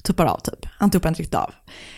tuppar 0.03 0.27
av 0.27 0.39
typ. 0.39 0.67
Han 0.79 0.91
tuppar 0.91 1.09
inte 1.09 1.23
riktigt 1.23 1.35
av. 1.35 1.55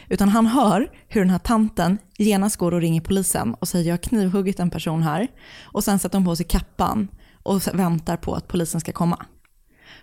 Utan 0.08 0.28
han 0.28 0.46
hör 0.46 0.90
hur 1.08 1.20
den 1.20 1.30
här 1.30 1.38
tanten 1.38 1.98
genast 2.18 2.56
går 2.56 2.74
och 2.74 2.80
ringer 2.80 3.00
polisen 3.00 3.54
och 3.54 3.68
säger 3.68 3.86
jag 3.86 3.92
har 3.92 4.02
knivhuggit 4.02 4.60
en 4.60 4.70
person 4.70 5.02
här. 5.02 5.28
Och 5.62 5.84
sen 5.84 5.98
sätter 5.98 6.18
hon 6.18 6.24
på 6.24 6.36
sig 6.36 6.46
kappan 6.46 7.08
och 7.42 7.66
väntar 7.74 8.16
på 8.16 8.34
att 8.34 8.48
polisen 8.48 8.80
ska 8.80 8.92
komma. 8.92 9.26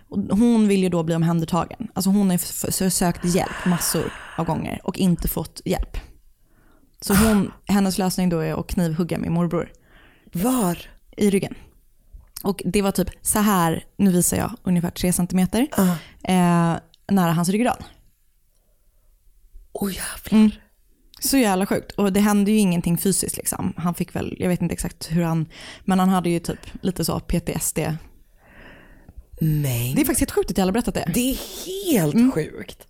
Och 0.08 0.18
hon 0.38 0.68
vill 0.68 0.82
ju 0.82 0.88
då 0.88 1.02
bli 1.02 1.14
omhändertagen. 1.14 1.88
Alltså 1.94 2.10
hon 2.10 2.30
har 2.30 2.82
ju 2.82 2.90
sökt 2.90 3.24
hjälp 3.24 3.66
massor 3.66 4.12
av 4.36 4.44
gånger 4.44 4.80
och 4.84 4.98
inte 4.98 5.28
fått 5.28 5.62
hjälp. 5.64 5.96
Så 7.00 7.14
hon, 7.14 7.52
hennes 7.64 7.98
lösning 7.98 8.28
då 8.28 8.38
är 8.38 8.60
att 8.60 8.66
knivhugga 8.66 9.18
min 9.18 9.32
morbror. 9.32 9.72
Var? 10.32 10.78
I 11.16 11.30
ryggen. 11.30 11.54
Och 12.42 12.62
det 12.64 12.82
var 12.82 12.92
typ 12.92 13.10
så 13.22 13.38
här, 13.38 13.84
nu 13.96 14.12
visar 14.12 14.36
jag, 14.36 14.50
ungefär 14.62 14.90
3 14.90 15.12
centimeter 15.12 15.66
eh, 16.22 16.76
nära 17.08 17.32
hans 17.32 17.48
ryggrad. 17.48 17.84
Oj 19.72 19.92
jävlar. 19.92 20.38
Mm. 20.38 20.50
Så 21.20 21.36
jävla 21.36 21.66
sjukt. 21.66 21.92
Och 21.92 22.12
det 22.12 22.20
hände 22.20 22.50
ju 22.50 22.58
ingenting 22.58 22.98
fysiskt 22.98 23.36
liksom. 23.36 23.74
Han 23.76 23.94
fick 23.94 24.16
väl, 24.16 24.36
jag 24.38 24.48
vet 24.48 24.62
inte 24.62 24.72
exakt 24.72 25.10
hur 25.10 25.22
han, 25.22 25.46
men 25.84 25.98
han 25.98 26.08
hade 26.08 26.30
ju 26.30 26.40
typ 26.40 26.60
lite 26.82 27.04
så 27.04 27.20
PTSD. 27.20 27.78
Nej. 29.40 29.94
Det 29.94 30.00
är 30.00 30.04
faktiskt 30.04 30.20
helt 30.20 30.30
sjukt 30.30 30.50
att 30.50 30.58
jag 30.58 30.62
aldrig 30.62 30.84
berättat 30.84 30.94
det. 30.94 31.12
Det 31.14 31.30
är 31.30 31.36
helt 31.86 32.34
sjukt. 32.34 32.86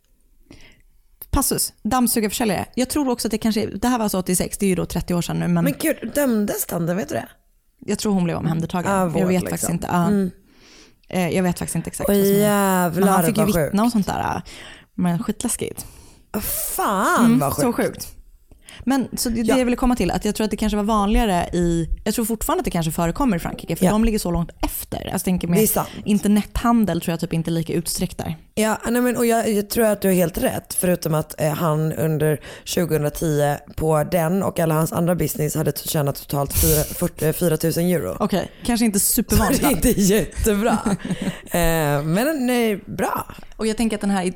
Passus, 1.30 1.72
dammsugarförsäljare. 1.82 2.66
Jag 2.74 2.88
tror 2.90 3.08
också 3.08 3.28
att 3.28 3.32
det 3.32 3.38
kanske, 3.38 3.66
det 3.66 3.88
här 3.88 3.98
var 3.98 4.02
alltså 4.02 4.18
86, 4.18 4.58
det 4.58 4.66
är 4.66 4.68
ju 4.68 4.74
då 4.74 4.86
30 4.86 5.14
år 5.14 5.22
sedan 5.22 5.38
nu, 5.38 5.48
men, 5.48 5.64
Men 5.64 5.74
gud, 5.80 6.12
dömdes 6.14 6.66
tanten? 6.66 6.96
Vet 6.96 7.08
du 7.08 7.14
det? 7.14 7.28
Jag 7.86 7.98
tror 7.98 8.12
hon 8.14 8.24
blev 8.24 8.36
omhändertagen. 8.36 8.92
Ah, 8.92 8.98
jag 9.00 9.08
vård, 9.08 9.22
vet 9.22 9.28
liksom. 9.30 9.50
faktiskt 9.50 9.70
inte. 9.70 9.86
Ja. 9.92 10.06
Mm. 10.06 10.30
Eh, 11.08 11.28
Jag 11.28 11.42
vet 11.42 11.58
faktiskt 11.58 11.76
inte 11.76 11.88
exakt. 11.90 12.10
Oj, 12.10 12.16
vad 12.18 12.26
som 12.26 12.34
hände. 12.34 12.44
jävlar, 12.44 13.00
men 13.06 13.14
han 13.14 13.24
fick 13.24 13.38
ju 13.38 13.44
vittna 13.44 13.62
sjukt. 13.62 13.80
och 13.84 13.92
sånt 13.92 14.06
där. 14.06 14.42
Men 14.94 15.18
skitläskigt. 15.22 15.86
Fan 16.76 17.24
Mm, 17.24 17.38
vad 17.38 17.52
sjukt. 17.52 17.62
Så 17.66 17.72
sjukt. 17.72 18.14
Men 18.84 19.08
så 19.16 19.28
det, 19.28 19.34
det 19.34 19.48
Ja. 19.48 19.58
jag 19.58 19.64
ville 19.64 19.76
komma 19.76 19.96
till, 19.96 20.10
att 20.10 20.24
jag 20.24 20.34
tror 20.34 20.44
att 20.44 20.50
det 20.50 20.56
kanske 20.56 20.76
var 20.76 20.84
vanligare 20.84 21.48
i, 21.52 21.88
jag 22.04 22.14
tror 22.14 22.24
fortfarande 22.24 22.60
att 22.60 22.64
det 22.64 22.70
kanske 22.70 22.92
förekommer 22.92 23.36
i 23.36 23.40
Frankrike, 23.40 23.76
för 23.76 23.84
Ja. 23.84 23.90
de 23.90 24.04
ligger 24.04 24.18
så 24.18 24.30
långt 24.30 24.50
efter. 24.62 24.96
Alltså, 24.96 25.10
jag 25.12 25.22
tänker 25.22 25.48
Det 25.48 25.54
är 25.76 25.76
med 25.76 25.86
internethandel 26.04 27.00
tror 27.00 27.12
jag 27.12 27.20
typ 27.20 27.32
inte 27.32 27.50
är 27.50 27.52
lika 27.52 27.72
utsträckt 27.72 28.18
där. 28.18 28.36
Ja, 28.54 28.78
nej 28.90 29.02
men, 29.02 29.16
och 29.16 29.26
jag, 29.26 29.50
jag 29.50 29.70
tror 29.70 29.84
att 29.86 30.00
du 30.02 30.08
har 30.08 30.14
helt 30.14 30.38
rätt. 30.38 30.74
Förutom 30.74 31.14
att 31.14 31.40
eh, 31.40 31.52
han 31.52 31.92
under 31.92 32.40
2010 32.74 33.56
på 33.76 34.04
den 34.04 34.42
och 34.42 34.58
alla 34.60 34.74
hans 34.74 34.92
andra 34.92 35.14
business 35.14 35.54
hade 35.54 35.72
tjänat 35.76 36.16
totalt 36.16 36.52
4, 36.52 36.84
40, 36.84 37.32
4 37.32 37.48
000 37.82 37.90
euro. 37.92 38.16
Okej, 38.20 38.50
kanske 38.64 38.84
inte 38.86 39.00
supervanligt. 39.00 39.60
Det 39.62 39.66
är 39.66 39.70
inte 39.70 40.00
jättebra. 40.00 40.78
eh, 41.50 42.02
men 42.04 42.46
nej, 42.46 42.76
bra. 42.86 43.26
Och 43.56 43.66
jag 43.66 43.76
tänker 43.76 43.96
att 43.96 44.00
den 44.00 44.10
här 44.10 44.32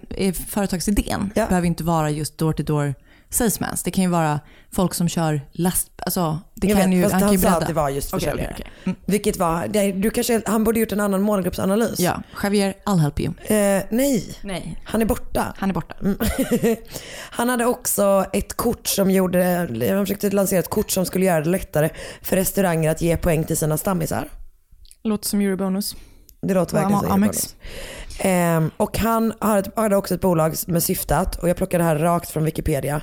företagsidén 0.51 1.31
behöver 1.35 1.67
inte 1.67 1.85
vara 1.85 2.11
just 2.11 2.39
door 2.39 2.53
to 2.53 2.63
door 2.63 2.95
salesmans. 3.35 3.83
Det 3.83 3.91
kan 3.91 4.05
ju 4.05 4.11
vara 4.11 4.41
folk 4.73 4.95
som 4.95 5.09
kör 5.09 5.41
last... 5.53 5.89
Alltså, 5.97 6.39
det 6.55 6.69
Jag 6.69 6.79
kan 6.81 6.91
vet, 6.91 6.99
ju, 6.99 7.03
fast 7.03 7.13
han 7.13 7.21
kan 7.21 7.27
han 7.29 7.37
ju 7.37 7.41
sa 7.43 7.49
att 7.49 7.67
det 7.67 7.73
var 7.73 7.89
just 7.89 8.11
försäljare. 8.11 8.51
okej, 8.55 8.71
okej. 8.83 8.95
Vilket 9.07 9.37
var, 9.37 9.69
det- 9.69 9.93
du 9.93 10.11
kanske, 10.11 10.43
han 10.47 10.65
borde 10.65 10.81
gjort 10.81 10.93
en 10.93 11.01
annan 11.01 11.23
målgruppsanalys. 11.23 12.01
Ja, 12.01 12.23
Javier, 12.43 12.75
I'll 12.87 12.99
help 12.99 13.21
you. 13.21 13.33
Eh, 13.45 13.83
nej. 13.91 14.35
Nej. 14.43 14.81
Han 14.85 15.03
är 15.03 15.07
borta. 15.07 15.55
Han 15.59 15.71
är 15.71 15.75
borta. 15.75 15.95
Mm. 16.01 16.17
han 17.31 17.49
hade 17.49 17.65
också 17.67 18.25
ett 18.33 18.55
kort 18.57 18.87
som 18.87 19.11
gjorde, 19.11 19.45
han 19.91 20.07
försökte 20.07 20.31
lansera 20.31 20.59
ett 20.61 20.71
kort 20.71 20.91
som 20.91 21.07
skulle 21.07 21.25
göra 21.27 21.41
det 21.41 21.51
lättare 21.51 21.91
för 22.23 22.37
restauranger 22.37 22.91
att 22.91 23.03
ge 23.03 23.17
poäng 23.17 23.45
till 23.45 23.57
sina 23.57 23.77
stammisar. 23.79 24.29
Låter 25.05 25.29
som 25.29 25.41
eurobonus. 25.41 25.97
Det 26.47 26.55
låter 26.55 26.75
verkligen 26.77 27.01
som 27.01 27.11
Amex. 27.13 27.57
Ehm, 28.19 28.71
och 28.77 28.99
han 28.99 29.33
hade 29.75 29.97
också 29.97 30.15
ett 30.15 30.21
bolag 30.21 30.55
med 30.67 30.83
syftat, 30.83 31.37
och 31.37 31.49
jag 31.49 31.57
plockade 31.57 31.85
det 31.85 31.89
här 31.89 31.97
rakt 31.99 32.31
från 32.31 32.45
Wikipedia. 32.45 33.03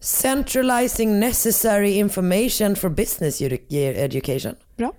Centralizing 0.00 1.20
necessary 1.20 1.90
information 1.90 2.76
for 2.76 2.88
business 2.88 3.40
edu- 3.40 3.94
education. 3.96 4.54
Bra. 4.76 4.92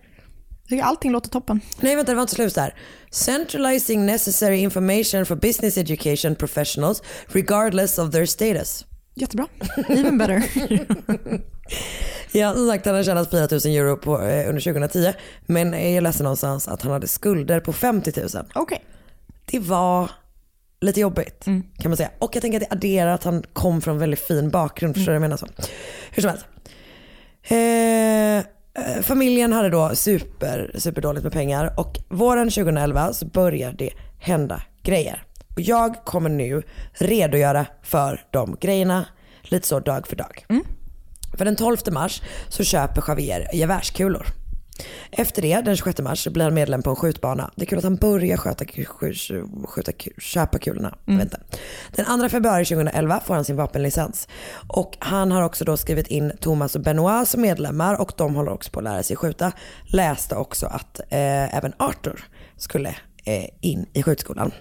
Allting 0.83 1.11
låter 1.11 1.29
toppen. 1.29 1.61
Nej 1.79 1.95
vänta 1.95 2.11
det 2.11 2.15
var 2.15 2.21
inte 2.21 2.35
slut 2.35 2.55
där. 2.55 2.75
Centralizing 3.11 4.05
necessary 4.05 4.57
information 4.57 5.25
for 5.25 5.35
business 5.35 5.77
education 5.77 6.35
professionals 6.35 7.03
regardless 7.27 7.97
of 7.97 8.11
their 8.11 8.25
status. 8.25 8.85
Jättebra. 9.15 9.47
Even 9.89 10.17
better. 10.17 10.43
Ja 12.31 12.53
som 12.53 12.67
sagt 12.67 12.85
han 12.85 12.95
har 12.95 13.03
tjänat 13.03 13.31
4 13.31 13.39
000 13.39 13.59
euro 13.65 13.97
på, 13.97 14.21
eh, 14.21 14.49
under 14.49 14.61
2010 14.61 15.13
men 15.45 15.93
jag 15.93 16.03
läste 16.03 16.23
någonstans 16.23 16.67
att 16.67 16.81
han 16.81 16.91
hade 16.91 17.07
skulder 17.07 17.59
på 17.59 17.73
50 17.73 18.13
000. 18.21 18.29
Okej. 18.55 18.83
Det 19.51 19.59
var 19.59 20.11
lite 20.81 20.99
jobbigt 20.99 21.45
kan 21.45 21.91
man 21.91 21.97
säga. 21.97 22.09
Och 22.19 22.35
jag 22.35 22.41
tänker 22.41 22.57
att 22.61 22.69
det 22.69 22.75
adderar 22.75 23.13
att 23.13 23.23
han 23.23 23.43
kom 23.53 23.81
från 23.81 23.93
en 23.93 23.99
väldigt 23.99 24.19
fin 24.19 24.49
bakgrund. 24.49 24.95
Förstår 24.95 25.11
du 25.11 25.19
vad 25.19 25.23
jag 25.23 25.29
menar? 25.29 25.37
Så. 25.37 25.47
Hur 26.11 26.21
som 26.21 26.29
helst. 26.29 26.45
Eh, 27.43 28.37
eh, 28.37 29.01
familjen 29.01 29.53
hade 29.53 29.69
då 29.69 29.95
super, 29.95 30.71
super 30.75 31.01
dåligt 31.01 31.23
med 31.23 31.31
pengar 31.31 31.73
och 31.77 31.99
våren 32.09 32.49
2011 32.49 33.13
så 33.13 33.25
börjar 33.25 33.71
det 33.71 33.89
hända 34.19 34.61
grejer. 34.83 35.23
Och 35.55 35.61
jag 35.61 36.05
kommer 36.05 36.29
nu 36.29 36.63
redogöra 36.93 37.65
för 37.83 38.25
de 38.31 38.57
grejerna 38.61 39.05
lite 39.43 39.67
så 39.67 39.79
dag 39.79 40.07
för 40.07 40.15
dag. 40.15 40.45
För 41.37 41.45
den 41.45 41.55
12 41.55 41.77
mars 41.91 42.21
så 42.49 42.63
köper 42.63 43.03
Javier 43.07 43.47
gevärskulor. 43.53 44.40
Efter 45.11 45.41
det, 45.41 45.61
den 45.61 45.77
26 45.77 45.99
mars, 45.99 46.27
blir 46.27 46.43
han 46.43 46.53
medlem 46.53 46.83
på 46.83 46.89
en 46.89 46.95
skjutbana. 46.95 47.51
Det 47.55 47.61
är 47.61 47.65
kul 47.65 47.77
att 47.77 47.83
han 47.83 47.95
börjar 47.95 48.37
sköta, 48.37 48.65
skjuta, 49.65 49.91
köpa 50.17 50.59
kulorna. 50.59 50.97
Vet 51.05 51.21
inte. 51.21 51.39
Den 51.91 52.19
2 52.19 52.29
februari 52.29 52.65
2011 52.65 53.19
får 53.25 53.33
han 53.35 53.45
sin 53.45 53.55
vapenlicens. 53.55 54.27
Och 54.67 54.97
han 54.99 55.31
har 55.31 55.41
också 55.41 55.65
då 55.65 55.77
skrivit 55.77 56.07
in 56.07 56.31
Thomas 56.39 56.75
och 56.75 56.81
Benoit 56.81 57.27
som 57.27 57.41
medlemmar 57.41 58.01
och 58.01 58.11
de 58.17 58.35
håller 58.35 58.51
också 58.51 58.71
på 58.71 58.79
att 58.79 58.83
lära 58.83 59.03
sig 59.03 59.15
skjuta. 59.15 59.51
Läste 59.85 60.35
också 60.35 60.65
att 60.65 60.99
eh, 60.99 61.57
även 61.57 61.73
Arthur 61.77 62.25
skulle 62.57 62.95
in 63.61 63.85
i 63.93 64.03
skjutskolan. 64.03 64.51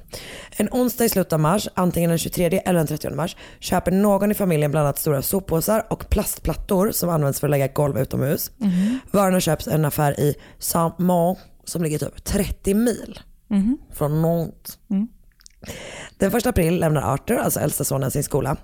En 0.57 0.69
onsdag 0.71 1.05
i 1.05 1.09
slutet 1.09 1.33
av 1.33 1.41
mars, 1.41 1.69
antingen 1.75 2.11
den 2.11 2.19
23 2.19 2.63
eller 2.65 2.79
den 2.79 2.87
30 2.87 3.11
mars, 3.11 3.37
köper 3.61 3.93
någon 3.93 4.31
i 4.31 4.35
familjen 4.35 4.71
bland 4.71 4.87
annat 4.87 4.99
stora 4.99 5.23
soppåsar 5.23 5.87
och 5.91 6.11
plastplattor 6.11 6.91
som 6.91 7.11
används 7.11 7.41
för 7.41 7.47
att 7.47 7.51
lägga 7.51 7.69
golv 7.69 7.99
utomhus. 7.99 8.51
Varorna 9.11 9.41
köps 9.41 9.69
i 9.69 9.71
en 9.71 9.85
affär 9.85 10.21
i 10.21 10.35
Saint-Mont 10.59 11.39
som 11.65 11.83
ligger 11.83 11.99
typ 11.99 12.25
30 12.25 12.75
mil 12.75 13.21
från 13.93 14.23
Nantes. 14.23 14.79
Den 16.19 16.35
1 16.37 16.47
april 16.47 16.81
lämnar 16.81 17.13
Arthur, 17.15 17.37
alltså 17.37 17.61
äldsta 17.61 17.85
sonen, 17.85 18.11
sin 18.11 18.25
skola. 18.25 18.57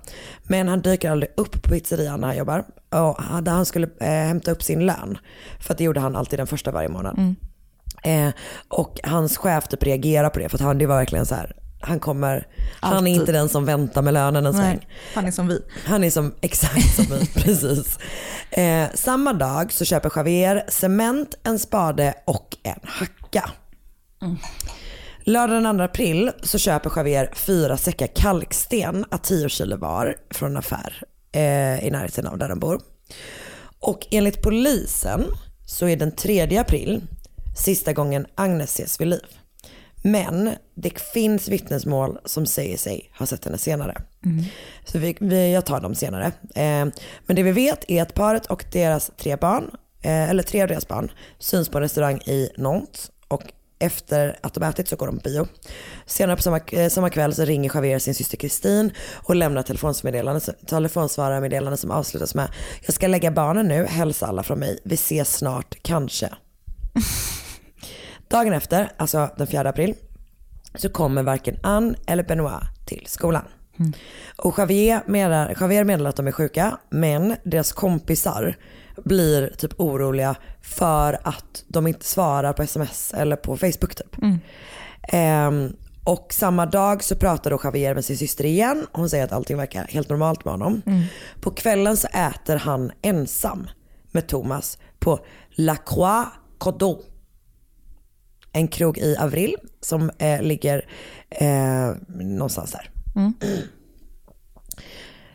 Men 0.43 0.67
han 0.67 0.81
dyker 0.81 1.11
aldrig 1.11 1.31
upp 1.37 1.51
på 1.63 1.69
pizzerian 1.69 2.19
när 2.19 2.27
han 2.27 2.37
jobbar. 2.37 2.59
Och 2.89 3.43
där 3.43 3.51
han 3.51 3.65
skulle 3.65 3.87
eh, 3.99 4.07
hämta 4.09 4.51
upp 4.51 4.63
sin 4.63 4.85
lön. 4.85 5.17
För 5.59 5.75
det 5.77 5.83
gjorde 5.83 5.99
han 5.99 6.15
alltid 6.15 6.39
den 6.39 6.47
första 6.47 6.71
varje 6.71 6.89
månad. 6.89 7.35
Eh, 8.03 8.29
och 8.67 8.99
hans 9.03 9.37
chef 9.37 9.67
typ 9.67 9.83
reagerar 9.83 10.29
på 10.29 10.39
det 10.39 10.49
för 10.49 10.57
att 10.57 10.61
han, 10.61 10.77
det 10.77 10.85
var 10.85 10.97
verkligen 10.97 11.25
så 11.25 11.35
här. 11.35 11.55
Han 11.81 11.99
kommer, 11.99 12.47
han 12.79 12.93
är 12.93 12.97
Alltid. 12.97 13.15
inte 13.15 13.31
den 13.31 13.49
som 13.49 13.65
väntar 13.65 14.01
med 14.01 14.13
lönen 14.13 14.45
en 14.45 14.53
sväng. 14.53 14.87
Han 15.15 15.25
är 15.25 15.31
som 15.31 15.47
vi. 15.47 15.61
Han 15.85 16.03
är 16.03 16.09
som, 16.09 16.33
exakt 16.41 16.95
som 16.95 17.05
vi, 17.05 17.25
precis. 17.25 17.99
Eh, 18.51 18.87
samma 18.93 19.33
dag 19.33 19.73
så 19.73 19.85
köper 19.85 20.11
Javier 20.15 20.63
cement, 20.67 21.35
en 21.43 21.59
spade 21.59 22.13
och 22.25 22.57
en 22.63 22.79
hacka. 22.83 23.49
Lördag 25.23 25.63
den 25.63 25.77
2 25.77 25.83
april 25.83 26.31
så 26.43 26.57
köper 26.57 26.91
Javier 26.95 27.31
fyra 27.33 27.77
säckar 27.77 28.07
kalksten 28.07 29.05
att 29.11 29.23
10 29.23 29.49
kilo 29.49 29.77
var 29.77 30.15
från 30.31 30.51
en 30.51 30.57
affär 30.57 31.03
eh, 31.31 31.85
i 31.85 31.89
närheten 31.91 32.27
av 32.27 32.37
där 32.37 32.49
de 32.49 32.59
bor. 32.59 32.81
Och 33.79 34.07
enligt 34.11 34.41
polisen 34.41 35.25
så 35.65 35.87
är 35.87 35.95
den 35.97 36.11
3 36.15 36.57
april 36.57 37.01
sista 37.57 37.93
gången 37.93 38.25
Agnes 38.35 38.69
ses 38.69 39.01
vid 39.01 39.07
liv. 39.07 39.37
Men 40.01 40.55
det 40.75 40.99
finns 40.99 41.47
vittnesmål 41.47 42.19
som 42.25 42.45
säger 42.45 42.77
sig 42.77 43.11
ha 43.19 43.25
sett 43.25 43.45
henne 43.45 43.57
senare. 43.57 44.01
Så 44.85 44.99
vi, 44.99 45.17
vi, 45.19 45.53
jag 45.53 45.65
tar 45.65 45.81
dem 45.81 45.95
senare. 45.95 46.25
Eh, 46.55 46.85
men 47.25 47.35
det 47.35 47.43
vi 47.43 47.51
vet 47.51 47.85
är 47.87 48.01
att 48.01 48.13
paret 48.13 48.45
och 48.45 48.65
deras 48.71 49.11
tre 49.17 49.35
barn, 49.35 49.71
eh, 50.01 50.29
eller 50.29 50.43
tre 50.43 50.61
av 50.61 50.67
deras 50.67 50.87
barn, 50.87 51.11
syns 51.39 51.69
på 51.69 51.77
en 51.77 51.81
restaurang 51.81 52.17
i 52.17 52.49
Nantes. 52.57 53.11
Och 53.27 53.43
efter 53.79 54.39
att 54.41 54.53
de 54.53 54.63
ätit 54.63 54.87
så 54.87 54.95
går 54.95 55.07
de 55.07 55.17
på 55.17 55.21
bio. 55.29 55.47
Senare 56.05 56.35
på 56.35 56.41
samma, 56.41 56.59
eh, 56.59 56.89
samma 56.89 57.09
kväll 57.09 57.35
så 57.35 57.45
ringer 57.45 57.71
Javier 57.75 57.99
sin 57.99 58.15
syster 58.15 58.37
Kristin 58.37 58.91
och 59.13 59.35
lämnar 59.35 59.63
telefonsvararmeddelande 60.65 61.77
som 61.77 61.91
avslutas 61.91 62.35
med 62.35 62.49
Jag 62.85 62.95
ska 62.95 63.07
lägga 63.07 63.31
barnen 63.31 63.67
nu, 63.67 63.85
hälsa 63.85 64.27
alla 64.27 64.43
från 64.43 64.59
mig. 64.59 64.79
Vi 64.83 64.95
ses 64.95 65.37
snart, 65.37 65.75
kanske. 65.81 66.29
Dagen 68.27 68.53
efter, 68.53 68.91
alltså 68.97 69.29
den 69.37 69.47
4 69.47 69.69
april, 69.69 69.93
så 70.75 70.89
kommer 70.89 71.23
varken 71.23 71.57
Anne 71.63 71.95
eller 72.07 72.23
Benoit 72.23 72.63
till 72.85 73.03
skolan. 73.07 73.43
Och 74.35 74.55
Javier 74.59 75.01
meddelar, 75.05 75.57
Javier 75.61 75.83
meddelar 75.83 76.09
att 76.09 76.15
de 76.15 76.27
är 76.27 76.31
sjuka, 76.31 76.77
men 76.89 77.35
deras 77.43 77.71
kompisar 77.71 78.55
blir 79.05 79.53
typ 79.57 79.79
oroliga 79.79 80.35
för 80.61 81.19
att 81.23 81.63
de 81.67 81.87
inte 81.87 82.05
svarar 82.05 82.53
på 82.53 82.63
sms 82.63 83.13
eller 83.13 83.35
på 83.35 83.57
Facebook 83.57 83.95
typ. 83.95 84.15
Ehm, 85.03 85.75
och 86.03 86.33
samma 86.33 86.65
dag 86.65 87.03
så 87.03 87.15
pratar 87.15 87.51
då 87.51 87.59
Javier 87.63 87.95
med 87.95 88.05
sin 88.05 88.17
syster 88.17 88.45
igen. 88.45 88.87
Hon 88.91 89.09
säger 89.09 89.23
att 89.23 89.31
allting 89.31 89.57
verkar 89.57 89.83
helt 89.83 90.09
normalt 90.09 90.45
med 90.45 90.53
honom. 90.53 90.81
På 91.41 91.51
kvällen 91.51 91.97
så 91.97 92.07
äter 92.07 92.55
han 92.55 92.91
ensam 93.01 93.67
med 94.11 94.27
Thomas 94.27 94.77
på 94.99 95.19
La 95.51 95.75
Croix 95.75 96.27
Cordon. 96.57 97.01
En 98.57 98.67
krog 98.67 98.97
i 98.97 99.15
Avril 99.19 99.55
som 99.81 100.11
eh, 100.19 100.41
ligger 100.41 100.85
eh, 101.29 101.91
någonstans 102.09 102.71
där. 102.71 102.89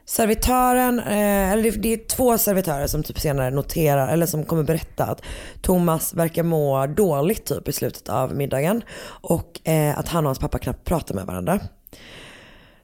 Servitören, 0.04 0.98
eh, 0.98 1.52
eller 1.52 1.62
det, 1.62 1.70
det 1.70 1.92
är 1.92 2.08
två 2.08 2.38
servitörer 2.38 2.86
som 2.86 3.02
typ 3.02 3.20
senare 3.20 3.50
noterar, 3.50 4.08
eller 4.08 4.26
som 4.26 4.44
kommer 4.44 4.62
berätta 4.62 5.04
att 5.04 5.22
Thomas 5.60 6.14
verkar 6.14 6.42
må 6.42 6.86
dåligt 6.86 7.44
typ 7.44 7.68
i 7.68 7.72
slutet 7.72 8.08
av 8.08 8.34
middagen. 8.34 8.82
Och 9.04 9.68
eh, 9.68 9.98
att 9.98 10.08
han 10.08 10.24
och 10.24 10.28
hans 10.28 10.38
pappa 10.38 10.58
knappt 10.58 10.84
pratar 10.84 11.14
med 11.14 11.26
varandra. 11.26 11.60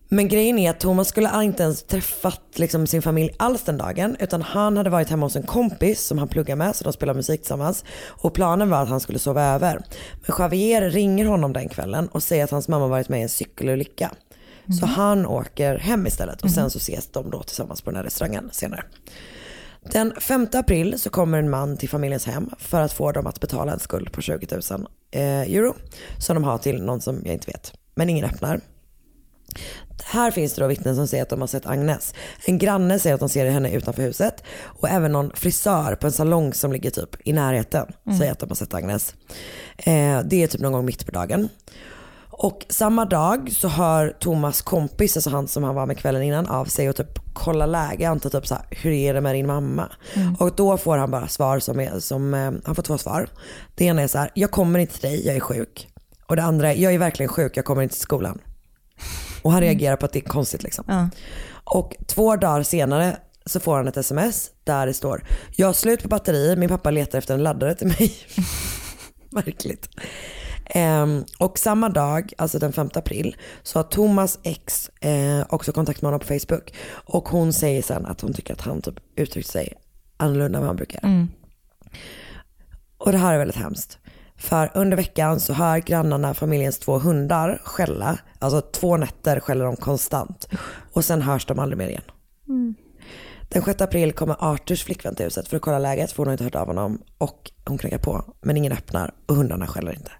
Men 0.08 0.28
grejen 0.28 0.58
är 0.58 0.70
att 0.70 0.80
Thomas 0.80 1.08
skulle 1.08 1.44
inte 1.44 1.62
ens 1.62 1.82
träffat 1.82 2.42
liksom, 2.54 2.86
sin 2.86 3.02
familj 3.02 3.34
alls 3.36 3.62
den 3.62 3.78
dagen. 3.78 4.16
Utan 4.20 4.42
han 4.42 4.76
hade 4.76 4.90
varit 4.90 5.10
hemma 5.10 5.26
hos 5.26 5.36
en 5.36 5.42
kompis 5.42 6.06
som 6.06 6.18
han 6.18 6.28
pluggar 6.28 6.56
med 6.56 6.76
så 6.76 6.84
de 6.84 6.92
spelar 6.92 7.14
musik 7.14 7.40
tillsammans. 7.40 7.84
Och 8.06 8.34
planen 8.34 8.70
var 8.70 8.82
att 8.82 8.88
han 8.88 9.00
skulle 9.00 9.18
sova 9.18 9.42
över. 9.42 9.82
Men 10.26 10.36
Javier 10.38 10.90
ringer 10.90 11.24
honom 11.24 11.52
den 11.52 11.68
kvällen 11.68 12.08
och 12.08 12.22
säger 12.22 12.44
att 12.44 12.50
hans 12.50 12.68
mamma 12.68 12.86
varit 12.86 13.08
med 13.08 13.20
i 13.20 13.22
en 13.22 13.28
cykelolycka. 13.28 14.10
Så 14.80 14.86
han 14.86 15.26
åker 15.26 15.78
hem 15.78 16.06
istället 16.06 16.42
och 16.42 16.50
sen 16.50 16.70
så 16.70 16.78
ses 16.78 17.10
de 17.12 17.30
då 17.30 17.42
tillsammans 17.42 17.82
på 17.82 17.90
den 17.90 17.96
här 17.96 18.04
restaurangen 18.04 18.50
senare. 18.52 18.84
Den 19.92 20.12
5 20.20 20.46
april 20.52 20.98
så 20.98 21.10
kommer 21.10 21.38
en 21.38 21.50
man 21.50 21.76
till 21.76 21.88
familjens 21.88 22.26
hem 22.26 22.50
för 22.58 22.80
att 22.80 22.92
få 22.92 23.12
dem 23.12 23.26
att 23.26 23.40
betala 23.40 23.72
en 23.72 23.78
skuld 23.78 24.12
på 24.12 24.20
20 24.20 24.46
000 24.70 24.86
eh, 25.10 25.22
euro. 25.22 25.74
Som 26.18 26.34
de 26.34 26.44
har 26.44 26.58
till 26.58 26.82
någon 26.82 27.00
som 27.00 27.22
jag 27.24 27.34
inte 27.34 27.50
vet. 27.50 27.72
Men 27.94 28.08
ingen 28.08 28.24
öppnar. 28.24 28.60
Här 30.04 30.30
finns 30.30 30.54
det 30.54 30.60
då 30.60 30.68
vittnen 30.68 30.96
som 30.96 31.06
säger 31.08 31.22
att 31.22 31.28
de 31.28 31.40
har 31.40 31.48
sett 31.48 31.66
Agnes. 31.66 32.14
En 32.44 32.58
granne 32.58 32.98
säger 32.98 33.14
att 33.14 33.20
de 33.20 33.28
ser 33.28 33.50
henne 33.50 33.72
utanför 33.72 34.02
huset. 34.02 34.44
Och 34.62 34.88
även 34.88 35.12
någon 35.12 35.30
frisör 35.34 35.94
på 35.94 36.06
en 36.06 36.12
salong 36.12 36.54
som 36.54 36.72
ligger 36.72 36.90
typ 36.90 37.16
i 37.24 37.32
närheten 37.32 37.86
säger 38.18 38.32
att 38.32 38.38
de 38.38 38.48
har 38.48 38.56
sett 38.56 38.74
Agnes. 38.74 39.14
Eh, 39.76 40.20
det 40.24 40.42
är 40.42 40.46
typ 40.46 40.60
någon 40.60 40.72
gång 40.72 40.84
mitt 40.84 41.06
på 41.06 41.12
dagen. 41.12 41.48
Och 42.30 42.66
samma 42.68 43.04
dag 43.04 43.52
så 43.52 43.68
hör 43.68 44.16
Thomas 44.20 44.62
kompis, 44.62 45.16
alltså 45.16 45.30
han 45.30 45.48
som 45.48 45.64
han 45.64 45.74
var 45.74 45.86
med 45.86 45.98
kvällen 45.98 46.22
innan, 46.22 46.46
av 46.46 46.64
sig 46.64 46.88
och 46.88 46.96
typ 46.96 47.18
kolla 47.32 47.66
läge. 47.66 48.02
Jag 48.02 48.10
antar 48.10 48.30
typ 48.30 48.46
så 48.46 48.54
här, 48.54 48.64
hur 48.70 48.92
är 48.92 49.14
det 49.14 49.20
med 49.20 49.34
din 49.34 49.46
mamma? 49.46 49.88
Och 50.38 50.56
då 50.56 50.76
får 50.76 50.96
han 50.96 51.10
bara 51.10 51.28
svar 51.28 51.58
som 51.58 51.80
är, 51.80 52.00
som, 52.00 52.34
eh, 52.34 52.52
han 52.64 52.74
får 52.74 52.82
två 52.82 52.98
svar. 52.98 53.28
Det 53.74 53.84
ena 53.84 54.02
är 54.02 54.06
så 54.06 54.18
här, 54.18 54.30
jag 54.34 54.50
kommer 54.50 54.78
inte 54.78 54.92
till 54.92 55.10
dig, 55.10 55.26
jag 55.26 55.36
är 55.36 55.40
sjuk. 55.40 55.88
Och 56.26 56.36
det 56.36 56.42
andra 56.42 56.72
är, 56.72 56.76
jag 56.76 56.94
är 56.94 56.98
verkligen 56.98 57.28
sjuk, 57.28 57.56
jag 57.56 57.64
kommer 57.64 57.82
inte 57.82 57.94
till 57.94 58.02
skolan. 58.02 58.38
Och 59.42 59.52
han 59.52 59.60
reagerar 59.60 59.96
på 59.96 60.06
att 60.06 60.12
det 60.12 60.18
är 60.18 60.28
konstigt 60.28 60.62
liksom. 60.62 60.84
Ja. 60.88 61.08
Och 61.64 61.96
två 62.06 62.36
dagar 62.36 62.62
senare 62.62 63.16
så 63.46 63.60
får 63.60 63.76
han 63.76 63.88
ett 63.88 63.96
sms 63.96 64.50
där 64.64 64.86
det 64.86 64.94
står 64.94 65.24
Jag 65.56 65.66
har 65.66 65.72
slut 65.72 66.02
på 66.02 66.08
batteri, 66.08 66.56
min 66.56 66.68
pappa 66.68 66.90
letar 66.90 67.18
efter 67.18 67.34
en 67.34 67.42
laddare 67.42 67.74
till 67.74 67.86
mig. 67.86 68.16
Verkligt. 69.30 69.88
Ehm, 70.70 71.24
och 71.38 71.58
samma 71.58 71.88
dag, 71.88 72.32
alltså 72.38 72.58
den 72.58 72.72
5 72.72 72.90
april, 72.94 73.36
så 73.62 73.78
har 73.78 73.84
Thomas 73.84 74.38
ex 74.42 74.88
eh, 74.88 75.46
också 75.48 75.72
kontakt 75.72 76.02
med 76.02 76.06
honom 76.06 76.20
på 76.20 76.26
Facebook. 76.26 76.74
Och 76.90 77.28
hon 77.28 77.52
säger 77.52 77.82
sen 77.82 78.06
att 78.06 78.20
hon 78.20 78.32
tycker 78.32 78.52
att 78.52 78.60
han 78.60 78.82
typ 78.82 78.94
uttryckt 79.16 79.48
sig 79.48 79.72
annorlunda 80.16 80.58
än 80.58 80.62
vad 80.62 80.68
han 80.68 80.76
brukar. 80.76 81.04
Mm. 81.04 81.28
Och 82.98 83.12
det 83.12 83.18
här 83.18 83.34
är 83.34 83.38
väldigt 83.38 83.56
hemskt. 83.56 83.98
För 84.38 84.70
under 84.74 84.96
veckan 84.96 85.40
så 85.40 85.52
hör 85.52 85.78
grannarna 85.78 86.34
familjens 86.34 86.78
två 86.78 86.98
hundar 86.98 87.60
skälla. 87.64 88.18
Alltså 88.38 88.60
två 88.60 88.96
nätter 88.96 89.40
skäller 89.40 89.64
de 89.64 89.76
konstant. 89.76 90.48
Och 90.92 91.04
sen 91.04 91.22
hörs 91.22 91.46
de 91.46 91.58
aldrig 91.58 91.78
mer 91.78 91.88
igen. 91.88 92.02
Den 93.48 93.62
6 93.62 93.80
april 93.80 94.12
kommer 94.12 94.36
Arturs 94.38 94.84
flickvän 94.84 95.14
till 95.14 95.24
huset 95.24 95.48
för 95.48 95.56
att 95.56 95.62
kolla 95.62 95.78
läget 95.78 96.12
för 96.12 96.16
hon 96.16 96.26
har 96.26 96.32
inte 96.32 96.44
hört 96.44 96.54
av 96.54 96.66
honom. 96.66 97.02
Och 97.18 97.50
hon 97.66 97.78
knackar 97.78 97.98
på 97.98 98.34
men 98.40 98.56
ingen 98.56 98.72
öppnar 98.72 99.14
och 99.26 99.34
hundarna 99.36 99.66
skäller 99.66 99.92
inte. 99.92 100.10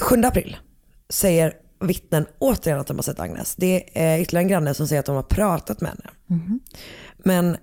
7 0.00 0.22
april 0.24 0.56
säger 1.08 1.54
vittnen 1.80 2.26
återigen 2.38 2.80
att 2.80 2.86
de 2.86 2.96
har 2.96 3.02
sett 3.02 3.20
Agnes. 3.20 3.54
Det 3.56 3.98
är 4.00 4.18
ytterligare 4.18 4.44
en 4.44 4.48
granne 4.48 4.74
som 4.74 4.88
säger 4.88 5.00
att 5.00 5.06
de 5.06 5.16
har 5.16 5.22
pratat 5.22 5.80
med 5.80 5.90
henne. 5.90 6.10
Men, 7.18 7.56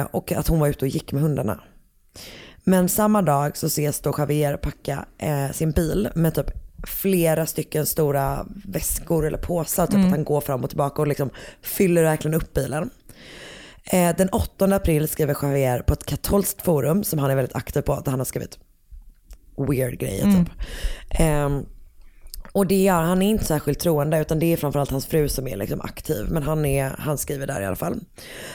eh, 0.00 0.06
och 0.10 0.32
att 0.32 0.48
hon 0.48 0.60
var 0.60 0.68
ute 0.68 0.84
och 0.84 0.88
gick 0.88 1.12
med 1.12 1.22
hundarna. 1.22 1.60
Men 2.64 2.88
samma 2.88 3.22
dag 3.22 3.56
så 3.56 3.66
ses 3.66 4.00
då 4.00 4.14
Javier 4.18 4.56
packa 4.56 5.04
eh, 5.18 5.50
sin 5.50 5.70
bil 5.70 6.08
med 6.14 6.34
typ 6.34 6.50
flera 6.86 7.46
stycken 7.46 7.86
stora 7.86 8.46
väskor 8.64 9.26
eller 9.26 9.38
påsar. 9.38 9.86
Typ 9.86 9.94
Mm. 9.94 10.06
att 10.06 10.10
han 10.12 10.24
går 10.24 10.40
fram 10.40 10.64
och 10.64 10.70
tillbaka 10.70 11.02
och 11.02 11.08
liksom 11.08 11.30
fyller 11.62 12.02
verkligen 12.02 12.34
upp 12.34 12.54
bilen. 12.54 12.90
Eh, 13.84 14.16
den 14.16 14.28
8 14.28 14.64
april 14.76 15.08
skriver 15.08 15.36
Javier 15.42 15.78
på 15.80 15.92
ett 15.92 16.06
katolskt 16.06 16.62
forum 16.62 17.04
som 17.04 17.18
han 17.18 17.30
är 17.30 17.36
väldigt 17.36 17.56
aktiv 17.56 17.80
på, 17.82 18.00
där 18.04 18.10
han 18.10 18.20
har 18.20 18.24
skrivit 18.24 18.58
weird 19.68 19.98
grejer 19.98 20.24
Mm. 20.24 20.44
typ. 20.44 20.54
Och 22.54 22.66
det 22.66 22.82
gör, 22.82 23.02
han 23.02 23.22
är 23.22 23.30
inte 23.30 23.44
särskilt 23.44 23.78
troende 23.78 24.18
utan 24.18 24.38
det 24.38 24.52
är 24.52 24.56
framförallt 24.56 24.90
hans 24.90 25.06
fru 25.06 25.28
som 25.28 25.46
är 25.48 25.56
liksom 25.56 25.80
aktiv. 25.80 26.26
Men 26.28 26.42
han, 26.42 26.64
är, 26.64 26.94
han 26.98 27.18
skriver 27.18 27.46
där 27.46 27.60
i 27.60 27.66
alla 27.66 27.76
fall. 27.76 28.00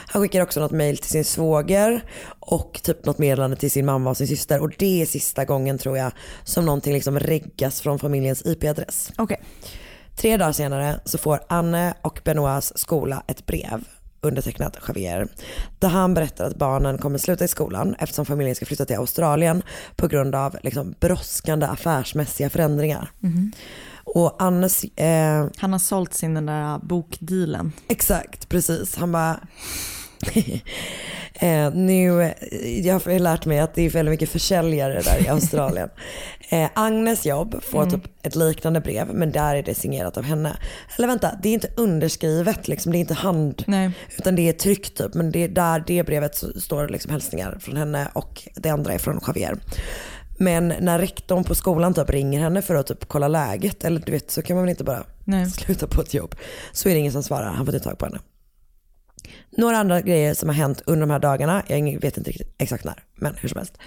Han 0.07 0.21
skickar 0.21 0.41
också 0.41 0.59
något 0.59 0.71
mail 0.71 0.97
till 0.97 1.09
sin 1.09 1.25
svåger 1.25 2.03
och 2.39 2.79
typ 2.83 3.05
något 3.05 3.17
meddelande 3.17 3.57
till 3.57 3.71
sin 3.71 3.85
mamma 3.85 4.09
och 4.09 4.17
sin 4.17 4.27
syster. 4.27 4.61
Och 4.61 4.71
det 4.77 5.01
är 5.01 5.05
sista 5.05 5.45
gången 5.45 5.77
tror 5.77 5.97
jag 5.97 6.11
som 6.43 6.65
någonting 6.65 6.93
liksom 6.93 7.19
reggas 7.19 7.81
från 7.81 7.99
familjens 7.99 8.45
IP-adress. 8.45 9.11
Okej. 9.17 9.39
Tre 10.15 10.37
dagar 10.37 10.51
senare 10.51 10.99
så 11.05 11.17
får 11.17 11.39
Anne 11.49 11.93
och 12.01 12.21
Benoits 12.23 12.73
skola 12.75 13.23
ett 13.27 13.45
brev 13.45 13.83
undertecknat 14.21 14.77
Javier. 14.87 15.27
Där 15.79 15.89
han 15.89 16.13
berättar 16.13 16.45
att 16.45 16.55
barnen 16.55 16.97
kommer 16.97 17.17
sluta 17.17 17.45
i 17.45 17.47
skolan 17.47 17.95
eftersom 17.99 18.25
familjen 18.25 18.55
ska 18.55 18.65
flytta 18.65 18.85
till 18.85 18.97
Australien 18.97 19.63
på 19.95 20.07
grund 20.07 20.35
av 20.35 20.57
liksom 20.63 20.95
brådskande 20.99 21.65
affärsmässiga 21.65 22.49
förändringar. 22.49 23.11
Mhm. 23.19 23.51
Och 24.15 24.41
Annes, 24.43 24.83
eh, 24.83 25.47
Han 25.57 25.71
har 25.71 25.79
sålt 25.79 26.13
sin 26.13 26.33
den 26.33 26.45
där 26.45 26.79
bokdealen. 26.79 27.71
exakt 27.87 28.49
precis, 28.49 28.95
han 28.95 29.11
bara 29.11 29.39
Eh, 31.41 31.73
nu, 31.73 32.33
jag 32.83 32.93
har 32.93 33.19
lärt 33.19 33.45
mig 33.45 33.59
att 33.59 33.75
det 33.75 33.81
är 33.81 33.89
väldigt 33.89 34.11
mycket 34.11 34.29
försäljare 34.29 35.01
där 35.01 35.25
i 35.25 35.27
Australien. 35.29 35.89
Eh, 36.51 36.69
Agnes 36.73 37.25
jobb 37.25 37.63
får 37.63 37.83
Mm. 37.83 37.89
typ 38.01 38.11
ett 38.23 38.35
liknande 38.35 38.81
brev 38.81 39.07
men 39.13 39.31
där 39.31 39.55
är 39.55 39.63
det 39.63 39.75
signerat 39.75 40.17
av 40.17 40.23
henne. 40.23 40.57
Eller 40.97 41.07
vänta, 41.07 41.31
det 41.43 41.49
är 41.49 41.53
inte 41.53 41.69
underskrivet 41.77 42.67
liksom, 42.67 42.91
det 42.91 42.97
är 42.97 42.99
inte 42.99 43.13
hand. 43.13 43.63
Nej. 43.67 43.91
Utan 44.17 44.35
det 44.35 44.49
är 44.49 44.53
tryckt 44.53 44.97
typ. 44.97 45.13
Men 45.13 45.31
det 45.31 45.43
är 45.43 45.47
där 45.47 45.83
det 45.87 46.03
brevet 46.03 46.35
så 46.35 46.59
står 46.59 46.83
det 46.87 46.93
liksom 46.93 47.11
hälsningar 47.11 47.57
från 47.61 47.77
henne 47.77 48.07
och 48.13 48.47
det 48.55 48.69
andra 48.69 48.93
är 48.93 48.97
från 48.97 49.19
Javier. 49.27 49.57
Men 50.41 50.67
när 50.67 50.99
rektorn 50.99 51.43
på 51.43 51.55
skolan 51.55 51.93
typ 51.93 52.09
ringer 52.09 52.39
henne 52.39 52.61
för 52.61 52.75
att 52.75 52.87
typ 52.87 53.05
kolla 53.07 53.27
läget, 53.27 53.83
eller 53.83 54.01
du 54.05 54.11
vet 54.11 54.31
så 54.31 54.41
kan 54.41 54.55
man 54.55 54.63
väl 54.63 54.69
inte 54.69 54.83
bara 54.83 55.03
Nej. 55.23 55.49
sluta 55.49 55.87
på 55.87 56.01
ett 56.01 56.13
jobb. 56.13 56.35
Så 56.71 56.89
är 56.89 56.93
det 56.93 56.99
ingen 56.99 57.11
som 57.11 57.23
svarar, 57.23 57.45
han 57.45 57.65
får 57.65 57.75
inte 57.75 57.89
tag 57.89 57.97
på 57.97 58.05
henne. 58.05 58.19
Några 59.49 59.77
andra 59.77 60.01
grejer 60.01 60.33
som 60.33 60.49
har 60.49 60.55
hänt 60.55 60.81
under 60.85 61.07
de 61.07 61.09
här 61.09 61.19
dagarna, 61.19 61.63
jag 61.67 62.01
vet 62.01 62.17
inte 62.17 62.29
riktigt 62.29 62.55
exakt 62.57 62.83
när, 62.83 63.03
men 63.15 63.35
hur 63.35 63.49
som 63.49 63.57
helst. 63.57 63.77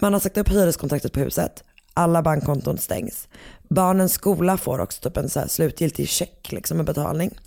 Man 0.00 0.12
har 0.12 0.20
sagt 0.20 0.38
upp 0.38 0.48
hyreskontraktet 0.48 1.12
på 1.12 1.20
huset, 1.20 1.64
alla 1.94 2.22
bankkonton 2.22 2.78
stängs. 2.78 3.28
Barnens 3.68 4.12
skola 4.12 4.56
får 4.56 4.78
också 4.78 5.00
typ 5.02 5.16
en 5.16 5.28
så 5.28 5.48
slutgiltig 5.48 6.08
check 6.08 6.52
liksom 6.52 6.76
med 6.76 6.86
betalning. 6.86 7.38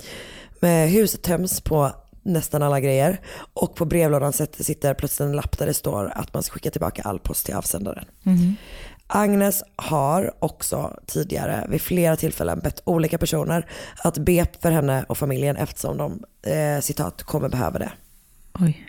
Men 0.60 0.90
huset 0.90 1.22
töms 1.22 1.62
på 1.62 1.92
nästan 2.26 2.64
alla 2.64 2.80
grejer 2.80 3.20
och 3.54 3.76
på 3.76 3.86
brevlådan 3.86 4.34
sitter 4.34 4.94
plötsligt 4.94 5.26
en 5.26 5.36
lapp 5.36 5.58
där 5.58 5.66
det 5.66 5.74
står 5.74 6.12
att 6.16 6.34
man 6.34 6.44
ska 6.44 6.54
skicka 6.54 6.72
tillbaka 6.72 7.02
all 7.02 7.20
post 7.20 7.46
till 7.46 7.56
avsändaren. 7.56 8.06
Agnes 9.08 9.64
har 9.76 10.34
också 10.40 11.00
tidigare 11.06 11.68
vid 11.70 11.82
flera 11.82 12.16
tillfällen 12.16 12.60
bett 12.60 12.82
olika 12.86 13.18
personer 13.18 13.70
att 14.04 14.18
be 14.18 14.46
för 14.62 14.72
henne 14.72 15.06
och 15.10 15.18
familjen 15.18 15.58
eftersom 15.58 15.98
de 15.98 16.24
eh, 16.52 16.82
citat 16.82 17.24
kommer 17.24 17.50
behöva 17.50 17.80
det. 17.80 17.92
Oj. 18.60 18.88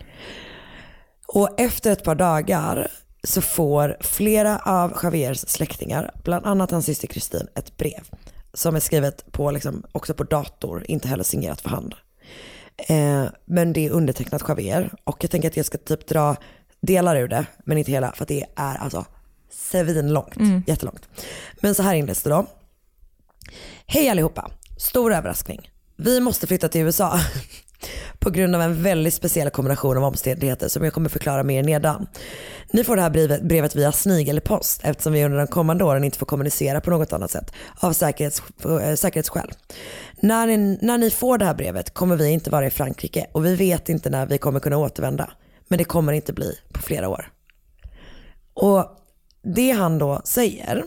Och 1.26 1.60
efter 1.60 1.92
ett 1.92 2.04
par 2.04 2.14
dagar 2.14 2.88
så 3.22 3.40
får 3.40 3.96
flera 4.00 4.58
av 4.58 4.98
Javiers 5.02 5.38
släktingar, 5.38 6.10
bland 6.24 6.46
annat 6.46 6.70
hans 6.70 6.86
syster 6.86 7.08
Kristin, 7.08 7.48
ett 7.54 7.76
brev. 7.76 8.10
Som 8.54 8.76
är 8.76 8.80
skrivet 8.80 9.32
på, 9.32 9.50
liksom, 9.50 9.82
också 9.92 10.14
på 10.14 10.24
dator, 10.24 10.84
inte 10.88 11.08
heller 11.08 11.24
signerat 11.24 11.60
för 11.60 11.68
hand. 11.68 11.94
Eh, 12.78 13.24
men 13.44 13.72
det 13.72 13.86
är 13.86 13.90
undertecknat 13.90 14.42
Javier 14.48 14.92
och 15.04 15.24
jag 15.24 15.30
tänker 15.30 15.48
att 15.48 15.56
jag 15.56 15.66
ska 15.66 15.78
typ 15.78 16.06
dra 16.06 16.36
delar 16.80 17.16
ur 17.16 17.28
det, 17.28 17.46
men 17.64 17.78
inte 17.78 17.90
hela, 17.90 18.12
för 18.12 18.24
att 18.24 18.28
det 18.28 18.44
är 18.56 18.76
alltså 18.76 19.04
svinlångt, 19.50 20.34
jättelångt. 20.66 21.08
Men 21.60 21.74
så 21.74 21.82
här 21.82 21.94
inleds 21.94 22.22
det 22.22 22.30
då. 22.30 22.46
Hej 23.86 24.08
allihopa, 24.08 24.50
stor 24.76 25.12
överraskning. 25.12 25.70
Vi 25.96 26.20
måste 26.20 26.46
flytta 26.46 26.68
till 26.68 26.80
USA. 26.80 27.20
På 28.18 28.30
grund 28.30 28.54
av 28.54 28.62
en 28.62 28.82
väldigt 28.82 29.14
speciell 29.14 29.50
kombination 29.50 29.96
av 29.96 30.04
omständigheter 30.04 30.68
som 30.68 30.84
jag 30.84 30.92
kommer 30.92 31.08
förklara 31.08 31.42
mer 31.42 31.62
nedan. 31.62 32.06
Ni 32.70 32.84
får 32.84 32.96
det 32.96 33.02
här 33.02 33.10
brevet, 33.10 33.42
brevet 33.42 33.76
via 33.76 33.92
snigelpost 33.92 34.80
eftersom 34.84 35.12
vi 35.12 35.24
under 35.24 35.38
de 35.38 35.46
kommande 35.46 35.84
åren 35.84 36.04
inte 36.04 36.18
får 36.18 36.26
kommunicera 36.26 36.80
på 36.80 36.90
något 36.90 37.12
annat 37.12 37.30
sätt 37.30 37.52
av 37.80 37.92
säkerhets, 37.92 38.42
äh, 38.64 38.94
säkerhetsskäl. 38.94 39.52
När 40.20 40.46
ni, 40.46 40.78
när 40.82 40.98
ni 40.98 41.10
får 41.10 41.38
det 41.38 41.44
här 41.44 41.54
brevet 41.54 41.94
kommer 41.94 42.16
vi 42.16 42.28
inte 42.30 42.50
vara 42.50 42.66
i 42.66 42.70
Frankrike 42.70 43.26
och 43.32 43.44
vi 43.44 43.56
vet 43.56 43.88
inte 43.88 44.10
när 44.10 44.26
vi 44.26 44.38
kommer 44.38 44.60
kunna 44.60 44.76
återvända. 44.78 45.30
Men 45.68 45.78
det 45.78 45.84
kommer 45.84 46.12
inte 46.12 46.32
bli 46.32 46.58
på 46.72 46.82
flera 46.82 47.08
år. 47.08 47.32
Och 48.54 48.86
det 49.42 49.70
han 49.70 49.98
då 49.98 50.20
säger 50.24 50.84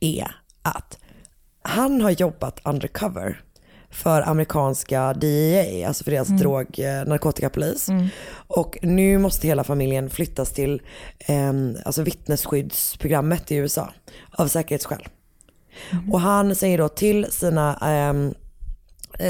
är 0.00 0.36
att 0.62 0.98
han 1.62 2.00
har 2.00 2.10
jobbat 2.10 2.60
undercover 2.64 3.40
för 3.90 4.22
amerikanska 4.22 5.14
DEA, 5.14 5.88
alltså 5.88 6.04
för 6.04 6.10
deras 6.10 6.28
Mm. 6.28 6.40
drog 6.40 6.78
eh, 6.78 7.04
narkotikapolis. 7.04 7.88
Mm. 7.88 8.08
Och 8.32 8.78
nu 8.82 9.18
måste 9.18 9.46
hela 9.46 9.64
familjen 9.64 10.10
flyttas 10.10 10.52
till 10.52 10.82
eh, 11.18 11.52
alltså 11.84 12.02
vittnesskyddsprogrammet 12.02 13.52
i 13.52 13.56
USA 13.56 13.92
av 14.30 14.48
säkerhetsskäl. 14.48 15.08
Och 16.12 16.20
han 16.20 16.54
säger 16.54 16.78
då 16.78 16.88
till 16.88 17.26
sina 17.30 17.70
eh, 17.72 18.32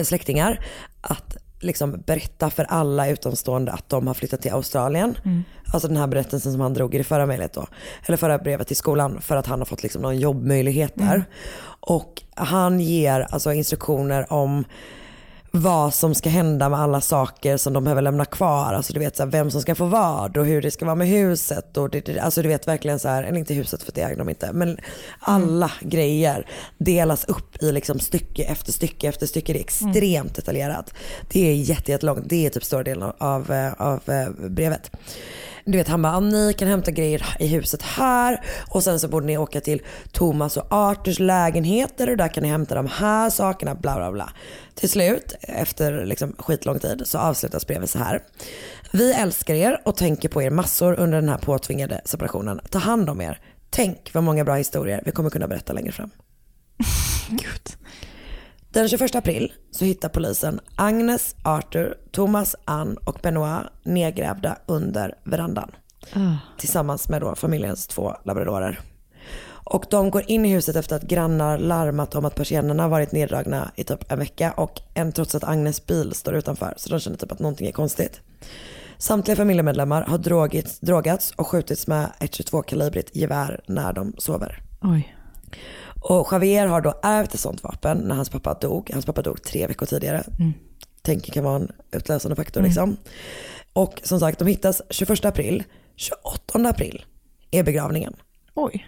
släktingar 0.04 0.60
att 1.00 1.36
liksom 1.60 2.02
berätta 2.06 2.50
för 2.50 2.64
alla 2.64 3.08
utomstående 3.08 3.72
att 3.72 3.88
de 3.88 4.06
har 4.06 4.14
flyttat 4.14 4.42
till 4.42 4.52
Australien. 4.52 5.18
Mm. 5.24 5.44
Alltså 5.72 5.88
den 5.88 5.96
här 5.96 6.06
berättelsen 6.06 6.52
som 6.52 6.60
han 6.60 6.74
drog 6.74 6.94
i 6.94 6.98
det 6.98 7.04
förra 7.04 7.26
mejlet 7.26 7.52
då. 7.52 7.66
Eller 8.06 8.16
förra 8.16 8.38
brevet 8.38 8.66
till 8.66 8.76
skolan 8.76 9.20
för 9.20 9.36
att 9.36 9.46
han 9.46 9.58
har 9.58 9.66
fått 9.66 9.82
liksom 9.82 10.02
någon 10.02 10.18
jobbmöjlighet 10.18 10.92
där. 10.94 11.14
Mm. 11.14 11.24
Och 11.80 12.22
han 12.34 12.80
ger 12.80 13.26
alltså 13.30 13.52
instruktioner 13.52 14.32
om 14.32 14.64
vad 15.62 15.94
som 15.94 16.14
ska 16.14 16.28
hända 16.28 16.68
med 16.68 16.80
alla 16.80 17.00
saker 17.00 17.56
som 17.56 17.72
de 17.72 17.84
behöver 17.84 18.02
lämna 18.02 18.24
kvar. 18.24 18.72
Alltså 18.72 18.92
du 18.92 18.98
vet 18.98 19.16
så 19.16 19.22
här, 19.22 19.30
vem 19.30 19.50
som 19.50 19.60
ska 19.62 19.74
få 19.74 19.84
vad 19.86 20.36
och 20.36 20.46
hur 20.46 20.62
det 20.62 20.70
ska 20.70 20.84
vara 20.84 20.94
med 20.94 21.08
huset. 21.08 21.76
Och 21.76 21.90
det, 21.90 22.00
det, 22.06 22.18
alltså 22.18 22.42
du 22.42 22.48
vet 22.48 22.68
verkligen 22.68 22.98
så 22.98 23.08
här, 23.08 23.22
eller 23.22 23.38
inte 23.38 23.54
huset 23.54 23.82
för 23.82 23.92
det 23.92 24.00
äger 24.02 24.16
de 24.16 24.28
inte, 24.28 24.52
men 24.52 24.78
alla 25.20 25.70
grejer 25.80 26.46
delas 26.78 27.24
upp 27.24 27.62
i 27.62 27.72
liksom 27.72 27.98
stycke 28.00 28.42
efter 28.42 28.72
stycke 28.72 29.08
efter 29.08 29.26
stycke. 29.26 29.52
Det 29.52 29.58
är 29.58 29.60
extremt 29.60 30.34
detaljerat. 30.34 30.94
Det 31.30 31.48
är 31.50 31.54
jätte- 31.54 31.90
jättelångt, 31.92 32.22
det 32.24 32.46
är 32.46 32.50
typ 32.50 32.64
större 32.64 32.82
delen 32.82 33.12
av, 33.18 33.50
eh, 33.52 33.72
av 33.78 34.00
eh, 34.10 34.30
brevet. 34.48 34.90
Du 35.68 35.78
vet 35.78 35.88
han 35.88 36.02
bara, 36.02 36.20
ni 36.20 36.52
kan 36.52 36.68
hämta 36.68 36.90
grejer 36.90 37.26
i 37.38 37.46
huset 37.46 37.82
här 37.82 38.40
och 38.68 38.84
sen 38.84 39.00
så 39.00 39.08
borde 39.08 39.26
ni 39.26 39.38
åka 39.38 39.60
till 39.60 39.82
Thomas 40.12 40.56
och 40.56 40.72
Arturs 40.72 41.18
lägenheter 41.18 42.10
och 42.10 42.16
där 42.16 42.28
kan 42.28 42.42
ni 42.42 42.48
hämta 42.48 42.74
de 42.74 42.86
här 42.86 43.30
sakerna, 43.30 43.74
bla 43.74 43.96
bla 43.96 44.12
bla. 44.12 44.30
Till 44.74 44.88
slut, 44.88 45.34
efter 45.40 46.04
liksom 46.04 46.36
skitlång 46.38 46.78
tid, 46.78 47.02
så 47.04 47.18
avslutas 47.18 47.66
brevet 47.66 47.90
så 47.90 47.98
här. 47.98 48.22
Vi 48.90 49.12
älskar 49.12 49.54
er 49.54 49.80
och 49.84 49.96
tänker 49.96 50.28
på 50.28 50.42
er 50.42 50.50
massor 50.50 51.00
under 51.00 51.20
den 51.20 51.28
här 51.28 51.38
påtvingade 51.38 52.00
separationen. 52.04 52.60
Ta 52.70 52.78
hand 52.78 53.10
om 53.10 53.20
er. 53.20 53.40
Tänk 53.70 54.10
vad 54.14 54.24
många 54.24 54.44
bra 54.44 54.54
historier 54.54 55.02
vi 55.04 55.10
kommer 55.10 55.30
kunna 55.30 55.48
berätta 55.48 55.72
längre 55.72 55.92
fram. 55.92 56.10
Gud. 57.28 57.76
Den 58.76 58.88
21 58.88 59.14
april 59.14 59.52
så 59.70 59.84
hittar 59.84 60.08
polisen 60.08 60.60
Agnes, 60.74 61.36
Arthur, 61.42 61.94
Thomas, 62.10 62.56
Ann 62.64 62.96
och 62.96 63.18
Benoit 63.22 63.66
nedgrävda 63.82 64.58
under 64.66 65.14
verandan. 65.24 65.70
Tillsammans 66.58 67.08
med 67.08 67.20
då 67.20 67.34
familjens 67.34 67.86
två 67.86 68.14
labradorer. 68.24 68.80
Och 69.48 69.84
de 69.90 70.10
går 70.10 70.22
in 70.26 70.44
i 70.44 70.48
huset 70.48 70.76
efter 70.76 70.96
att 70.96 71.02
grannar 71.02 71.58
larmat 71.58 72.14
om 72.14 72.24
att 72.24 72.34
persiennerna 72.34 72.88
varit 72.88 73.12
neddragna 73.12 73.70
i 73.76 73.84
typ 73.84 74.12
en 74.12 74.18
vecka 74.18 74.52
och 74.52 74.80
en 74.94 75.12
trots 75.12 75.34
att 75.34 75.44
Agnes 75.44 75.86
bil 75.86 76.12
står 76.14 76.34
utanför. 76.34 76.74
Så 76.76 76.88
de 76.88 77.00
känner 77.00 77.16
typ 77.16 77.32
att 77.32 77.38
någonting 77.38 77.68
är 77.68 77.72
konstigt. 77.72 78.20
Samtliga 78.98 79.36
familjemedlemmar 79.36 80.02
har 80.02 80.18
drogits, 80.18 80.80
drogats 80.80 81.30
och 81.36 81.46
skjutits 81.46 81.86
med 81.86 82.12
ett 82.20 82.30
22-kalibrigt 82.30 83.10
gevär 83.12 83.60
när 83.66 83.92
de 83.92 84.14
sover. 84.18 84.62
Oj. 84.82 85.16
Och 86.08 86.28
Javier 86.32 86.66
har 86.66 86.80
då 86.80 86.94
ärvt 87.02 87.34
ett 87.34 87.40
sånt 87.40 87.62
vapen 87.62 87.98
när 87.98 88.14
hans 88.14 88.28
pappa 88.30 88.54
dog. 88.54 88.90
Hans 88.92 89.06
pappa 89.06 89.22
dog 89.22 89.42
tre 89.42 89.66
veckor 89.66 89.86
tidigare. 89.86 90.24
Mm. 90.38 90.52
Tänker 91.02 91.32
kan 91.32 91.44
vara 91.44 91.56
en 91.56 91.72
utlösande 91.92 92.36
faktor 92.36 92.60
Mm. 92.60 92.68
liksom. 92.68 92.96
Och 93.72 94.00
som 94.04 94.20
sagt, 94.20 94.38
de 94.38 94.48
hittas 94.48 94.82
21 94.90 95.24
april. 95.24 95.64
28 95.96 96.68
april 96.68 97.04
är 97.50 97.62
begravningen. 97.62 98.14
Oj. 98.54 98.86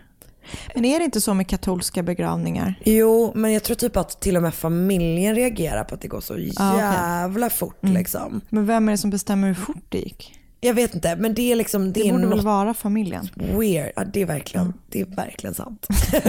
Men 0.74 0.84
är 0.84 0.98
det 0.98 1.04
inte 1.04 1.20
så 1.20 1.34
med 1.34 1.48
katolska 1.48 2.02
begravningar? 2.02 2.74
Jo, 2.84 3.32
men 3.34 3.52
jag 3.52 3.62
tror 3.62 3.76
typ 3.76 3.96
att 3.96 4.20
till 4.20 4.36
och 4.36 4.42
med 4.42 4.54
familjen 4.54 5.34
reagerar 5.34 5.84
på 5.84 5.94
att 5.94 6.00
det 6.00 6.08
går 6.08 6.20
så 6.20 6.34
Ah, 6.56 6.76
jävla 6.78 7.50
fort 7.50 7.82
Mm. 7.82 7.94
liksom. 7.94 8.40
Men 8.48 8.66
vem 8.66 8.88
är 8.88 8.92
det 8.92 8.98
som 8.98 9.10
bestämmer 9.10 9.48
hur 9.48 9.54
fort 9.54 9.84
det 9.88 9.98
gick? 9.98 10.34
Jag 10.61 10.74
vet 10.74 10.94
inte, 10.94 11.16
men 11.16 11.34
det 11.34 11.52
är 11.52 11.56
liksom, 11.56 11.92
det, 11.92 12.00
Det 12.02 12.09
är 12.09 12.12
borde 12.12 12.26
väl 12.26 12.36
något 12.36 12.44
vara 12.44 12.74
familjen? 12.74 13.28
weird. 13.34 13.92
Ja, 13.96 14.04
det 14.04 14.22
är 14.22 14.26
verkligen, 14.26 14.72
det 14.88 15.00
är 15.00 15.04
verkligen 15.04 15.54
sant. 15.54 15.86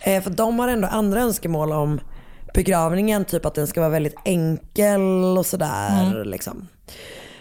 eh, 0.00 0.22
för 0.22 0.30
de 0.30 0.58
har 0.58 0.68
ändå 0.68 0.88
andra 0.88 1.20
önskemål 1.20 1.72
om 1.72 2.00
begravningen, 2.54 3.24
typ 3.24 3.44
att 3.46 3.54
den 3.54 3.66
ska 3.66 3.80
vara 3.80 3.90
väldigt 3.90 4.14
enkel 4.24 5.00
och 5.38 5.46
sådär. 5.46 6.02
Mm. 6.04 6.28
Liksom. 6.28 6.68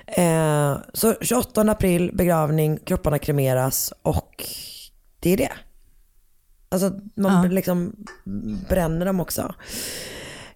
Eh, 0.08 0.78
så 0.94 1.14
28 1.22 1.62
april 1.62 2.12
begravning, 2.14 2.78
kropparna 2.78 3.20
kremeras 3.20 3.94
och 4.02 4.44
det 5.20 5.34
är 5.34 5.38
det. 5.38 5.52
Alltså 6.70 6.92
man 7.16 7.44
Ja. 7.46 7.52
liksom 7.52 7.96
bränner 8.70 9.06
dem 9.06 9.20
också. 9.20 9.54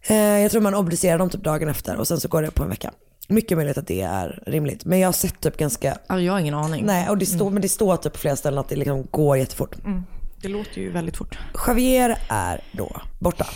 Eh, 0.01 0.17
jag 0.17 0.51
tror 0.51 0.61
man 0.61 0.75
obducerar 0.75 1.17
dem 1.17 1.29
typ 1.29 1.43
dagen 1.43 1.69
efter 1.69 1.97
och 1.97 2.07
sen 2.07 2.19
så 2.19 2.27
går 2.27 2.41
det 2.41 2.51
på 2.51 2.63
en 2.63 2.69
vecka. 2.69 2.91
Mycket 3.31 3.57
möjligt 3.57 3.77
att 3.77 3.87
det 3.87 4.01
är 4.01 4.43
rimligt. 4.45 4.85
Men 4.85 4.99
jag 4.99 5.07
har 5.07 5.13
sett 5.13 5.39
typ 5.41 5.57
ganska... 5.57 5.97
Ja, 6.07 6.19
jag 6.19 6.33
har 6.33 6.39
ingen 6.39 6.53
aning. 6.53 6.85
Nej, 6.85 7.09
och 7.09 7.17
det 7.17 7.25
står, 7.25 7.49
men 7.49 7.61
det 7.61 7.69
står 7.69 7.97
typ 7.97 8.13
på 8.13 8.19
flera 8.19 8.35
ställen 8.35 8.59
att 8.59 8.69
det 8.69 8.75
liksom 8.75 9.07
går 9.11 9.37
jättefort. 9.37 9.75
Mm. 9.85 10.03
Det 10.41 10.47
låter 10.47 10.81
ju 10.81 10.91
väldigt 10.91 11.17
fort. 11.17 11.39
Javier 11.67 12.17
är 12.29 12.63
då 12.71 13.01
borta. 13.19 13.47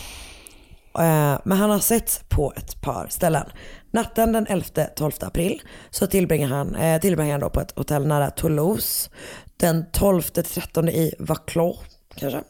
Eh, 0.98 1.38
Men 1.44 1.58
han 1.58 1.70
har 1.70 1.78
sett 1.78 2.24
på 2.28 2.52
ett 2.56 2.80
par 2.80 3.06
ställen. 3.10 3.46
Natten 3.90 4.32
den 4.32 4.46
11-12 4.46 5.24
april 5.26 5.62
så 5.90 6.06
tillbringar 6.06 6.48
han, 6.48 6.74
eh, 6.74 7.00
tillbringar 7.00 7.32
han 7.32 7.40
då 7.40 7.50
på 7.50 7.60
ett 7.60 7.72
hotell 7.76 8.06
nära 8.06 8.30
Toulouse. 8.30 9.10
Den 9.56 9.84
12-13 9.92 10.88
i 10.88 11.14
Vaclaw 11.18 11.78
kanske. 12.16 12.42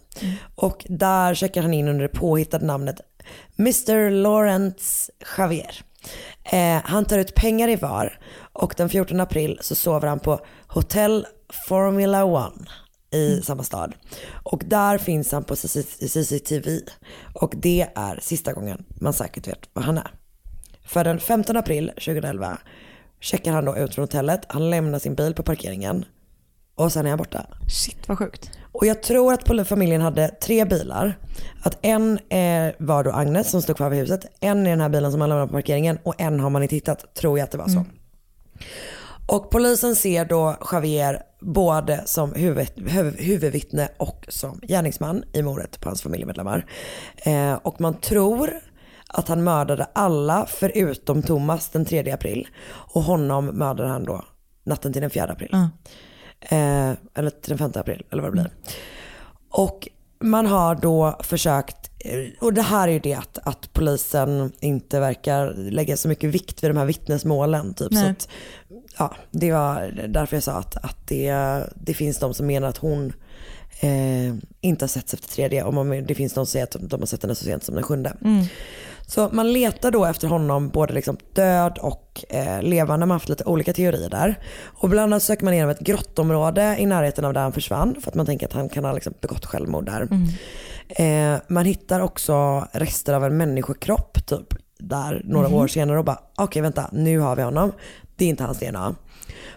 Och 0.54 0.86
där 0.88 1.34
checkar 1.34 1.62
han 1.62 1.74
in 1.74 1.88
under 1.88 2.02
det 2.02 2.08
påhittade 2.08 2.66
namnet 2.66 3.00
Mr. 3.58 4.10
Lawrence 4.10 5.12
Javier. 5.38 5.82
Eh, 6.44 6.80
han 6.84 7.04
tar 7.04 7.18
ut 7.18 7.34
pengar 7.34 7.68
i 7.68 7.76
var 7.76 8.18
och 8.52 8.74
den 8.76 8.88
14 8.88 9.20
april 9.20 9.58
så 9.62 9.74
sover 9.74 10.08
han 10.08 10.20
på 10.20 10.40
Hotel 10.66 11.26
Formula 11.68 12.24
One 12.24 12.66
i 13.10 13.42
samma 13.42 13.62
stad. 13.62 13.94
Och 14.42 14.62
där 14.66 14.98
finns 14.98 15.32
han 15.32 15.44
på 15.44 15.56
CCTV. 15.56 16.80
Och 17.34 17.54
det 17.56 17.88
är 17.94 18.18
sista 18.22 18.52
gången 18.52 18.84
man 18.88 19.12
säkert 19.12 19.48
vet 19.48 19.68
var 19.72 19.82
han 19.82 19.98
är. 19.98 20.10
För 20.86 21.04
den 21.04 21.20
15 21.20 21.56
april 21.56 21.88
2011 21.88 22.58
checkar 23.20 23.52
han 23.52 23.64
då 23.64 23.76
ut 23.76 23.94
från 23.94 24.02
hotellet, 24.02 24.40
han 24.48 24.70
lämnar 24.70 24.98
sin 24.98 25.14
bil 25.14 25.34
på 25.34 25.42
parkeringen 25.42 26.04
och 26.74 26.92
sen 26.92 27.06
är 27.06 27.10
han 27.10 27.18
borta. 27.18 27.46
Shit 27.68 28.08
vad 28.08 28.18
sjukt. 28.18 28.50
Och 28.74 28.86
jag 28.86 29.02
tror 29.02 29.32
att 29.32 29.68
familjen 29.68 30.00
hade 30.00 30.28
tre 30.28 30.64
bilar. 30.64 31.18
Att 31.62 31.78
en 31.82 32.18
eh, 32.28 32.74
var 32.78 33.04
då 33.04 33.10
Agnes 33.10 33.50
som 33.50 33.62
stod 33.62 33.76
kvar 33.76 33.90
vid 33.90 33.98
huset, 33.98 34.26
en 34.40 34.66
är 34.66 34.70
den 34.70 34.80
här 34.80 34.88
bilen 34.88 35.12
som 35.12 35.20
han 35.20 35.30
lämnade 35.30 35.48
på 35.48 35.52
parkeringen 35.52 35.98
och 36.02 36.20
en 36.20 36.40
har 36.40 36.50
man 36.50 36.62
inte 36.62 36.74
hittat, 36.74 37.14
tror 37.14 37.38
jag 37.38 37.44
att 37.44 37.50
det 37.50 37.58
var 37.58 37.68
så. 37.68 37.84
Och 39.26 39.50
polisen 39.50 39.96
ser 39.96 40.24
då 40.24 40.56
Javier 40.72 41.22
både 41.40 42.02
som 42.04 42.32
huvud, 42.32 42.68
huv, 42.88 43.16
huvudvittne 43.18 43.88
och 43.96 44.26
som 44.28 44.60
gärningsman 44.68 45.24
i 45.32 45.42
mordet 45.42 45.80
på 45.80 45.88
hans 45.88 46.02
familjemedlemmar. 46.02 46.66
Eh, 47.16 47.54
och 47.54 47.80
man 47.80 47.94
tror 47.94 48.50
att 49.08 49.28
han 49.28 49.44
mördade 49.44 49.86
alla 49.92 50.46
förutom 50.48 51.22
Thomas 51.22 51.68
den 51.68 51.84
3 51.84 52.10
april. 52.10 52.48
Och 52.66 53.02
honom 53.02 53.46
mördade 53.46 53.88
han 53.88 54.04
då 54.04 54.24
natten 54.64 54.92
till 54.92 55.02
den 55.02 55.10
4 55.10 55.24
april. 55.24 55.48
Eh, 56.44 56.90
eller 57.14 57.32
den 57.46 57.58
5 57.58 57.72
april 57.74 58.02
eller 58.10 58.22
vad 58.22 58.32
det 58.32 58.42
blir. 58.42 58.50
Och 59.50 59.88
man 60.20 60.46
har 60.46 60.74
då 60.74 61.18
försökt, 61.22 61.90
och 62.40 62.52
det 62.52 62.62
här 62.62 62.88
är 62.88 62.92
ju 62.92 62.98
det 62.98 63.14
att, 63.14 63.38
att 63.42 63.72
polisen 63.72 64.52
inte 64.60 65.00
verkar 65.00 65.54
lägga 65.54 65.96
så 65.96 66.08
mycket 66.08 66.30
vikt 66.30 66.64
vid 66.64 66.70
de 66.70 66.76
här 66.76 66.84
vittnesmålen. 66.84 67.74
Typ, 67.74 67.94
så 67.94 68.00
Nej. 68.00 68.10
att, 68.10 68.28
ja, 68.98 69.14
det 69.30 69.52
var 69.52 69.92
därför 70.08 70.36
jag 70.36 70.42
sa 70.42 70.52
att, 70.52 70.76
att 70.84 70.96
det, 71.06 71.34
det 71.74 71.94
finns 71.94 72.18
de 72.18 72.34
som 72.34 72.46
menar 72.46 72.68
att 72.68 72.76
hon 72.76 73.12
eh, 73.80 74.34
inte 74.60 74.82
har 74.84 74.88
setts 74.88 75.14
efter 75.14 75.28
tredje 75.28 75.62
och 75.64 75.74
man, 75.74 76.04
det 76.06 76.14
finns 76.14 76.32
de 76.32 76.34
som 76.34 76.46
säger 76.46 76.64
att 76.64 76.76
de 76.80 77.00
har 77.00 77.06
sett 77.06 77.22
henne 77.22 77.34
så 77.34 77.44
sent 77.44 77.64
som 77.64 77.74
den 77.74 77.84
sjunde. 77.84 78.16
Mm. 78.24 78.44
Så 79.06 79.28
man 79.32 79.52
letar 79.52 79.90
då 79.90 80.04
efter 80.04 80.28
honom 80.28 80.68
både 80.68 80.94
liksom 80.94 81.16
död 81.32 81.78
och 81.80 82.24
eh, 82.28 82.62
levande. 82.62 83.06
Man 83.06 83.10
har 83.10 83.14
haft 83.16 83.28
lite 83.28 83.44
olika 83.44 83.72
teorier 83.72 84.10
där. 84.10 84.38
Och 84.62 84.88
bland 84.88 85.12
annat 85.12 85.22
söker 85.22 85.44
man 85.44 85.54
igenom 85.54 85.70
ett 85.70 85.80
grottområde 85.80 86.76
i 86.78 86.86
närheten 86.86 87.24
av 87.24 87.32
där 87.32 87.40
han 87.40 87.52
försvann. 87.52 87.96
För 88.00 88.10
att 88.10 88.14
man 88.14 88.26
tänker 88.26 88.46
att 88.46 88.52
han 88.52 88.68
kan 88.68 88.84
ha 88.84 88.92
liksom 88.92 89.14
begått 89.20 89.46
självmord 89.46 89.86
där. 89.86 90.08
Eh, 90.88 91.40
man 91.48 91.64
hittar 91.64 92.00
också 92.00 92.66
rester 92.72 93.14
av 93.14 93.24
en 93.24 93.36
människokropp 93.36 94.26
typ 94.26 94.54
där 94.78 95.22
några 95.24 95.48
Mhm. 95.48 95.56
år 95.56 95.66
senare 95.68 95.98
och 95.98 96.04
bara 96.04 96.18
okej 96.36 96.62
vänta 96.62 96.88
nu 96.92 97.18
har 97.18 97.36
vi 97.36 97.42
honom. 97.42 97.72
Det 98.16 98.24
är 98.24 98.28
inte 98.28 98.44
hans 98.44 98.58
DNA. 98.58 98.94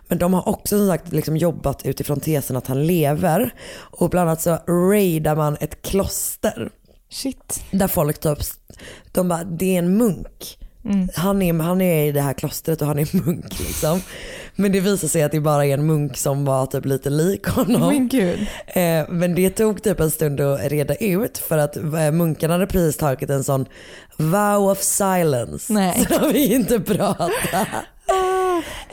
Men 0.07 0.17
de 0.17 0.33
har 0.33 0.49
också 0.49 0.77
som 0.77 0.87
sagt 0.87 1.13
liksom 1.13 1.37
jobbat 1.37 1.85
utifrån 1.85 2.19
tesen 2.19 2.55
att 2.55 2.67
han 2.67 2.87
lever. 2.87 3.53
Och 3.75 4.09
bland 4.09 4.29
annat 4.29 4.41
så 4.41 4.57
raidar 4.67 5.35
man 5.35 5.57
ett 5.59 5.81
kloster. 5.81 6.69
Shit. 7.09 7.63
Där 7.71 7.87
folk 7.87 8.19
typ, 8.19 8.37
de 9.11 9.27
bara, 9.27 9.43
det 9.43 9.75
är 9.75 9.79
en 9.79 9.97
munk. 9.97 10.57
Mm. 10.85 11.09
Han, 11.15 11.41
är, 11.41 11.53
han 11.53 11.81
är 11.81 12.05
i 12.05 12.11
det 12.11 12.21
här 12.21 12.33
klostret 12.33 12.81
och 12.81 12.87
han 12.87 12.99
är 12.99 13.15
munk 13.25 13.59
liksom. 13.59 14.01
Men 14.55 14.71
det 14.71 14.79
visar 14.79 15.07
sig 15.07 15.23
att 15.23 15.31
det 15.31 15.39
bara 15.39 15.65
är 15.65 15.73
en 15.73 15.85
munk 15.85 16.17
som 16.17 16.45
var 16.45 16.65
typ 16.65 16.85
lite 16.85 17.09
lik 17.09 17.47
honom. 17.47 17.87
Men 17.87 18.07
gud. 18.07 18.39
Eh, 18.67 19.09
men 19.09 19.35
det 19.35 19.49
tog 19.49 19.83
typ 19.83 19.99
en 19.99 20.11
stund 20.11 20.41
att 20.41 20.71
reda 20.71 20.95
ut 20.95 21.37
för 21.37 21.57
att 21.57 21.77
eh, 21.77 22.11
munkarna 22.11 22.53
hade 22.53 22.67
precis 22.67 22.97
tagit 22.97 23.29
en 23.29 23.43
sån 23.43 23.65
vow 24.17 24.71
of 24.71 24.81
silence. 24.81 25.73
Nej. 25.73 26.05
Så 26.09 26.19
de 26.19 26.33
vill 26.33 26.51
inte 26.51 26.79
prata. 26.79 27.67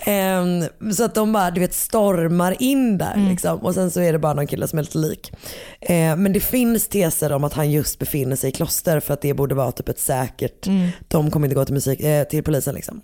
Ehm, 0.07 0.65
så 0.95 1.05
att 1.05 1.15
de 1.15 1.33
bara 1.33 1.51
du 1.51 1.61
vet, 1.61 1.75
stormar 1.75 2.57
in 2.63 2.99
där 2.99 3.15
Mm. 3.15 3.29
liksom. 3.31 3.59
och 3.59 3.75
sen 3.75 3.91
så 3.91 4.01
är 4.01 4.13
det 4.13 4.19
bara 4.19 4.35
någon 4.35 4.47
kille 4.47 4.69
som 4.69 4.79
är 4.79 4.83
lite 4.83 4.99
lik. 4.99 5.33
Eh, 5.81 6.17
men 6.17 6.33
det 6.33 6.41
finns 6.41 6.89
teser 6.89 7.33
om 7.33 7.45
att 7.45 7.53
han 7.53 7.71
just 7.71 7.99
befinner 7.99 8.37
sig 8.37 8.49
i 8.49 8.53
kloster 8.53 9.01
för 9.01 9.15
att 9.15 9.21
det 9.21 9.35
borde 9.35 9.55
vara 9.55 9.73
typ 9.73 9.89
ett 9.89 9.99
säkert, 9.99 10.67
Mm. 10.67 10.89
de 11.09 11.31
kommer 11.31 11.47
inte 11.47 11.55
gå 11.55 11.65
till, 11.65 11.75
musik, 11.75 12.01
eh, 12.01 12.25
till 12.25 12.43
polisen 12.43 12.75
liksom. 12.75 13.01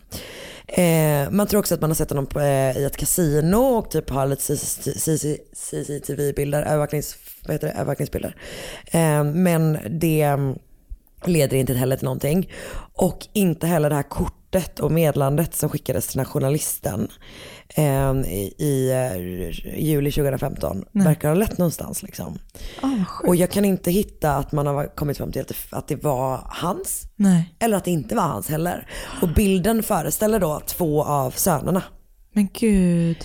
Eh, 0.66 1.30
man 1.30 1.46
tror 1.46 1.58
också 1.60 1.74
att 1.74 1.80
man 1.80 1.90
har 1.90 1.94
sett 1.94 2.10
honom 2.10 2.26
på, 2.26 2.40
eh, 2.40 2.76
i 2.78 2.84
ett 2.84 2.96
kasino 2.96 3.56
och 3.56 3.90
typ 3.90 4.10
har 4.10 4.26
lite 4.26 4.56
CCTV-bilder, 5.52 6.62
övervaknings, 6.62 7.16
övervakningsbilder. 7.48 8.36
Men 9.34 9.78
det 9.90 10.22
mm, 10.22 10.58
leder 11.24 11.56
inte 11.56 11.74
heller 11.74 11.96
till 11.96 12.04
någonting. 12.04 12.50
Och 12.94 13.26
inte 13.32 13.66
heller 13.66 13.88
det 13.90 13.96
här 13.96 14.02
kortet 14.02 14.36
och 14.80 14.92
meddelandet 14.92 15.54
som 15.54 15.68
skickades 15.68 16.06
till 16.06 16.16
den 16.16 16.26
här 16.26 16.32
journalisten 16.32 17.08
eh, 17.68 18.10
i, 18.12 18.54
i 18.58 18.90
eh, 18.90 19.80
juli 19.80 20.12
2015 20.12 20.84
Nej. 20.92 21.06
verkar 21.06 21.28
ha 21.28 21.34
lett 21.34 21.58
någonstans. 21.58 22.02
Liksom. 22.02 22.38
Sjukt. 23.06 23.28
Och 23.28 23.36
jag 23.36 23.50
kan 23.50 23.64
inte 23.64 23.90
hitta 23.90 24.36
att 24.36 24.52
man 24.52 24.66
har 24.66 24.96
kommit 24.96 25.16
fram 25.16 25.32
till 25.32 25.44
att 25.70 25.88
det, 25.88 26.04
var 26.04 26.40
hans. 26.48 27.02
Nej. 27.16 27.54
Eller 27.58 27.76
att 27.76 27.84
det 27.84 27.90
inte 27.90 28.14
var 28.14 28.22
hans 28.22 28.48
heller. 28.48 28.86
Och 29.22 29.28
bilden 29.28 29.82
föreställer 29.82 30.40
då 30.40 30.60
två 30.66 31.04
av 31.04 31.30
sönerna. 31.30 31.82
Men 32.34 32.48
gud. 32.52 33.16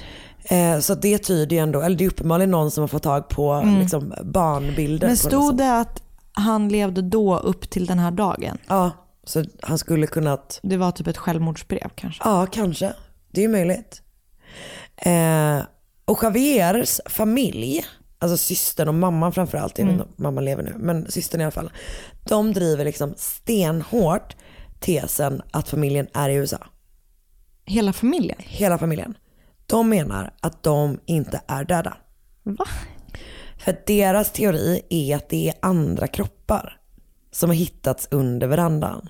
Eh, 0.44 0.80
så 0.80 0.96
det 0.96 1.18
tyder 1.18 1.56
ju 1.56 1.62
ändå, 1.62 1.82
eller 1.82 1.98
det 1.98 2.04
är 2.04 2.10
uppenbarligen 2.10 2.52
någon 2.52 2.72
som 2.72 2.82
har 2.82 2.88
fått 2.88 3.04
tag 3.04 3.30
på 3.30 3.52
Mm. 3.52 3.80
liksom, 3.80 4.14
barnbilder. 4.24 5.08
Men 5.08 5.18
stod 5.18 5.58
det 5.58 5.80
att 5.80 6.02
han 6.34 6.70
levde 6.70 7.02
då 7.02 7.38
upp 7.38 7.70
till 7.70 7.86
den 7.86 8.00
här 8.00 8.12
dagen? 8.12 8.58
Ja, 8.68 8.92
så 9.26 9.44
han 9.62 9.78
skulle 9.78 10.08
kunnat... 10.08 10.60
Det 10.64 10.78
var 10.78 10.92
typ 10.92 11.08
ett 11.08 11.18
självmordsbrev 11.18 11.90
kanske? 11.96 12.22
Ja, 12.26 12.46
kanske. 12.46 12.94
Det 13.32 13.42
är 13.42 13.44
ju 13.44 13.52
möjligt. 13.52 14.02
Eh, 14.98 15.62
och 16.06 16.20
Javiers 16.24 17.02
familj 17.06 17.86
alltså 18.20 18.38
systern 18.38 18.88
och 18.88 18.94
mamman 18.94 19.32
framförallt, 19.32 19.80
om 19.80 20.04
mamman 20.16 20.46
lever 20.46 20.64
nu, 20.64 20.76
men 20.78 21.12
systern 21.12 21.42
i 21.42 21.44
alla 21.44 21.52
fall. 21.52 21.72
De 22.24 22.54
driver 22.54 22.86
liksom 22.86 23.14
stenhårt 23.18 24.36
tesen 24.80 25.42
att 25.52 25.70
familjen 25.70 26.08
är 26.14 26.30
i 26.30 26.34
USA. 26.34 26.68
Hela 27.66 27.94
familjen? 27.94 28.38
Hela 28.40 28.78
familjen. 28.78 29.18
De 29.66 29.90
menar 29.90 30.34
att 30.40 30.64
de 30.64 31.00
inte 31.06 31.42
är 31.48 31.64
döda. 31.64 31.98
Va? 32.44 32.66
För 33.58 33.82
deras 33.88 34.32
teori 34.32 34.82
är 34.90 35.16
att 35.16 35.30
det 35.30 35.50
är 35.50 35.56
andra 35.62 36.08
kroppar 36.08 36.80
som 37.36 37.50
har 37.50 37.56
hittats 37.56 38.08
under 38.12 38.48
verandan. 38.48 39.10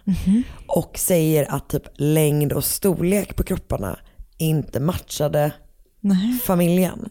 Och 0.68 0.98
säger 0.98 1.52
att 1.52 1.70
typ 1.70 1.84
längd 1.96 2.54
och 2.54 2.66
storlek 2.66 3.36
på 3.36 3.44
kropparna 3.44 4.00
inte 4.38 4.80
matchade 4.80 5.52
Nej. 6.02 6.40
familjen. 6.46 7.10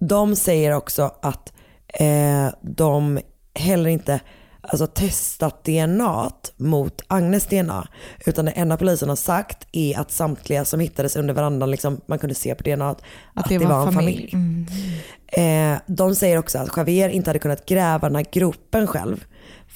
De 0.00 0.36
säger 0.36 0.72
också 0.72 1.10
att 1.22 1.52
eh, 1.94 2.48
de 2.62 3.20
heller 3.54 3.90
inte 3.90 4.20
alltså, 4.60 4.86
testat 4.86 5.64
DNA 5.64 6.30
mot 6.56 7.02
Agnes 7.06 7.46
DNA. 7.46 7.88
Utan 8.26 8.44
det 8.44 8.50
enda 8.50 8.76
polisen 8.76 9.08
har 9.08 9.16
sagt 9.16 9.66
är 9.72 9.98
att 9.98 10.10
samtliga 10.10 10.64
som 10.64 10.80
hittades 10.80 11.16
under 11.16 11.34
verandan, 11.34 11.70
liksom, 11.70 12.00
man 12.06 12.18
kunde 12.18 12.34
se 12.34 12.54
på 12.54 12.62
DNA 12.62 12.90
att, 12.90 13.02
att 13.34 13.48
det, 13.48 13.58
var, 13.58 13.86
en 13.86 13.92
familj. 13.92 14.30
Mm. 14.32 14.66
Eh, 15.26 15.80
de 15.86 16.14
säger 16.14 16.38
också 16.38 16.58
att 16.58 16.76
Javier 16.76 17.08
inte 17.08 17.30
hade 17.30 17.38
kunnat 17.38 17.66
gräva 17.66 18.08
den 18.08 18.16
här 18.16 18.26
gropen 18.32 18.86
själv. 18.86 19.24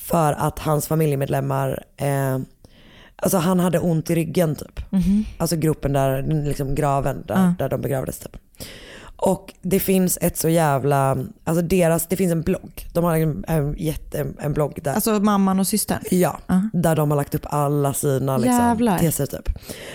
För 0.02 0.32
att 0.32 0.58
hans 0.58 0.86
familjemedlemmar, 0.88 1.84
eh, 1.96 2.38
alltså 3.16 3.38
han 3.38 3.60
hade 3.60 3.78
ont 3.78 4.10
i 4.10 4.14
ryggen 4.14 4.54
typ. 4.56 4.80
Mhm. 4.90 5.24
Alltså 5.38 5.56
gropen 5.56 5.92
där, 5.92 6.22
liksom 6.22 6.74
graven 6.74 7.24
där, 7.26 7.34
Ja. 7.34 7.54
där 7.58 7.68
de 7.68 7.80
begravdes 7.80 8.18
typ. 8.18 8.36
Och 9.16 9.54
det 9.62 9.80
finns 9.80 10.18
ett 10.20 10.36
så 10.36 10.48
jävla, 10.48 11.18
alltså 11.44 11.62
deras, 11.62 12.06
det 12.06 12.16
finns 12.16 12.32
en 12.32 12.42
blogg. 12.42 12.86
De 12.92 13.04
har 13.04 13.16
en, 13.16 13.44
en, 13.48 13.74
jätte, 13.78 14.20
en, 14.20 14.36
en 14.40 14.52
blogg 14.52 14.78
där. 14.82 14.94
Alltså 14.94 15.10
mamman 15.20 15.60
och 15.60 15.66
systern? 15.66 15.98
Ja, 16.10 16.38
där 16.72 16.96
de 16.96 17.10
har 17.10 17.16
lagt 17.16 17.34
upp 17.34 17.46
alla 17.50 17.94
sina 17.94 18.38
liksom, 18.38 18.96
teser 19.00 19.26
typ. 19.26 19.48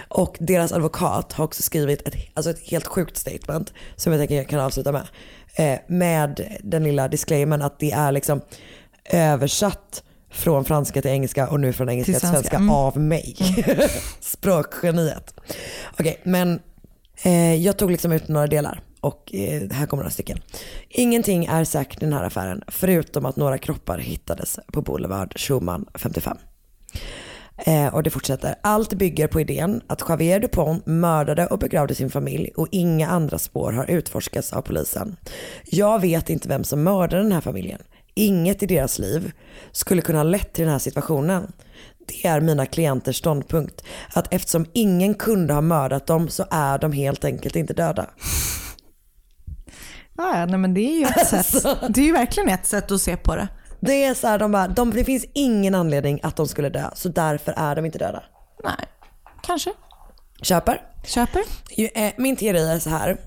Och 0.07 0.37
deras 0.39 0.71
advokat 0.71 1.33
har 1.33 1.45
också 1.45 1.63
skrivit 1.63 2.07
ett, 2.07 2.15
alltså 2.33 2.49
ett 2.51 2.59
helt 2.59 2.87
sjukt 2.87 3.17
statement 3.17 3.73
som 3.95 4.11
jag 4.13 4.19
tänker 4.21 4.35
jag 4.35 4.47
kan 4.47 4.59
avsluta 4.59 4.91
med. 4.91 5.07
Eh, 5.55 5.79
med 5.87 6.57
den 6.63 6.83
lilla 6.83 7.07
disclaimern 7.07 7.61
att 7.61 7.79
det 7.79 7.91
är 7.91 8.11
liksom 8.11 8.41
översatt 9.09 10.03
från 10.29 10.65
franska 10.65 11.01
till 11.01 11.11
engelska 11.11 11.49
och 11.49 11.59
nu 11.59 11.73
från 11.73 11.89
engelska 11.89 12.11
till 12.11 12.19
Till 12.19 12.29
svenska, 12.29 12.41
svenska. 12.41 12.57
Mm. 12.57 12.69
av 12.69 12.99
mig. 12.99 13.35
Språkgeniet. 14.19 15.33
Okej, 15.99 16.19
men 16.23 16.59
eh, 17.23 17.55
jag 17.55 17.77
tog 17.77 17.91
liksom 17.91 18.11
ut 18.11 18.27
några 18.27 18.47
delar 18.47 18.81
och 19.01 19.35
eh, 19.35 19.69
här 19.71 19.85
kommer 19.85 20.03
några 20.03 20.11
stycken. 20.11 20.39
Ingenting 20.89 21.45
är 21.45 21.63
säkert 21.63 22.01
i 22.01 22.05
den 22.05 22.13
här 22.13 22.23
affären 22.23 22.63
förutom 22.67 23.25
att 23.25 23.35
några 23.35 23.57
kroppar 23.57 23.97
hittades 23.97 24.59
på 24.73 24.81
Boulevard 24.81 25.39
Schumann 25.39 25.85
55. 25.93 26.37
Eh, 27.57 27.93
och 27.93 28.03
det 28.03 28.09
fortsätter. 28.09 28.55
Allt 28.61 28.93
bygger 28.93 29.27
på 29.27 29.41
idén 29.41 29.81
att 29.87 30.03
Javier 30.09 30.39
Dupont 30.39 30.85
mördade 30.85 31.47
och 31.47 31.59
begravde 31.59 31.95
sin 31.95 32.09
familj 32.09 32.51
och 32.55 32.67
inga 32.71 33.07
andra 33.09 33.37
spår 33.37 33.71
har 33.71 33.91
utforskats 33.91 34.53
av 34.53 34.61
polisen. 34.61 35.15
Jag 35.65 36.01
vet 36.01 36.29
inte 36.29 36.49
vem 36.49 36.63
som 36.63 36.83
mördade 36.83 37.23
den 37.23 37.31
här 37.31 37.41
familjen. 37.41 37.79
Inget 38.17 38.63
i 38.63 38.65
deras 38.65 38.99
liv 38.99 39.31
skulle 39.71 40.01
kunna 40.01 40.19
ha 40.19 40.23
lett 40.23 40.53
till 40.53 40.63
den 40.63 40.71
här 40.71 40.79
situationen. 40.79 41.51
Det 42.07 42.27
är 42.27 42.41
mina 42.41 42.65
klienters 42.65 43.17
ståndpunkt. 43.17 43.83
Att 44.13 44.33
eftersom 44.33 44.65
ingen 44.73 45.13
kunde 45.13 45.53
ha 45.53 45.61
mördat 45.61 46.07
dem 46.07 46.29
så 46.29 46.45
är 46.51 46.77
de 46.77 46.91
helt 46.91 47.25
enkelt 47.25 47.55
inte 47.55 47.73
döda. 47.73 48.09
Ja, 50.17 50.45
nej, 50.45 50.57
men 50.59 50.73
det 50.73 50.81
är 50.81 50.99
ju 50.99 51.05
ett 51.05 51.27
sätt. 51.45 51.63
Det 51.89 52.01
är 52.01 52.05
ju 52.05 52.11
verkligen 52.13 52.49
ett 52.49 52.65
sätt 52.65 52.91
att 52.91 53.01
se 53.01 53.17
på 53.17 53.35
det. 53.35 53.47
Det 53.79 54.03
är 54.03 54.13
så 54.13 54.27
här, 54.27 54.39
de 54.39 54.51
bara, 54.51 54.67
de, 54.67 54.91
det 54.91 55.03
finns 55.03 55.25
ingen 55.33 55.75
anledning 55.75 56.19
att 56.23 56.35
de 56.35 56.47
skulle 56.47 56.69
dö, 56.69 56.89
så 56.95 57.09
därför 57.09 57.53
är 57.57 57.75
de 57.75 57.85
inte 57.85 57.97
döda. 57.99 58.23
Nej, 58.63 58.85
kanske. 59.43 59.71
Köper? 60.41 60.81
Köper. 61.05 61.41
Eh, 61.95 62.11
Min 62.17 62.35
teori 62.35 62.69
är 62.69 62.79
så 62.79 62.89
här. 62.89 63.17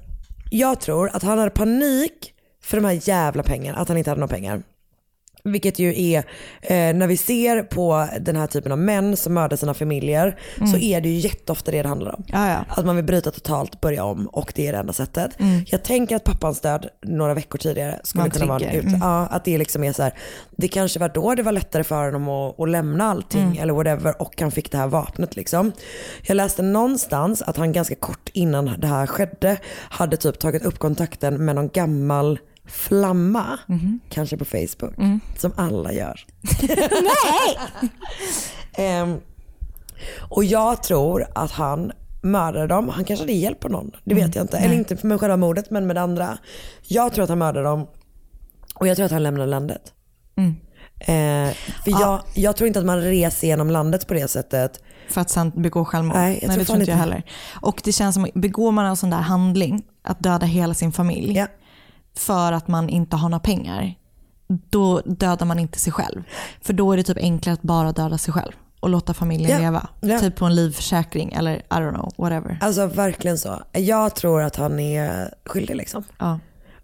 Jag 0.50 0.80
tror 0.80 1.10
att 1.16 1.22
han 1.22 1.38
hade 1.38 1.50
panik 1.50 2.34
för 2.62 2.76
de 2.76 2.84
här 2.86 3.08
jävla 3.08 3.42
pengarna, 3.42 3.78
att 3.78 3.88
han 3.88 3.98
inte 3.98 4.10
hade 4.10 4.20
några 4.20 4.34
pengar. 4.34 4.62
Vilket 5.44 5.78
ju 5.78 6.02
är, 6.12 6.18
eh, 6.62 6.94
när 6.94 7.06
vi 7.06 7.16
ser 7.16 7.62
på 7.62 8.08
den 8.20 8.36
här 8.36 8.46
typen 8.46 8.72
av 8.72 8.78
män 8.78 9.16
som 9.16 9.34
mördar 9.34 9.56
sina 9.56 9.74
familjer 9.74 10.38
så 10.56 10.64
Mm. 10.64 10.82
är 10.82 11.00
det 11.00 11.08
ju 11.08 11.18
jätteofta 11.18 11.70
det 11.70 11.82
det 11.82 11.88
handlar 11.88 12.14
om. 12.14 12.24
Ja, 12.26 12.48
ja. 12.50 12.64
Att 12.68 12.86
man 12.86 12.96
vill 12.96 13.04
bryta 13.04 13.30
totalt, 13.30 13.80
börja 13.80 14.04
om 14.04 14.26
och 14.26 14.52
det 14.56 14.66
är 14.66 14.72
det 14.72 14.78
enda 14.78 14.92
sättet. 14.92 15.40
Mm. 15.40 15.64
Jag 15.66 15.82
tänker 15.82 16.16
att 16.16 16.24
pappans 16.24 16.60
död 16.60 16.88
några 17.06 17.34
veckor 17.34 17.58
tidigare 17.58 18.00
skulle 18.04 18.24
en 18.24 18.30
kunna 18.30 18.46
vara 18.46 18.58
en 18.58 18.60
trigger. 18.64 18.78
ut, 18.78 18.84
Mm. 18.88 19.00
ja, 19.00 19.26
att 19.26 19.44
det 19.44 19.58
liksom 19.58 19.84
är 19.84 19.92
så 19.92 20.02
här, 20.02 20.12
det 20.56 20.68
kanske 20.68 20.98
var 21.00 21.08
då 21.08 21.34
det 21.34 21.42
var 21.42 21.52
lättare 21.52 21.84
för 21.84 22.04
honom 22.04 22.28
att, 22.28 22.60
att 22.60 22.68
lämna 22.70 23.04
allting 23.10 23.42
Mm. 23.42 23.58
eller 23.62 23.72
whatever 23.72 24.22
och 24.22 24.40
han 24.40 24.50
fick 24.50 24.70
det 24.72 24.78
här 24.78 24.86
vapnet 24.86 25.36
liksom. 25.36 25.72
Jag 26.22 26.34
läste 26.34 26.62
någonstans 26.62 27.42
att 27.42 27.56
han 27.56 27.72
ganska 27.72 27.94
kort 27.94 28.28
innan 28.32 28.74
det 28.78 28.86
här 28.86 29.06
skedde 29.06 29.56
hade 29.90 30.16
typ 30.16 30.38
tagit 30.38 30.64
upp 30.64 30.78
kontakten 30.78 31.44
med 31.44 31.54
någon 31.54 31.68
gammal 31.68 32.38
flamma, 32.70 33.58
kanske 34.08 34.36
på 34.36 34.44
Facebook, 34.44 34.94
som 35.38 35.52
alla 35.56 35.92
gör. 35.92 36.26
Nej! 36.90 37.58
Ehm, 38.72 39.16
och 40.18 40.44
jag 40.44 40.82
tror 40.82 41.26
att 41.34 41.50
han 41.50 41.92
mördade 42.22 42.66
dem. 42.66 42.88
Han 42.88 43.04
kanske 43.04 43.22
hade 43.22 43.32
hjälp 43.32 43.60
på 43.60 43.68
någon. 43.68 43.90
Det 44.04 44.14
vet 44.14 44.34
jag 44.34 44.44
inte. 44.44 44.58
Eller 44.58 44.74
inte 44.74 45.06
med 45.06 45.20
själva 45.20 45.36
mordet 45.36 45.70
men 45.70 45.86
med 45.86 45.96
det 45.96 46.02
andra. 46.02 46.38
Jag 46.86 47.12
tror 47.12 47.22
att 47.22 47.28
han 47.28 47.38
mördade 47.38 47.66
dem. 47.66 47.86
Och 48.74 48.86
jag 48.86 48.96
tror 48.96 49.06
att 49.06 49.12
han 49.12 49.22
lämnade 49.22 49.50
landet. 49.50 49.92
Eh, 51.00 51.54
för 51.84 51.90
jag, 52.00 52.20
jag 52.34 52.56
tror 52.56 52.66
inte 52.66 52.78
att 52.78 52.84
man 52.84 53.00
reser 53.00 53.46
genom 53.46 53.70
landet 53.70 54.06
på 54.06 54.14
det 54.14 54.28
sättet. 54.28 54.80
För 55.08 55.20
att 55.20 55.30
sen 55.30 55.50
begå 55.50 55.84
självmord. 55.84 56.16
Nej, 56.16 56.38
jag 56.42 56.50
tror 56.50 56.58
det 56.58 56.64
tror 56.64 56.78
inte 56.78 56.90
jag 56.90 56.98
heller. 56.98 57.22
Och 57.60 57.80
det 57.84 57.92
känns 57.92 58.14
som, 58.14 58.28
begår 58.34 58.72
man 58.72 58.86
en 58.86 58.96
sån 58.96 59.10
där 59.10 59.18
handling, 59.18 59.82
att 60.02 60.20
döda 60.20 60.46
hela 60.46 60.74
sin 60.74 60.92
familj, 60.92 61.46
för 62.20 62.52
att 62.52 62.68
man 62.68 62.88
inte 62.88 63.16
har 63.16 63.28
några 63.28 63.40
pengar, 63.40 63.94
då 64.70 65.00
dödar 65.00 65.46
man 65.46 65.58
inte 65.58 65.78
sig 65.78 65.92
själv. 65.92 66.22
För 66.60 66.72
då 66.72 66.92
är 66.92 66.96
det 66.96 67.02
typ 67.02 67.16
enklare 67.18 67.54
att 67.54 67.62
bara 67.62 67.92
döda 67.92 68.18
sig 68.18 68.34
själv 68.34 68.52
och 68.80 68.88
låta 68.88 69.14
familjen 69.14 69.50
Ja, 69.50 69.58
leva. 69.58 69.88
ja. 70.00 70.18
Typ 70.20 70.36
på 70.36 70.44
en 70.44 70.54
livförsäkring 70.54 71.32
eller 71.32 71.56
I 71.56 71.62
don't 71.68 71.94
know, 71.94 72.12
whatever. 72.16 72.58
Alltså 72.60 72.86
verkligen 72.86 73.38
så. 73.38 73.62
Jag 73.72 74.14
tror 74.14 74.42
att 74.42 74.56
han 74.56 74.80
är 74.80 75.34
skyldig 75.46 75.76
liksom. 75.76 76.04
Ja. 76.18 76.38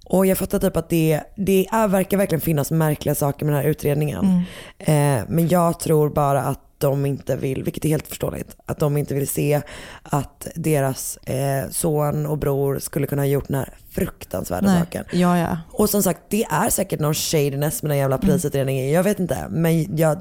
Och 0.09 0.27
jag 0.27 0.39
fattar 0.39 0.59
typ 0.59 0.77
att 0.77 0.89
det, 0.89 1.21
det 1.37 1.67
är, 1.73 1.89
verkar 1.89 2.17
verkligen 2.17 2.41
finnas 2.41 2.71
märkliga 2.71 3.15
saker 3.15 3.47
med 3.47 3.55
den 3.55 3.63
här 3.63 3.71
utredningen. 3.71 4.43
Eh, 4.79 5.21
men 5.29 5.49
jag 5.49 5.81
tror 5.81 6.11
bara 6.11 6.43
att 6.43 6.61
de 6.79 7.07
inte 7.07 7.37
vill, 7.37 7.63
vilket 7.63 7.85
är 7.85 7.89
helt 7.89 8.07
förståeligt, 8.07 8.57
att 8.67 8.79
de 8.79 8.97
inte 8.97 9.15
vill 9.15 9.29
se 9.29 9.63
att 10.03 10.47
deras 10.55 11.17
eh, 11.17 11.71
son 11.71 12.27
och 12.27 12.39
bror 12.39 12.79
skulle 12.79 13.07
kunna 13.07 13.23
ha 13.23 13.27
gjort 13.27 13.49
den 13.49 13.57
här 13.57 13.75
fruktansvärda 13.91 14.67
Nej. 14.67 14.81
saken. 14.81 15.05
Ja, 15.13 15.39
ja. 15.39 15.59
Och 15.71 15.91
som 15.91 16.03
sagt, 16.03 16.21
det 16.29 16.45
är 16.45 16.71
säkert 16.71 17.01
någon 17.01 17.15
shadiness 17.15 17.83
med 17.83 17.91
den 17.91 17.99
jävla 17.99 18.19
polisutredningen. 18.19 18.91
Jag 18.91 19.03
vet 19.03 19.21
inte, 19.21 19.47
men 19.51 19.97
jag, 19.97 20.19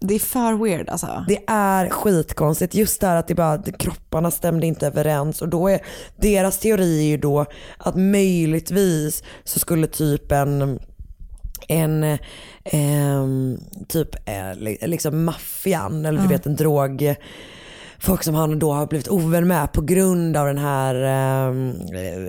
Det 0.00 0.14
är 0.14 0.18
för 0.18 0.64
weird 0.64 0.88
alltså. 0.88 1.24
det 1.28 1.44
är 1.46 1.88
skitkonstigt. 1.88 2.74
Just 2.74 3.00
det 3.00 3.06
här 3.06 3.16
att 3.16 3.28
det 3.28 3.34
bara, 3.34 3.62
kropparna 3.62 4.30
stämde 4.30 4.66
inte 4.66 4.86
överens. 4.86 5.42
Och 5.42 5.48
då 5.48 5.68
är, 5.68 5.80
deras 6.16 6.58
teori 6.58 6.98
är 7.00 7.08
ju 7.08 7.16
då 7.16 7.46
att 7.78 7.96
möjligtvis 7.96 9.22
så 9.44 9.58
skulle 9.58 9.86
typ 9.86 10.32
en 10.32 10.80
en 11.68 12.18
ehm, 12.64 13.58
typ 13.88 14.28
eh, 14.28 14.54
li- 14.56 14.78
liksom 14.82 15.24
maffian 15.24 16.06
eller 16.06 16.22
du 16.22 16.28
vet 16.28 16.46
en 16.46 16.56
drog 16.56 17.14
folk 18.00 18.22
som 18.22 18.34
han 18.34 18.58
då 18.58 18.72
har 18.72 18.86
blivit 18.86 19.08
ovän 19.08 19.48
med 19.48 19.72
på 19.72 19.80
grund 19.82 20.36
av 20.36 20.46
den 20.46 20.58
här 20.58 20.94
um, 21.48 21.74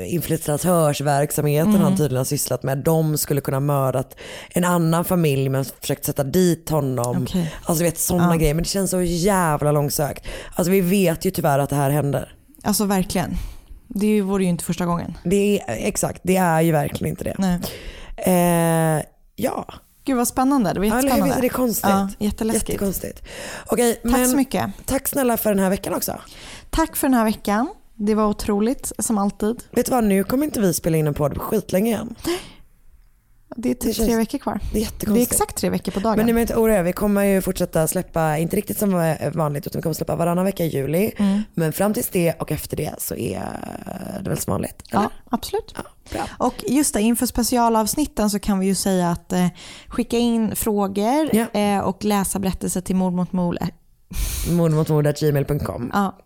infiltratörsverksamheten 0.05 1.69
Mm. 1.69 1.81
han 1.81 1.91
tydligen 1.97 2.17
har 2.17 2.23
sysslat 2.25 2.63
med. 2.63 2.77
De 2.77 3.17
skulle 3.17 3.41
kunna 3.41 3.59
mördat 3.59 4.15
en 4.49 4.63
annan 4.63 5.05
familj 5.05 5.49
men 5.49 5.65
försökt 5.65 6.05
sätta 6.05 6.23
dit 6.23 6.69
honom. 6.69 7.23
Okej. 7.23 7.53
Alltså 7.63 7.83
vet 7.83 7.97
sådana 7.97 8.33
Ja. 8.33 8.39
grejer. 8.39 8.53
Men 8.53 8.63
det 8.63 8.69
känns 8.69 8.91
så 8.91 9.01
jävla 9.01 9.71
långsökt. 9.71 10.27
Alltså 10.55 10.71
vi 10.71 10.81
vet 10.81 11.25
ju 11.25 11.31
tyvärr 11.31 11.59
att 11.59 11.69
det 11.69 11.75
här 11.75 11.89
händer. 11.89 12.33
Alltså 12.63 12.85
verkligen. 12.85 13.33
Det 13.87 14.21
vore 14.21 14.43
ju 14.43 14.49
inte 14.49 14.63
första 14.63 14.85
gången. 14.85 15.17
Det 15.23 15.59
är, 15.59 15.63
exakt, 15.87 16.21
det 16.23 16.37
är 16.37 16.61
ju 16.61 16.71
verkligen 16.71 17.09
inte 17.11 17.23
det. 17.23 17.35
Nej. 17.37 17.59
Eh, 18.97 19.03
ja. 19.35 19.65
Gud 20.05 20.17
vad 20.17 20.27
spännande. 20.27 20.73
Det 20.73 20.79
var 20.79 20.85
Ja, 20.87 20.95
jättespännande. 20.95 21.25
Visst 21.25 21.37
är 21.37 21.41
det 21.41 21.49
konstigt? 21.49 21.89
Ja, 21.89 22.09
jätteläskigt. 22.19 22.69
Jättekonstigt. 22.69 23.23
Okej, 23.67 23.93
Tack 23.93 24.11
men 24.11 24.29
så 24.29 24.35
mycket. 24.35 24.71
Tack 24.85 25.07
snälla 25.07 25.37
för 25.37 25.49
den 25.49 25.59
här 25.59 25.69
veckan 25.69 25.93
också. 25.93 26.19
Tack 26.69 26.95
för 26.95 27.07
den 27.07 27.13
här 27.13 27.25
veckan. 27.25 27.69
Det 27.95 28.15
var 28.15 28.27
otroligt 28.27 28.91
som 28.99 29.17
alltid. 29.17 29.63
Vet 29.71 29.85
du 29.85 29.91
vad, 29.91 30.03
nu 30.03 30.23
kommer 30.23 30.45
inte 30.45 30.61
vi 30.61 30.73
spela 30.73 30.97
in 30.97 31.07
en 31.07 31.13
podd 31.13 31.33
på 31.33 31.39
skitlänge 31.39 31.87
igen. 31.87 32.15
Det 33.61 33.69
är 33.69 33.73
typ 33.73 33.81
Det 33.81 33.93
känns- 33.93 34.07
tre 34.07 34.17
veckor 34.17 34.37
kvar. 34.37 34.59
Det 34.71 34.77
är 34.77 34.81
jättekonstigt. 34.81 35.29
Det 35.29 35.35
är 35.35 35.35
exakt 35.35 35.57
tre 35.57 35.69
veckor 35.69 35.91
på 35.91 35.99
dagen. 35.99 36.17
Men 36.17 36.25
ni 36.25 36.33
behöver 36.33 36.41
inte 36.41 36.55
oroa 36.55 36.75
er, 36.79 36.83
vi 36.83 36.93
kommer 36.93 37.23
ju 37.23 37.41
fortsätta 37.41 37.87
släppa, 37.87 38.37
inte 38.37 38.55
riktigt 38.55 38.77
som 38.77 39.15
vanligt, 39.33 39.67
utan 39.67 39.79
vi 39.79 39.83
kommer 39.83 39.93
släppa 39.93 40.15
varannan 40.15 40.45
vecka 40.45 40.65
i 40.65 40.67
juli. 40.67 41.11
Mm. 41.17 41.41
Men 41.53 41.73
fram 41.73 41.93
tills 41.93 42.09
det 42.09 42.33
och 42.33 42.51
efter 42.51 42.77
det 42.77 42.95
så 42.97 43.15
är 43.15 43.41
det 44.23 44.29
väl 44.29 44.37
som 44.39 44.51
vanligt? 44.51 44.83
eller? 44.91 45.01
ja, 45.01 45.09
absolut. 45.29 45.75
Och 46.37 46.55
just 46.67 46.93
det, 46.93 47.01
inför 47.01 47.25
specialavsnitten 47.25 48.29
så 48.29 48.39
kan 48.39 48.59
vi 48.59 48.65
ju 48.65 48.75
säga 48.75 49.09
att 49.11 49.33
eh, 49.33 49.47
skicka 49.87 50.17
in 50.17 50.55
frågor 50.55 51.29
eh, 51.53 51.79
och 51.79 52.03
läsa 52.05 52.39
berättelser 52.39 52.81
till 52.81 52.95
mord 52.95 53.13
mot 53.13 53.31
mord. 53.31 53.57
mordmotmord.gmail.com. 54.51 55.91
Ja. 55.93 56.17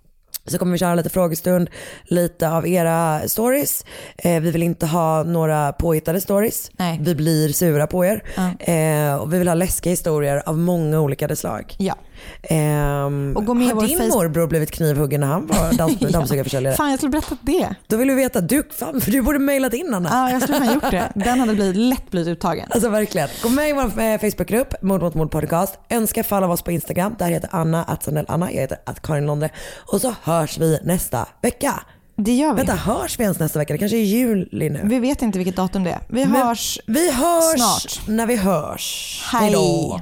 Så 0.47 0.57
kommer 0.57 0.71
vi 0.71 0.77
köra 0.77 0.95
lite 0.95 1.09
frågestund, 1.09 1.69
lite 2.03 2.49
av 2.49 2.67
era 2.67 3.27
stories. 3.27 3.85
Eh, 4.17 4.41
vi 4.41 4.51
vill 4.51 4.63
inte 4.63 4.85
ha 4.85 5.23
några 5.23 5.73
påhittade 5.73 6.21
stories. 6.21 6.71
Vi 6.99 7.15
blir 7.15 7.49
sura 7.49 7.87
på 7.87 8.05
er. 8.05 8.23
Eh, 8.59 9.15
och 9.15 9.33
vi 9.33 9.37
vill 9.39 9.47
ha 9.47 9.55
läskiga 9.55 9.91
historier 9.91 10.43
av 10.45 10.57
många 10.57 10.99
olika 10.99 11.35
slag. 11.35 11.75
Ja. 11.77 11.95
Ehm, 12.43 13.33
Och 13.37 13.45
gå 13.45 13.53
med 13.53 13.67
har 13.67 13.87
din 13.87 13.99
face- 13.99 14.09
morbror 14.09 14.47
blivit 14.47 14.71
knivhuggen 14.71 15.19
när 15.21 15.27
han 15.27 15.47
var 15.47 15.73
dans- 15.73 15.97
Ja. 15.99 16.09
dammsugarförsäljare? 16.09 16.75
Fan 16.75 16.89
jag 16.89 16.99
skulle 16.99 17.09
berättat 17.11 17.37
det. 17.41 17.75
Då 17.87 17.97
vill 17.97 18.07
vi 18.09 18.15
veta, 18.15 18.41
du, 18.41 18.63
fan, 18.79 19.01
för 19.01 19.11
du 19.11 19.21
borde 19.21 19.39
mejlat 19.39 19.73
in 19.73 19.93
Anna. 19.93 20.09
Ja, 20.11 20.31
jag 20.31 20.41
skulle 20.41 20.57
ha 20.57 20.73
gjort 20.73 20.91
det. 20.91 21.11
Den 21.15 21.39
hade 21.39 21.53
blivit, 21.53 21.75
lätt 21.75 22.11
blivit 22.11 22.27
uttagen. 22.27 22.67
Alltså 22.71 22.89
verkligen. 22.89 23.27
Gå 23.43 23.49
med 23.49 23.69
i 23.69 23.73
vår 23.73 23.83
eh, 24.01 24.19
Facebookgrupp, 24.19 24.81
Mord 24.81 25.01
mot 25.01 25.13
mord 25.15 25.31
podcast. 25.31 25.79
Önska 25.89 26.23
följa 26.23 26.47
oss 26.49 26.61
på 26.61 26.71
Instagram. 26.71 27.15
Där 27.19 27.27
heter 27.27 27.49
Anna, 27.53 27.83
att 27.83 28.07
Anna. 28.27 28.51
Jag 28.51 28.61
heter 28.61 28.77
att 28.85 29.01
Karin 29.01 29.25
Londre. 29.25 29.49
Och 29.91 30.01
så 30.01 30.15
hörs 30.23 30.57
vi 30.57 30.79
nästa 30.83 31.27
vecka. 31.41 31.83
Det 32.15 32.33
gör 32.33 32.49
vi. 32.53 32.57
Vänta, 32.57 32.73
hörs 32.75 33.19
vi 33.19 33.23
ens 33.23 33.39
nästa 33.39 33.59
vecka? 33.59 33.73
Det 33.73 33.77
kanske 33.79 33.97
är 33.97 34.03
juli 34.03 34.69
nu. 34.69 34.79
Vi 34.83 34.99
vet 34.99 35.21
inte 35.21 35.37
vilket 35.39 35.55
datum 35.55 35.83
det 35.83 35.89
är. 35.91 35.99
Vi 36.09 36.25
Men 36.25 36.35
hörs 36.41 36.79
Vi 36.87 37.11
hörs 37.11 37.55
snart. 37.59 38.07
när 38.07 38.27
vi 38.27 38.35
hörs. 38.35 39.21
Hej. 39.31 39.41
Hejdå. 39.41 40.01